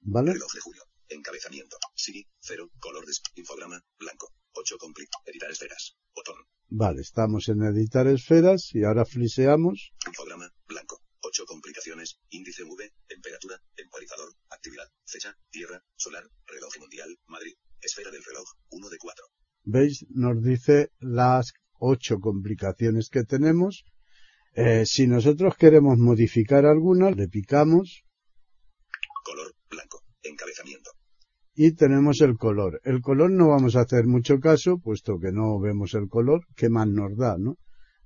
¿Vale? 0.00 0.32
Reloj 0.32 0.52
de 0.52 0.60
julio. 0.60 0.82
Encabezamiento. 1.08 1.76
Siri. 1.94 2.26
Cero. 2.40 2.70
Color 2.78 3.06
de 3.06 3.12
infograma. 3.36 3.80
Blanco. 3.98 4.32
8 4.54 4.78
compli. 4.78 5.06
Editar 5.26 5.50
esferas. 5.50 5.96
Botón. 6.14 6.36
Vale, 6.68 7.00
estamos 7.02 7.48
en 7.48 7.62
editar 7.62 8.06
esferas 8.06 8.74
y 8.74 8.84
ahora 8.84 9.04
fliseamos. 9.04 9.92
Infograma. 10.06 10.50
Blanco. 10.66 11.00
8 11.20 11.44
complicaciones. 11.46 12.18
Índice 12.30 12.64
V. 12.64 12.92
Temperatura. 13.06 13.60
Temporizador. 13.74 14.32
Actividad. 14.50 14.88
Fecha. 15.04 15.36
Tierra. 15.50 15.82
Solar. 15.96 16.24
Reloj 16.46 16.78
mundial. 16.78 17.18
Madrid. 17.26 17.54
Esfera 17.80 18.10
del 18.10 18.24
reloj. 18.24 18.46
1 18.70 18.88
de 18.88 18.98
4. 18.98 19.24
¿Veis? 19.64 20.06
Nos 20.10 20.42
dice 20.42 20.92
las 20.98 21.52
ocho 21.78 22.18
complicaciones 22.20 23.08
que 23.08 23.24
tenemos. 23.24 23.84
Eh, 24.54 24.84
si 24.86 25.06
nosotros 25.06 25.56
queremos 25.56 25.98
modificar 25.98 26.66
alguna, 26.66 27.10
le 27.10 27.28
picamos 27.28 28.04
Color. 29.24 29.54
Blanco. 29.70 30.02
Encabezamiento. 30.22 30.91
Y 31.54 31.72
tenemos 31.72 32.20
el 32.20 32.36
color. 32.36 32.80
El 32.84 33.00
color 33.00 33.30
no 33.30 33.48
vamos 33.48 33.76
a 33.76 33.82
hacer 33.82 34.06
mucho 34.06 34.38
caso, 34.38 34.78
puesto 34.78 35.18
que 35.18 35.32
no 35.32 35.58
vemos 35.60 35.94
el 35.94 36.08
color, 36.08 36.46
¿qué 36.56 36.68
más 36.68 36.88
nos 36.88 37.16
da, 37.16 37.36
no? 37.38 37.56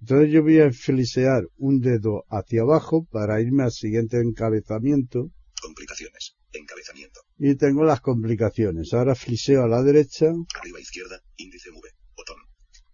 Entonces 0.00 0.30
yo 0.30 0.42
voy 0.42 0.60
a 0.60 0.70
flisear 0.72 1.44
un 1.56 1.80
dedo 1.80 2.24
hacia 2.28 2.62
abajo 2.62 3.06
para 3.10 3.40
irme 3.40 3.62
al 3.62 3.72
siguiente 3.72 4.20
encabezamiento 4.20 5.30
Complicaciones. 5.62 6.36
Encabezamiento. 6.52 7.20
y 7.38 7.54
tengo 7.56 7.84
las 7.84 8.00
complicaciones. 8.00 8.92
Ahora 8.92 9.14
fliseo 9.14 9.64
a 9.64 9.68
la 9.68 9.82
derecha. 9.82 10.26
Arriba 10.26 10.80
izquierda. 10.80 11.20
Índice 11.36 11.70
V. 11.70 11.80
Botón. 12.16 12.36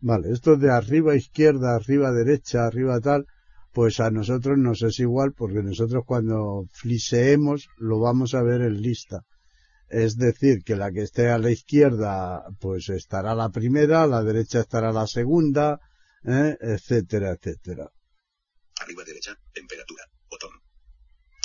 Vale, 0.00 0.32
esto 0.32 0.56
de 0.56 0.70
arriba 0.70 1.14
izquierda, 1.14 1.76
arriba 1.76 2.12
derecha, 2.12 2.66
arriba 2.66 3.00
tal, 3.00 3.26
pues 3.72 4.00
a 4.00 4.10
nosotros 4.10 4.58
nos 4.58 4.82
es 4.82 4.98
igual 5.00 5.32
porque 5.32 5.62
nosotros 5.62 6.04
cuando 6.06 6.66
fliseemos 6.72 7.68
lo 7.78 8.00
vamos 8.00 8.34
a 8.34 8.42
ver 8.42 8.62
en 8.62 8.80
lista. 8.80 9.22
Es 9.92 10.16
decir, 10.16 10.64
que 10.64 10.74
la 10.74 10.90
que 10.90 11.02
esté 11.02 11.28
a 11.28 11.36
la 11.36 11.50
izquierda 11.50 12.46
pues 12.58 12.88
estará 12.88 13.34
la 13.34 13.50
primera, 13.50 14.06
la 14.06 14.22
derecha 14.22 14.60
estará 14.60 14.90
la 14.90 15.06
segunda, 15.06 15.80
¿eh? 16.24 16.56
etcétera, 16.62 17.32
etcétera. 17.32 17.92
Arriba 18.80 19.04
derecha. 19.04 19.36
Temperatura. 19.52 20.04
Botón. 20.30 20.50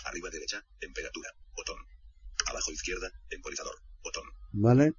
Arriba 0.06 0.30
derecha. 0.30 0.64
Temperatura. 0.80 1.28
Botón. 1.58 1.76
Abajo 2.50 2.72
izquierda. 2.72 3.12
Temporizador. 3.28 3.76
Botón. 4.02 4.24
¿Vale? 4.54 4.94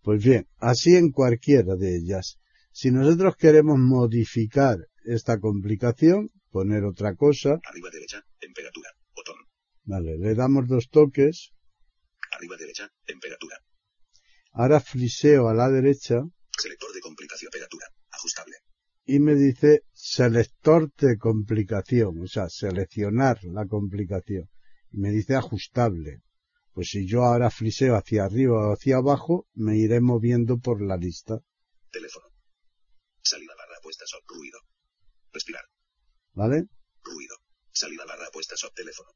Pues 0.00 0.24
bien, 0.24 0.48
así 0.56 0.96
en 0.96 1.10
cualquiera 1.10 1.76
de 1.76 1.96
ellas. 1.96 2.38
Si 2.72 2.90
nosotros 2.90 3.36
queremos 3.36 3.78
modificar 3.78 4.78
esta 5.04 5.38
complicación, 5.38 6.30
poner 6.50 6.84
otra 6.84 7.16
cosa, 7.16 7.60
Arriba 7.64 7.90
derecha. 7.92 8.24
Temperatura. 8.40 8.88
Botón. 9.14 9.36
vale, 9.84 10.16
le 10.16 10.34
damos 10.34 10.66
dos 10.68 10.88
toques, 10.88 11.52
Arriba 12.42 12.56
derecha. 12.56 12.90
Temperatura. 13.06 13.56
ahora 14.54 14.80
fliseo 14.80 15.48
a 15.48 15.54
la 15.54 15.70
derecha 15.70 16.22
Selector 16.58 16.92
de 16.92 17.00
complicación. 17.00 17.50
Temperatura. 17.52 17.86
Ajustable. 18.10 18.56
y 19.04 19.20
me 19.20 19.34
dice 19.36 19.82
selector 19.92 20.92
de 20.94 21.18
complicación, 21.18 22.20
o 22.20 22.26
sea, 22.26 22.48
seleccionar 22.48 23.38
la 23.44 23.66
complicación. 23.66 24.50
Y 24.90 24.98
me 24.98 25.10
dice 25.10 25.36
ajustable. 25.36 26.22
Pues 26.72 26.88
si 26.88 27.06
yo 27.06 27.22
ahora 27.22 27.50
fliseo 27.50 27.94
hacia 27.94 28.24
arriba 28.24 28.70
o 28.70 28.72
hacia 28.72 28.96
abajo, 28.96 29.46
me 29.54 29.76
iré 29.78 30.00
moviendo 30.00 30.58
por 30.58 30.82
la 30.82 30.96
lista. 30.96 31.38
Teléfono. 31.90 32.26
Salida 33.22 33.54
barra 33.56 33.78
puesta 33.82 34.04
stop. 34.04 34.24
Ruido. 34.26 34.58
Respirar. 35.32 35.64
¿Vale? 36.32 36.64
Ruido. 37.04 37.36
Salida 37.70 38.04
barra 38.04 38.30
puesta 38.32 38.56
stop. 38.56 38.74
Teléfono. 38.74 39.10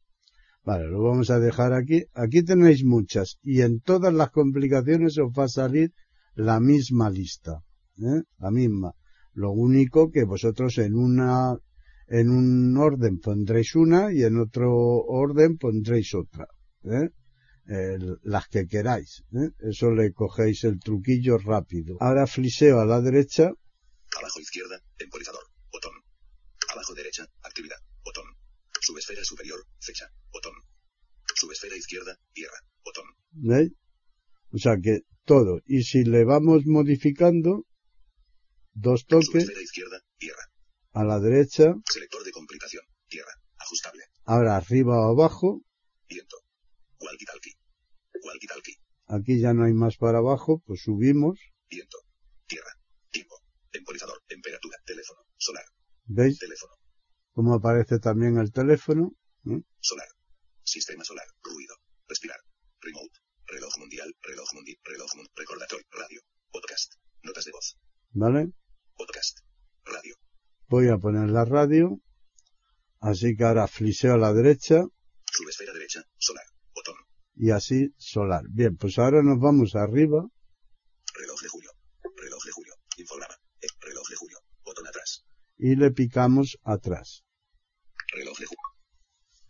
Vale, 0.66 0.88
lo 0.88 1.00
vamos 1.00 1.30
a 1.30 1.38
dejar 1.38 1.72
aquí. 1.72 2.02
Aquí 2.12 2.42
tenéis 2.42 2.84
muchas 2.84 3.38
y 3.42 3.60
en 3.60 3.80
todas 3.80 4.12
las 4.12 4.30
complicaciones 4.30 5.16
os 5.16 5.30
va 5.30 5.44
a 5.44 5.48
salir 5.48 5.92
la 6.34 6.58
misma 6.58 7.08
lista, 7.08 7.62
¿eh? 7.98 8.22
la 8.38 8.50
misma. 8.50 8.90
Lo 9.32 9.52
único 9.52 10.10
que 10.10 10.24
vosotros 10.24 10.78
en 10.78 10.96
una, 10.96 11.56
en 12.08 12.30
un 12.30 12.76
orden 12.76 13.20
pondréis 13.20 13.76
una 13.76 14.12
y 14.12 14.24
en 14.24 14.38
otro 14.38 14.72
orden 14.74 15.56
pondréis 15.56 16.14
otra, 16.14 16.48
¿eh? 16.82 17.10
Las 18.22 18.48
que 18.48 18.66
queráis. 18.66 19.22
¿eh? 19.32 19.50
Eso 19.60 19.90
le 19.92 20.12
cogéis 20.12 20.64
el 20.64 20.80
truquillo 20.80 21.38
rápido. 21.38 21.96
Ahora 22.00 22.26
fliseo 22.26 22.80
a 22.80 22.86
la 22.86 23.00
derecha 23.00 23.52
Abajo 24.18 24.40
izquierda. 24.40 24.80
Temporizador. 24.96 25.42
Botón. 25.70 25.92
Abajo 26.72 26.94
derecha. 26.94 27.26
Actividad. 27.42 27.78
Botón. 28.04 28.24
Subesfera 28.80 29.24
superior. 29.24 29.64
Fecha. 29.80 30.10
Botón. 30.32 30.52
Subesfera 31.34 31.76
izquierda. 31.76 32.16
Tierra. 32.32 32.58
Botón. 32.84 33.04
¿Veis? 33.32 33.72
O 34.52 34.58
sea 34.58 34.76
que 34.82 35.00
todo. 35.24 35.60
Y 35.66 35.82
si 35.82 36.04
le 36.04 36.24
vamos 36.24 36.66
modificando, 36.66 37.66
dos 38.72 39.06
toques 39.06 39.26
Subesfera 39.26 39.60
izquierda. 39.60 40.00
Tierra. 40.18 40.42
a 40.92 41.04
la 41.04 41.20
derecha, 41.20 41.74
Selector 41.92 42.24
de 42.24 42.32
complicación. 42.32 42.82
Tierra. 43.08 43.32
Ajustable. 43.58 44.02
ahora 44.24 44.56
arriba 44.56 44.96
o 44.98 45.10
abajo, 45.12 45.62
Viento. 46.08 46.36
Walkie 47.00 47.24
talkie. 47.26 47.52
Walkie 48.22 48.46
talkie. 48.46 48.76
aquí 49.08 49.40
ya 49.40 49.52
no 49.52 49.64
hay 49.64 49.72
más 49.72 49.96
para 49.96 50.18
abajo, 50.18 50.62
pues 50.66 50.82
subimos, 50.82 51.38
Viento. 51.68 51.98
Tierra. 52.46 52.70
Tiempo. 53.10 53.34
Temporizador. 53.72 54.22
Temperatura. 54.28 54.78
Teléfono. 54.86 55.20
Solar. 55.36 55.64
¿veis? 56.06 56.38
Teléfono. 56.38 56.74
Cómo 57.36 57.52
aparece 57.52 57.98
también 57.98 58.38
el 58.38 58.50
teléfono, 58.50 59.12
¿eh? 59.44 59.60
Solar. 59.78 60.08
Sistema 60.64 61.04
solar. 61.04 61.26
Ruido. 61.42 61.74
Respirar. 62.08 62.38
Remote. 62.80 63.12
Reloj 63.46 63.76
mundial. 63.78 64.08
Reloj 64.22 64.48
mundial. 64.54 64.78
Reloj 64.84 65.10
mundial. 65.16 65.34
Recordatorio. 65.36 65.86
Radio. 65.90 66.20
Podcast. 66.50 66.94
Notas 67.24 67.44
de 67.44 67.52
voz. 67.52 67.76
¿vale? 68.12 68.52
Podcast. 68.96 69.40
Radio. 69.84 70.14
Voy 70.68 70.88
a 70.88 70.96
poner 70.96 71.28
la 71.28 71.44
radio, 71.44 72.00
así 73.00 73.36
que 73.36 73.44
ahora 73.44 73.68
fliseo 73.68 74.14
a 74.14 74.16
la 74.16 74.32
derecha 74.32 74.84
Subesfera 75.30 75.74
derecha. 75.74 76.02
Solar. 76.16 76.46
Botón. 76.74 76.94
y 77.34 77.50
así 77.50 77.94
solar. 77.98 78.44
Bien, 78.48 78.78
pues 78.78 78.98
ahora 78.98 79.22
nos 79.22 79.38
vamos 79.38 79.74
arriba, 79.76 80.24
Reloj 81.12 81.40
de 81.42 81.48
julio. 81.48 81.70
Reloj 82.16 82.44
de 82.46 82.52
julio. 82.52 82.74
Infograma. 82.96 83.34
Eh, 83.60 83.66
reloj 83.80 84.08
de 84.08 84.16
julio. 84.16 84.38
Botón 84.64 84.86
atrás. 84.86 85.26
y 85.58 85.76
le 85.76 85.90
picamos 85.90 86.58
atrás. 86.64 87.25
Reloj 88.18 88.36
de 88.38 88.46
julio. 88.46 88.68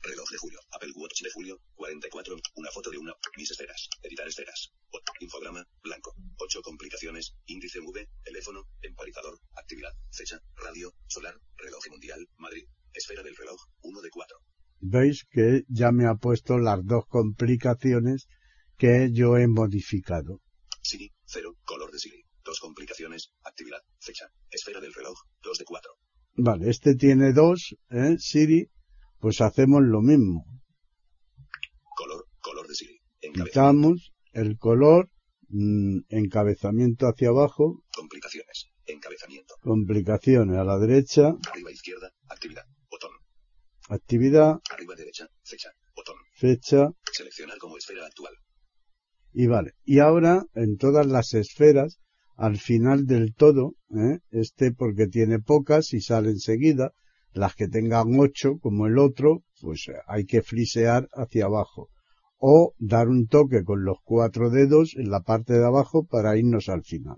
Reloj 0.03 0.29
de 0.31 0.39
julio. 0.39 0.59
Apple 0.77 0.93
Watch 0.97 1.23
de 1.23 1.31
julio. 1.31 1.55
44. 1.77 2.37
Una 2.57 2.71
foto 2.71 2.91
de 2.91 2.99
una. 2.99 3.13
Mis 3.37 3.51
esferas. 3.51 3.89
Editar 4.03 4.27
esferas. 4.29 4.73
Bot- 4.93 5.03
Infograma. 5.21 5.63
Blanco. 5.83 6.15
8 6.39 6.63
complicaciones. 6.63 7.35
Índice 7.47 7.81
V. 7.81 8.09
Teléfono. 8.25 8.65
Temporizador. 8.81 9.39
Actividad. 9.55 9.93
Fecha. 10.11 10.41
Radio. 10.57 10.93
Solar. 11.07 11.35
Reloj 11.57 11.83
mundial. 11.91 12.27
Madrid. 12.39 12.65
Esfera 12.93 13.23
del 13.23 13.37
reloj. 13.37 13.61
1 13.83 14.01
de 14.03 14.11
4. 14.11 14.39
Veis 14.81 15.25
que 15.31 15.65
ya 15.69 15.91
me 15.93 16.07
ha 16.07 16.15
puesto 16.15 16.59
las 16.59 16.85
dos 16.85 17.05
complicaciones 17.09 18.29
que 18.77 19.11
yo 19.13 19.37
he 19.39 19.47
modificado. 19.49 20.41
Siri. 20.83 21.13
0. 21.27 21.57
Color 21.65 21.91
de 21.93 21.99
Siri. 21.99 22.23
Dos 22.45 22.61
complicaciones. 22.61 23.33
Actividad. 23.43 23.83
Fecha. 24.01 24.27
Esfera 24.51 24.81
del 24.81 24.95
reloj. 24.95 25.19
2 25.43 25.59
de 25.59 25.65
4. 25.65 25.91
Vale, 26.39 26.69
este 26.71 26.95
tiene 26.95 27.33
dos, 27.33 27.77
¿eh? 27.91 28.17
Siri, 28.19 28.69
pues 29.21 29.41
hacemos 29.41 29.83
lo 29.83 30.03
mismo. 30.03 30.45
Color. 31.97 32.27
Color 32.41 32.69
de 32.69 32.75
Siri. 32.75 33.01
Quitamos 33.33 34.13
el 34.33 34.59
color, 34.59 35.09
mm, 35.49 36.01
encabezamiento 36.09 37.07
hacia 37.07 37.29
abajo, 37.31 37.83
Complicaciones. 37.95 38.69
Encabezamiento. 38.87 39.55
complicaciones 39.63 40.57
a 40.59 40.65
la 40.65 40.79
derecha, 40.79 41.35
Arriba 41.51 41.73
izquierda. 41.73 42.13
Actividad. 42.29 42.65
Botón. 42.91 43.11
actividad, 43.89 44.61
Arriba 44.71 44.95
derecha. 44.95 45.27
Fecha. 45.43 45.71
Botón. 45.95 46.17
fecha, 46.35 46.91
Seleccionar 47.13 47.57
como 47.59 47.79
esfera 47.79 48.07
actual. 48.07 48.35
Y 49.33 49.47
vale. 49.49 49.73
Y 49.85 49.99
ahora, 49.99 50.45
en 50.55 50.77
todas 50.77 51.07
las 51.07 51.35
esferas, 51.35 51.99
al 52.37 52.59
final 52.59 53.07
del 53.07 53.35
todo, 53.35 53.75
¿eh? 53.91 54.19
este 54.31 54.73
porque 54.73 55.07
tiene 55.07 55.39
pocas 55.39 55.93
y 55.95 56.01
sale 56.01 56.31
enseguida, 56.31 56.93
las 57.33 57.55
que 57.55 57.69
tengan 57.69 58.19
ocho, 58.19 58.59
como 58.59 58.87
el 58.87 58.99
otro, 58.99 59.43
pues 59.61 59.87
hay 60.07 60.25
que 60.25 60.43
flisear 60.43 61.09
hacia 61.13 61.47
abajo. 61.47 61.91
O 62.39 62.75
dar 62.79 63.09
un 63.09 63.27
toque 63.27 63.65
con 63.65 63.85
los 63.85 63.99
cuatro 64.05 64.51
dedos 64.51 64.95
en 64.97 65.11
la 65.11 65.21
parte 65.21 65.55
de 65.55 65.65
abajo 65.65 66.05
para 66.05 66.37
irnos 66.37 66.69
al 66.69 66.83
final. 66.83 67.17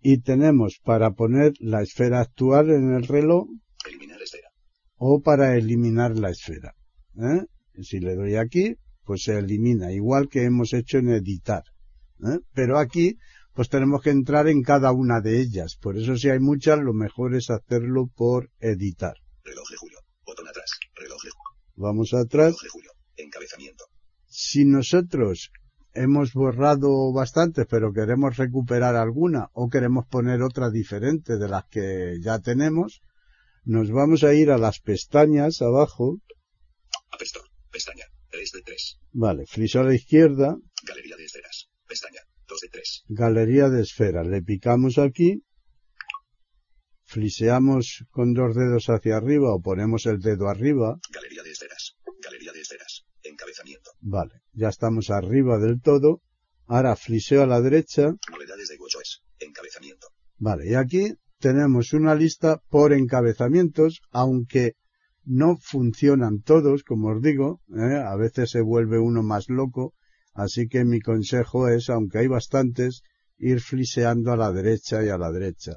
Y 0.00 0.18
tenemos 0.22 0.80
para 0.82 1.12
poner 1.12 1.52
la 1.60 1.82
esfera 1.82 2.20
actual 2.20 2.70
en 2.70 2.94
el 2.94 3.06
reloj 3.06 3.48
Eliminar 3.86 4.20
esfera. 4.22 4.48
o 4.96 5.20
para 5.20 5.56
eliminar 5.56 6.18
la 6.18 6.30
esfera. 6.30 6.74
¿eh? 7.18 7.46
Si 7.82 8.00
le 8.00 8.14
doy 8.14 8.36
aquí, 8.36 8.76
pues 9.04 9.22
se 9.22 9.38
elimina, 9.38 9.92
igual 9.92 10.28
que 10.28 10.44
hemos 10.44 10.72
hecho 10.72 10.98
en 10.98 11.10
editar. 11.10 11.62
¿eh? 12.24 12.40
Pero 12.54 12.78
aquí, 12.78 13.16
pues 13.56 13.70
tenemos 13.70 14.02
que 14.02 14.10
entrar 14.10 14.48
en 14.48 14.62
cada 14.62 14.92
una 14.92 15.20
de 15.22 15.40
ellas. 15.40 15.76
Por 15.80 15.96
eso 15.96 16.16
si 16.16 16.28
hay 16.28 16.38
muchas, 16.38 16.78
lo 16.78 16.92
mejor 16.92 17.34
es 17.34 17.48
hacerlo 17.48 18.06
por 18.14 18.50
editar. 18.60 19.14
Reloj 19.42 19.68
de 19.70 19.76
julio. 19.78 19.98
Botón 20.26 20.46
atrás. 20.46 20.70
Reloj 20.94 21.22
de, 21.24 21.30
Vamos 21.74 22.12
atrás. 22.12 22.48
reloj 22.48 22.62
de 22.62 22.68
julio. 22.68 22.90
Encabezamiento. 23.16 23.84
Si 24.26 24.66
nosotros 24.66 25.50
hemos 25.94 26.34
borrado 26.34 27.12
bastantes, 27.14 27.66
pero 27.68 27.94
queremos 27.94 28.36
recuperar 28.36 28.94
alguna 28.94 29.48
o 29.54 29.70
queremos 29.70 30.04
poner 30.06 30.42
otra 30.42 30.68
diferente 30.70 31.38
de 31.38 31.48
las 31.48 31.64
que 31.70 32.18
ya 32.20 32.38
tenemos, 32.40 33.00
nos 33.64 33.90
vamos 33.90 34.22
a 34.22 34.34
ir 34.34 34.50
a 34.50 34.58
las 34.58 34.80
pestañas 34.80 35.62
abajo. 35.62 36.18
App 37.10 37.22
Store. 37.22 37.48
Pestaña. 37.72 38.04
3 38.30 38.52
de 38.52 38.62
3. 38.62 38.98
Vale, 39.12 39.46
friso 39.46 39.80
a 39.80 39.84
la 39.84 39.94
izquierda, 39.94 40.56
Galería 40.86 41.16
de. 41.16 41.24
Pestaña. 41.88 42.20
2 42.48 42.60
de 42.60 42.68
3. 42.68 43.04
galería 43.08 43.68
de 43.68 43.82
esferas. 43.82 44.26
Le 44.26 44.42
picamos 44.42 44.98
aquí, 44.98 45.42
fliseamos 47.04 48.04
con 48.10 48.34
dos 48.34 48.54
dedos 48.54 48.88
hacia 48.88 49.16
arriba 49.16 49.54
o 49.54 49.60
ponemos 49.60 50.06
el 50.06 50.20
dedo 50.20 50.48
arriba. 50.48 50.98
Galería 51.12 51.42
de 51.42 51.50
esferas. 51.50 51.96
Galería 52.22 52.52
de 52.52 52.60
esferas. 52.60 53.04
Encabezamiento. 53.22 53.90
Vale, 54.00 54.42
ya 54.52 54.68
estamos 54.68 55.10
arriba 55.10 55.58
del 55.58 55.80
todo. 55.80 56.22
Ahora 56.66 56.96
fliseo 56.96 57.42
a 57.42 57.46
la 57.46 57.60
derecha. 57.60 58.14
Novedades 58.30 58.68
de 58.68 58.76
WatchOS. 58.76 59.22
Encabezamiento. 59.38 60.08
Vale, 60.38 60.70
y 60.70 60.74
aquí 60.74 61.14
tenemos 61.38 61.92
una 61.92 62.14
lista 62.14 62.60
por 62.68 62.92
encabezamientos, 62.92 64.00
aunque 64.10 64.74
no 65.24 65.56
funcionan 65.56 66.42
todos, 66.42 66.84
como 66.84 67.08
os 67.08 67.20
digo, 67.20 67.60
¿eh? 67.76 68.02
a 68.04 68.16
veces 68.16 68.50
se 68.50 68.60
vuelve 68.60 68.98
uno 68.98 69.22
más 69.22 69.48
loco, 69.48 69.94
así 70.36 70.68
que 70.68 70.84
mi 70.84 71.00
consejo 71.00 71.68
es, 71.68 71.90
aunque 71.90 72.18
hay 72.18 72.26
bastantes, 72.28 73.02
ir 73.38 73.60
fliseando 73.60 74.32
a 74.32 74.36
la 74.36 74.52
derecha 74.52 75.04
y 75.04 75.08
a 75.08 75.18
la 75.18 75.30
derecha. 75.30 75.72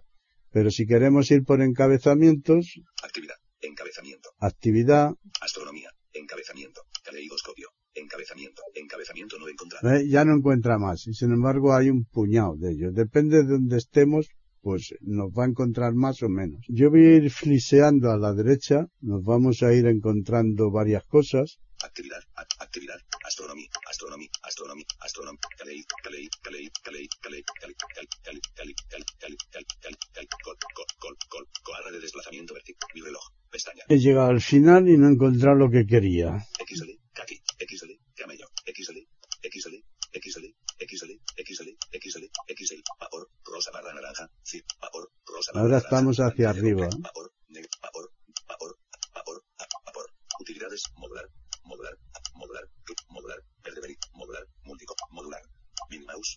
Pero 0.51 0.71
si 0.71 0.85
queremos 0.85 1.29
ir 1.31 1.43
por 1.43 1.61
encabezamientos, 1.61 2.79
Actividad. 3.03 3.35
Encabezamiento. 3.61 4.29
actividad, 4.39 5.11
Astronomía. 5.41 5.89
Encabezamiento. 6.13 6.81
Caleidoscopio. 7.03 7.69
Encabezamiento. 7.93 8.61
Encabezamiento 8.73 9.37
no 9.37 9.47
encontrado. 9.47 9.95
¿eh? 9.95 10.07
ya 10.07 10.23
no 10.25 10.35
encuentra 10.35 10.77
más, 10.77 11.05
y 11.07 11.13
sin 11.13 11.31
embargo 11.31 11.73
hay 11.73 11.89
un 11.89 12.05
puñado 12.05 12.55
de 12.57 12.71
ellos. 12.71 12.93
Depende 12.93 13.43
de 13.43 13.49
donde 13.49 13.77
estemos, 13.77 14.29
pues 14.61 14.93
nos 15.01 15.29
va 15.31 15.43
a 15.43 15.47
encontrar 15.47 15.93
más 15.93 16.23
o 16.23 16.29
menos. 16.29 16.65
Yo 16.67 16.89
voy 16.89 17.05
a 17.05 17.15
ir 17.15 17.29
fliseando 17.31 18.11
a 18.11 18.17
la 18.17 18.33
derecha, 18.33 18.87
nos 19.01 19.23
vamos 19.23 19.61
a 19.63 19.73
ir 19.73 19.85
encontrando 19.87 20.71
varias 20.71 21.03
cosas. 21.05 21.59
Actividad. 21.81 22.23
ac- 22.35 22.55
actividad. 22.59 22.99
Astronomía. 23.25 23.67
Astronomía. 23.89 24.27
Caleid. 25.57 25.85
Caleid. 26.03 26.29
Caleid. 26.43 26.71
Caleid. 26.83 27.09
Caleid. 27.21 27.45
Caleid. 27.61 27.77
Caleid. 27.93 28.09
Caleid. 28.23 28.43
Caleid. 28.55 28.75
Caleid. 28.89 29.39
Caleid. 29.51 29.67
Caleid. 29.81 29.99
Caleid. 30.13 30.29
Col. 30.43 30.57
Col. 30.75 30.85
Col. 30.99 31.15
Col. 31.29 31.45
Coarra 31.63 31.91
de 31.91 31.99
desplazamiento 31.99 32.53
vertical. 32.53 32.89
Mi 32.93 33.01
reloj. 33.01 33.23
Pestaña. 33.49 33.83
He 33.87 33.97
llegado 33.97 34.29
al 34.29 34.41
final 34.41 34.87
y 34.89 34.97
no 34.97 35.07
he 35.07 35.11
encontrado 35.13 35.55
lo 35.55 35.69
que 35.69 35.85
quería. 35.85 36.45
XL. 36.67 36.91
Kaki. 37.13 37.41
XL. 37.67 37.91
Camello. 38.15 38.47
XL. 38.65 38.99
XL. 39.53 39.75
XL. 40.19 40.45
XL. 40.89 41.11
XL. 41.47 41.69
XL. 42.03 42.25
XL. 42.57 42.81
Vapor. 42.99 43.29
Rosa 43.45 43.71
barra 43.71 43.93
naranja. 43.93 44.29
Zip. 44.45 44.65
Vapor. 44.81 45.11
Rosa 45.25 45.51
barra 45.53 45.63
Ahora 45.65 45.77
estamos 45.77 46.19
hacia 46.19 46.49
arriba. 46.49 46.89
Vapor. 47.01 47.31
Vapor. 47.81 48.11
Vapor. 48.47 49.43
Vapor. 49.85 50.11
Utilidades. 50.39 50.83
Modular. 50.95 51.25
Modular. 51.69 51.95
Modular. 52.39 52.65
Modular. 53.15 53.39
Verde 53.63 53.79
veri- 53.83 53.99
Modular. 54.19 54.43
Múltico. 54.65 54.93
Modular. 55.11 55.41
Minnie 55.89 56.07
Mouse. 56.07 56.31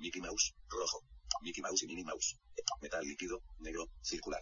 Mickey 0.00 0.20
Mouse. 0.22 0.54
Rojo. 0.70 0.98
Mickey 1.42 1.62
Mouse 1.62 1.82
y 1.84 1.86
Minnie 1.86 2.04
Mouse. 2.04 2.38
Metal 2.82 3.04
líquido. 3.04 3.42
Negro. 3.60 3.82
Circular. 4.02 4.40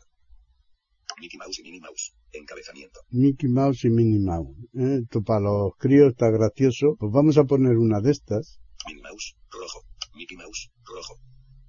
Mickey 1.21 1.39
Mouse 1.39 1.59
y 1.61 1.63
Minnie 1.63 1.81
Mouse. 1.81 2.13
Encabezamiento. 2.33 3.01
Mickey 3.11 3.49
Mouse 3.49 3.85
y 3.85 3.91
Minnie 3.91 4.19
Mouse. 4.21 4.57
¿eh? 4.75 5.01
Esto 5.03 5.23
para 5.23 5.41
los 5.41 5.73
críos 5.79 6.11
está 6.13 6.29
gracioso. 6.31 6.97
Pues 6.99 7.11
vamos 7.13 7.37
a 7.39 7.45
poner 7.45 7.77
una 7.77 8.01
de 8.01 8.11
estas. 8.11 8.59
Minnie 8.87 9.03
Mouse. 9.03 9.37
Rojo. 9.51 9.81
Mickey 10.15 10.37
Mouse. 10.37 10.71
Rojo. 10.85 11.15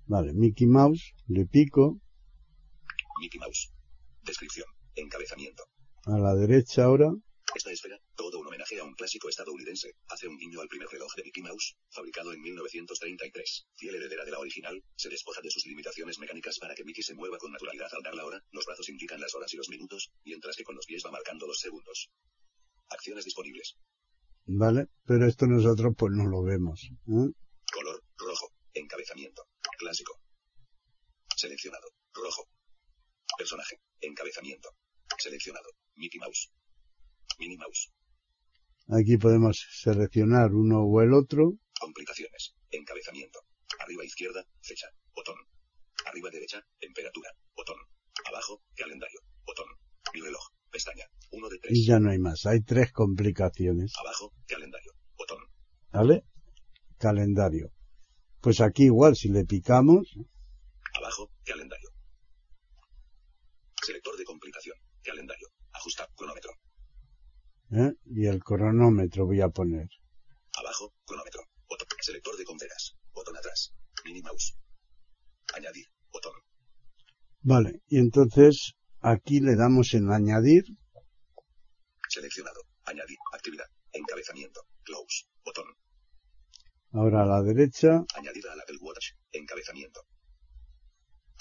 Vale, 0.08 0.34
Mickey 0.34 0.68
Mouse, 0.68 1.14
le 1.28 1.46
pico. 1.48 2.00
Mickey 3.22 3.40
Mouse. 3.40 3.72
Descripción. 4.24 4.68
Encabezamiento. 4.96 5.64
A 6.06 6.18
la 6.20 6.36
derecha 6.36 6.84
ahora. 6.84 7.12
Esta 7.56 7.72
esfera, 7.72 7.98
todo 8.16 8.40
un 8.40 8.48
homenaje 8.48 8.78
a 8.82 8.84
un 8.84 8.94
clásico 8.96 9.30
estadounidense, 9.30 9.96
hace 10.10 10.28
un 10.28 10.38
guiño 10.38 10.60
al 10.60 10.68
primer 10.68 10.90
reloj 10.90 11.16
de 11.16 11.24
Mickey 11.24 11.42
Mouse, 11.42 11.78
fabricado 11.90 12.34
en 12.34 12.42
1933. 12.42 13.68
Fiel 13.76 13.96
heredera 13.96 14.26
de 14.26 14.32
la 14.32 14.40
original, 14.40 14.84
se 14.98 15.08
despoja 15.08 15.40
de 15.42 15.50
sus 15.50 15.66
limitaciones 15.66 16.20
mecánicas 16.20 16.60
para 16.60 16.76
que 16.76 16.84
Mickey 16.84 17.02
se 17.02 17.14
mueva 17.14 17.38
con 17.38 17.54
naturalidad 17.54 17.88
al 17.94 18.04
dar 18.04 18.14
la 18.14 18.26
hora, 18.26 18.44
los 18.52 18.66
brazos 18.66 18.90
indican 18.90 19.22
las 19.22 19.34
horas 19.36 19.54
y 19.54 19.56
los 19.56 19.70
minutos, 19.70 20.12
mientras 20.26 20.58
que 20.58 20.66
con 20.66 20.76
los 20.76 20.86
pies 20.86 21.02
va 21.06 21.12
marcando 21.12 21.48
los 21.48 21.58
segundos. 21.58 22.10
Acciones 22.90 23.24
disponibles. 23.24 23.78
Vale, 24.48 24.88
pero 25.06 25.26
esto 25.26 25.48
nosotros 25.48 25.94
pues 25.98 26.12
no 26.12 26.28
lo 26.28 26.44
vemos. 26.44 26.84
¿eh? 26.84 27.32
Color, 27.72 28.04
rojo. 28.18 28.52
Encabezamiento. 28.74 29.48
Clásico. 29.78 30.20
Seleccionado. 31.34 31.88
Rojo. 32.14 32.50
Personaje. 33.38 33.80
Encabezamiento. 34.02 34.72
Seleccionado. 35.18 35.70
Mickey 35.96 36.20
Mouse. 36.20 36.52
Minnie 37.40 37.58
Mouse. 37.58 37.92
Aquí 38.90 39.18
podemos 39.18 39.66
seleccionar 39.72 40.54
uno 40.54 40.84
o 40.84 41.02
el 41.02 41.14
otro. 41.14 41.54
Complicaciones. 41.80 42.56
Encabezamiento. 42.70 43.40
Arriba 43.80 44.06
izquierda, 44.06 44.46
fecha. 44.62 44.88
Botón. 45.16 45.36
Arriba 46.06 46.30
derecha, 46.30 46.62
temperatura. 46.80 47.30
Botón. 47.56 47.78
Abajo, 48.30 48.62
calendario. 48.76 49.20
Botón. 49.46 49.68
Mi 50.14 50.22
reloj. 50.22 50.44
Pestaña. 50.72 51.06
Uno 51.32 51.50
de 51.50 51.58
tres. 51.60 51.78
Y 51.78 51.86
ya 51.86 52.00
no 52.00 52.12
hay 52.12 52.20
más. 52.20 52.46
Hay 52.46 52.62
tres 52.62 52.92
complicaciones. 52.92 53.94
Abajo, 54.00 54.34
calendario. 54.48 54.92
Botón. 55.18 55.40
¿Vale? 55.92 56.24
Calendario. 56.98 57.72
Pues 58.42 58.62
aquí 58.62 58.84
igual, 58.84 59.16
si 59.16 59.30
le 59.30 59.46
picamos, 59.46 60.16
Abajo, 60.94 61.30
calendario. 61.44 61.90
Selector 63.82 64.18
de 64.18 64.24
complicación. 64.24 64.78
Calendario. 65.04 65.50
Ajustar 65.74 66.10
cronómetro. 66.16 66.52
¿Eh? 67.76 67.94
y 68.06 68.28
el 68.28 68.44
cronómetro 68.44 69.26
voy 69.26 69.42
a 69.42 69.50
poner. 69.50 69.90
Abajo, 70.58 70.94
cronómetro. 71.06 71.42
Botón. 71.68 71.88
Selector 72.02 72.38
de 72.38 72.46
conferas. 72.46 72.96
Botón 73.14 73.36
atrás. 73.38 73.74
Mini 74.06 74.22
mouse. 74.22 74.56
Añadir. 75.54 75.86
Botón. 76.12 76.34
Vale, 77.42 77.82
y 77.88 78.00
entonces 78.00 78.74
aquí 79.02 79.40
le 79.40 79.56
damos 79.56 79.94
en 79.94 80.12
añadir. 80.12 80.64
Seleccionado. 82.10 82.62
Añadir. 82.86 83.18
Actividad. 83.34 83.66
Encabezamiento. 83.92 84.62
Close. 84.84 85.26
Botón. 85.44 85.66
Ahora 86.94 87.24
a 87.24 87.26
la 87.26 87.42
derecha, 87.42 88.06
Añadida 88.16 88.54
al 88.54 88.62
Apple 88.62 88.78
Watch. 88.80 89.12
Encabezamiento. 89.32 90.02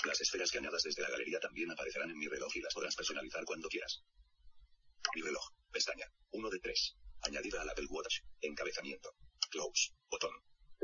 Las 0.05 0.21
esferas 0.21 0.51
que 0.51 0.59
añadas 0.59 0.83
desde 0.83 1.03
la 1.03 1.11
galería 1.11 1.39
también 1.39 1.71
aparecerán 1.71 2.11
en 2.11 2.19
mi 2.19 2.27
reloj 2.27 2.51
y 2.57 2.61
las 2.61 2.75
podrás 2.75 2.97
personalizar 2.97 3.45
cuando 3.45 3.69
quieras. 3.69 4.03
Mi 5.15 5.23
reloj. 5.23 5.45
Pestaña. 5.71 6.07
1 6.33 6.51
de 6.51 6.59
3. 6.61 6.97
Añadida 7.23 7.63
al 7.63 7.69
Apple 7.71 7.87
Watch. 7.91 8.21
Encabezamiento. 8.41 9.15
Close. 9.51 9.93
Botón. 10.11 10.31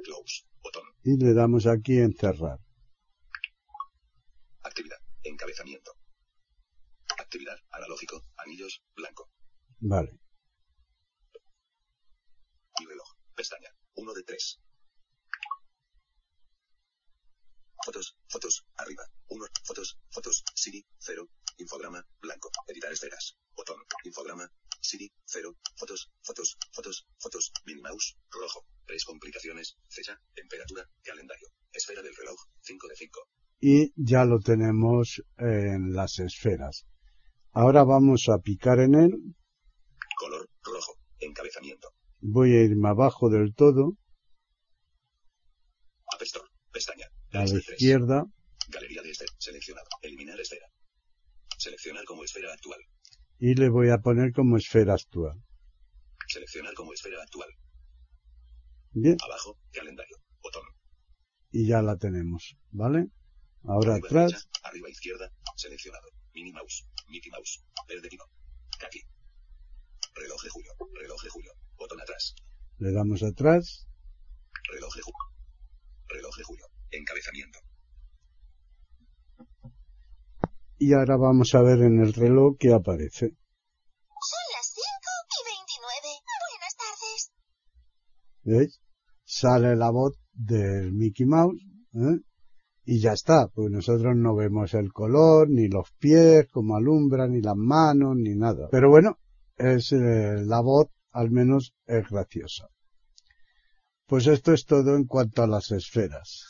Close. 0.04 0.44
Botón. 0.62 0.84
y 1.04 1.16
le 1.16 1.34
damos 1.34 1.66
aquí 1.66 1.98
en 1.98 2.14
cerrar. 2.14 2.58
Actividad. 4.62 4.98
Encabezamiento. 5.22 5.92
Actividad. 7.18 7.58
Analógico. 7.70 8.24
Anillos. 8.36 8.82
Blanco. 8.94 9.30
Vale, 9.80 10.12
Mi 12.78 12.86
reloj. 12.86 13.08
Pestaña. 13.34 13.70
1 13.94 14.14
de 14.14 14.22
3. 14.22 14.60
Fotos. 17.84 18.16
Fotos. 18.28 18.64
Arriba. 18.76 19.04
1. 19.28 19.46
Fotos. 19.64 19.98
Fotos. 20.10 20.44
Siri. 20.54 20.84
0. 20.98 21.28
Infograma. 21.58 22.06
Blanco. 22.20 22.50
Editar 22.66 22.92
esferas. 22.92 23.36
Botón. 23.60 23.80
Infograma. 24.04 24.50
Siri, 24.80 25.12
0, 25.26 25.54
fotos, 25.76 26.08
fotos, 26.22 26.56
fotos, 26.72 27.06
fotos, 27.18 27.52
Minnie 27.66 27.82
Mouse, 27.82 28.16
rojo, 28.30 28.64
tres 28.86 29.04
complicaciones, 29.04 29.76
fecha, 29.90 30.18
temperatura, 30.34 30.88
calendario, 31.04 31.48
esfera 31.70 32.00
del 32.00 32.16
reloj, 32.16 32.40
5 32.62 32.88
de 32.88 32.96
5. 32.96 33.20
y 33.60 33.92
ya 33.94 34.24
lo 34.24 34.40
tenemos 34.40 35.22
en 35.36 35.92
las 35.92 36.18
esferas. 36.18 36.86
Ahora 37.52 37.84
vamos 37.84 38.30
a 38.30 38.38
picar 38.38 38.78
en 38.80 38.94
él. 38.94 39.12
Color, 40.16 40.48
rojo, 40.62 40.94
encabezamiento. 41.18 41.90
Voy 42.20 42.56
a 42.56 42.62
irme 42.62 42.88
abajo 42.88 43.28
del 43.28 43.54
todo, 43.54 43.98
App 46.14 46.22
Store, 46.22 46.48
pestaña, 46.72 47.06
a 47.32 47.44
la 47.44 47.58
izquierda, 47.58 48.24
Galería 48.68 49.02
de 49.02 49.10
esfera, 49.10 49.32
seleccionado, 49.38 49.88
eliminar 50.00 50.40
esfera. 50.40 50.66
Seleccionar 51.58 52.04
como 52.04 52.24
esfera 52.24 52.50
actual. 52.52 52.80
Y 53.40 53.54
le 53.54 53.68
voy 53.68 53.88
a 53.90 53.98
poner 53.98 54.32
como 54.32 54.56
esfera 54.56 54.94
actual. 54.94 55.42
Seleccionar 56.28 56.74
como 56.74 56.92
esfera 56.92 57.22
actual. 57.22 57.48
Bien, 58.92 59.16
Abajo, 59.24 59.56
calendario, 59.72 60.16
botón. 60.42 60.62
y 61.50 61.66
ya 61.66 61.80
la 61.82 61.96
tenemos, 61.96 62.56
¿vale? 62.70 63.06
Ahora 63.64 63.94
arriba 63.94 64.06
atrás, 64.06 64.30
derecha, 64.32 64.48
arriba 64.64 64.88
izquierda, 64.90 65.32
seleccionado. 65.56 66.08
Minnie 66.34 66.52
Mouse, 66.52 66.86
Mickey 67.08 67.30
Mouse, 67.30 67.62
verde 67.88 68.08
tino. 68.08 68.24
Kaki. 68.78 69.00
Reloj 70.14 70.42
de 70.42 70.48
julio, 70.50 70.72
reloj 70.94 71.22
de 71.22 71.28
julio, 71.30 71.52
botón 71.76 72.00
atrás. 72.00 72.34
le 72.78 72.92
damos 72.92 73.22
atrás, 73.22 73.86
Reloj 74.72 74.94
de 74.94 75.02
julio. 75.02 75.26
Reloj 76.08 76.36
de 76.36 76.44
julio, 76.44 76.66
encabezamiento. 76.90 77.58
Y 80.80 80.94
ahora 80.94 81.16
vamos 81.18 81.54
a 81.54 81.60
ver 81.60 81.82
en 81.82 82.00
el 82.00 82.14
reloj 82.14 82.56
qué 82.58 82.72
aparece. 82.72 83.26
Son 83.28 84.44
las 84.56 84.66
5 84.66 84.86
y 85.28 85.42
29. 85.68 86.08
Buenas 86.50 86.76
tardes. 86.80 87.32
¿Veis? 88.42 88.80
Sale 89.24 89.76
la 89.76 89.90
voz 89.90 90.18
del 90.32 90.92
Mickey 90.94 91.26
Mouse, 91.26 91.60
¿eh? 91.94 92.24
y 92.86 92.98
ya 92.98 93.12
está, 93.12 93.48
pues 93.54 93.70
nosotros 93.70 94.16
no 94.16 94.34
vemos 94.34 94.72
el 94.72 94.90
color, 94.90 95.50
ni 95.50 95.68
los 95.68 95.92
pies, 95.98 96.48
como 96.50 96.76
alumbra, 96.76 97.28
ni 97.28 97.42
las 97.42 97.56
manos, 97.56 98.16
ni 98.16 98.34
nada. 98.34 98.68
Pero 98.70 98.88
bueno, 98.88 99.18
es 99.58 99.92
eh, 99.92 100.42
la 100.46 100.62
voz, 100.62 100.88
al 101.12 101.30
menos 101.30 101.74
es 101.86 102.08
graciosa. 102.08 102.68
Pues 104.06 104.26
esto 104.26 104.54
es 104.54 104.64
todo 104.64 104.96
en 104.96 105.04
cuanto 105.04 105.42
a 105.42 105.46
las 105.46 105.70
esferas. 105.72 106.48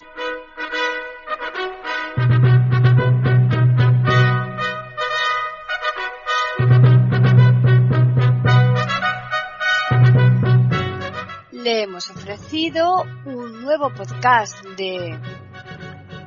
Le 11.70 11.82
hemos 11.84 12.10
ofrecido 12.10 13.04
un 13.26 13.62
nuevo 13.62 13.90
podcast 13.94 14.60
de 14.76 15.16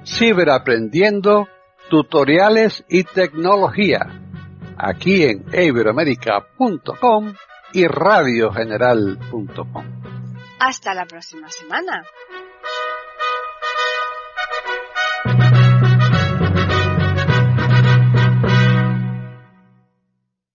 Ciberaprendiendo, 0.05 1.49
tutoriales 1.89 2.85
y 2.87 3.03
tecnología. 3.03 4.21
Aquí 4.77 5.25
en 5.25 5.43
iberoamerica.com 5.53 7.33
y 7.73 7.85
radiogeneral.com. 7.87 9.85
Hasta 10.59 10.93
la 10.93 11.05
próxima 11.05 11.49
semana. 11.49 12.05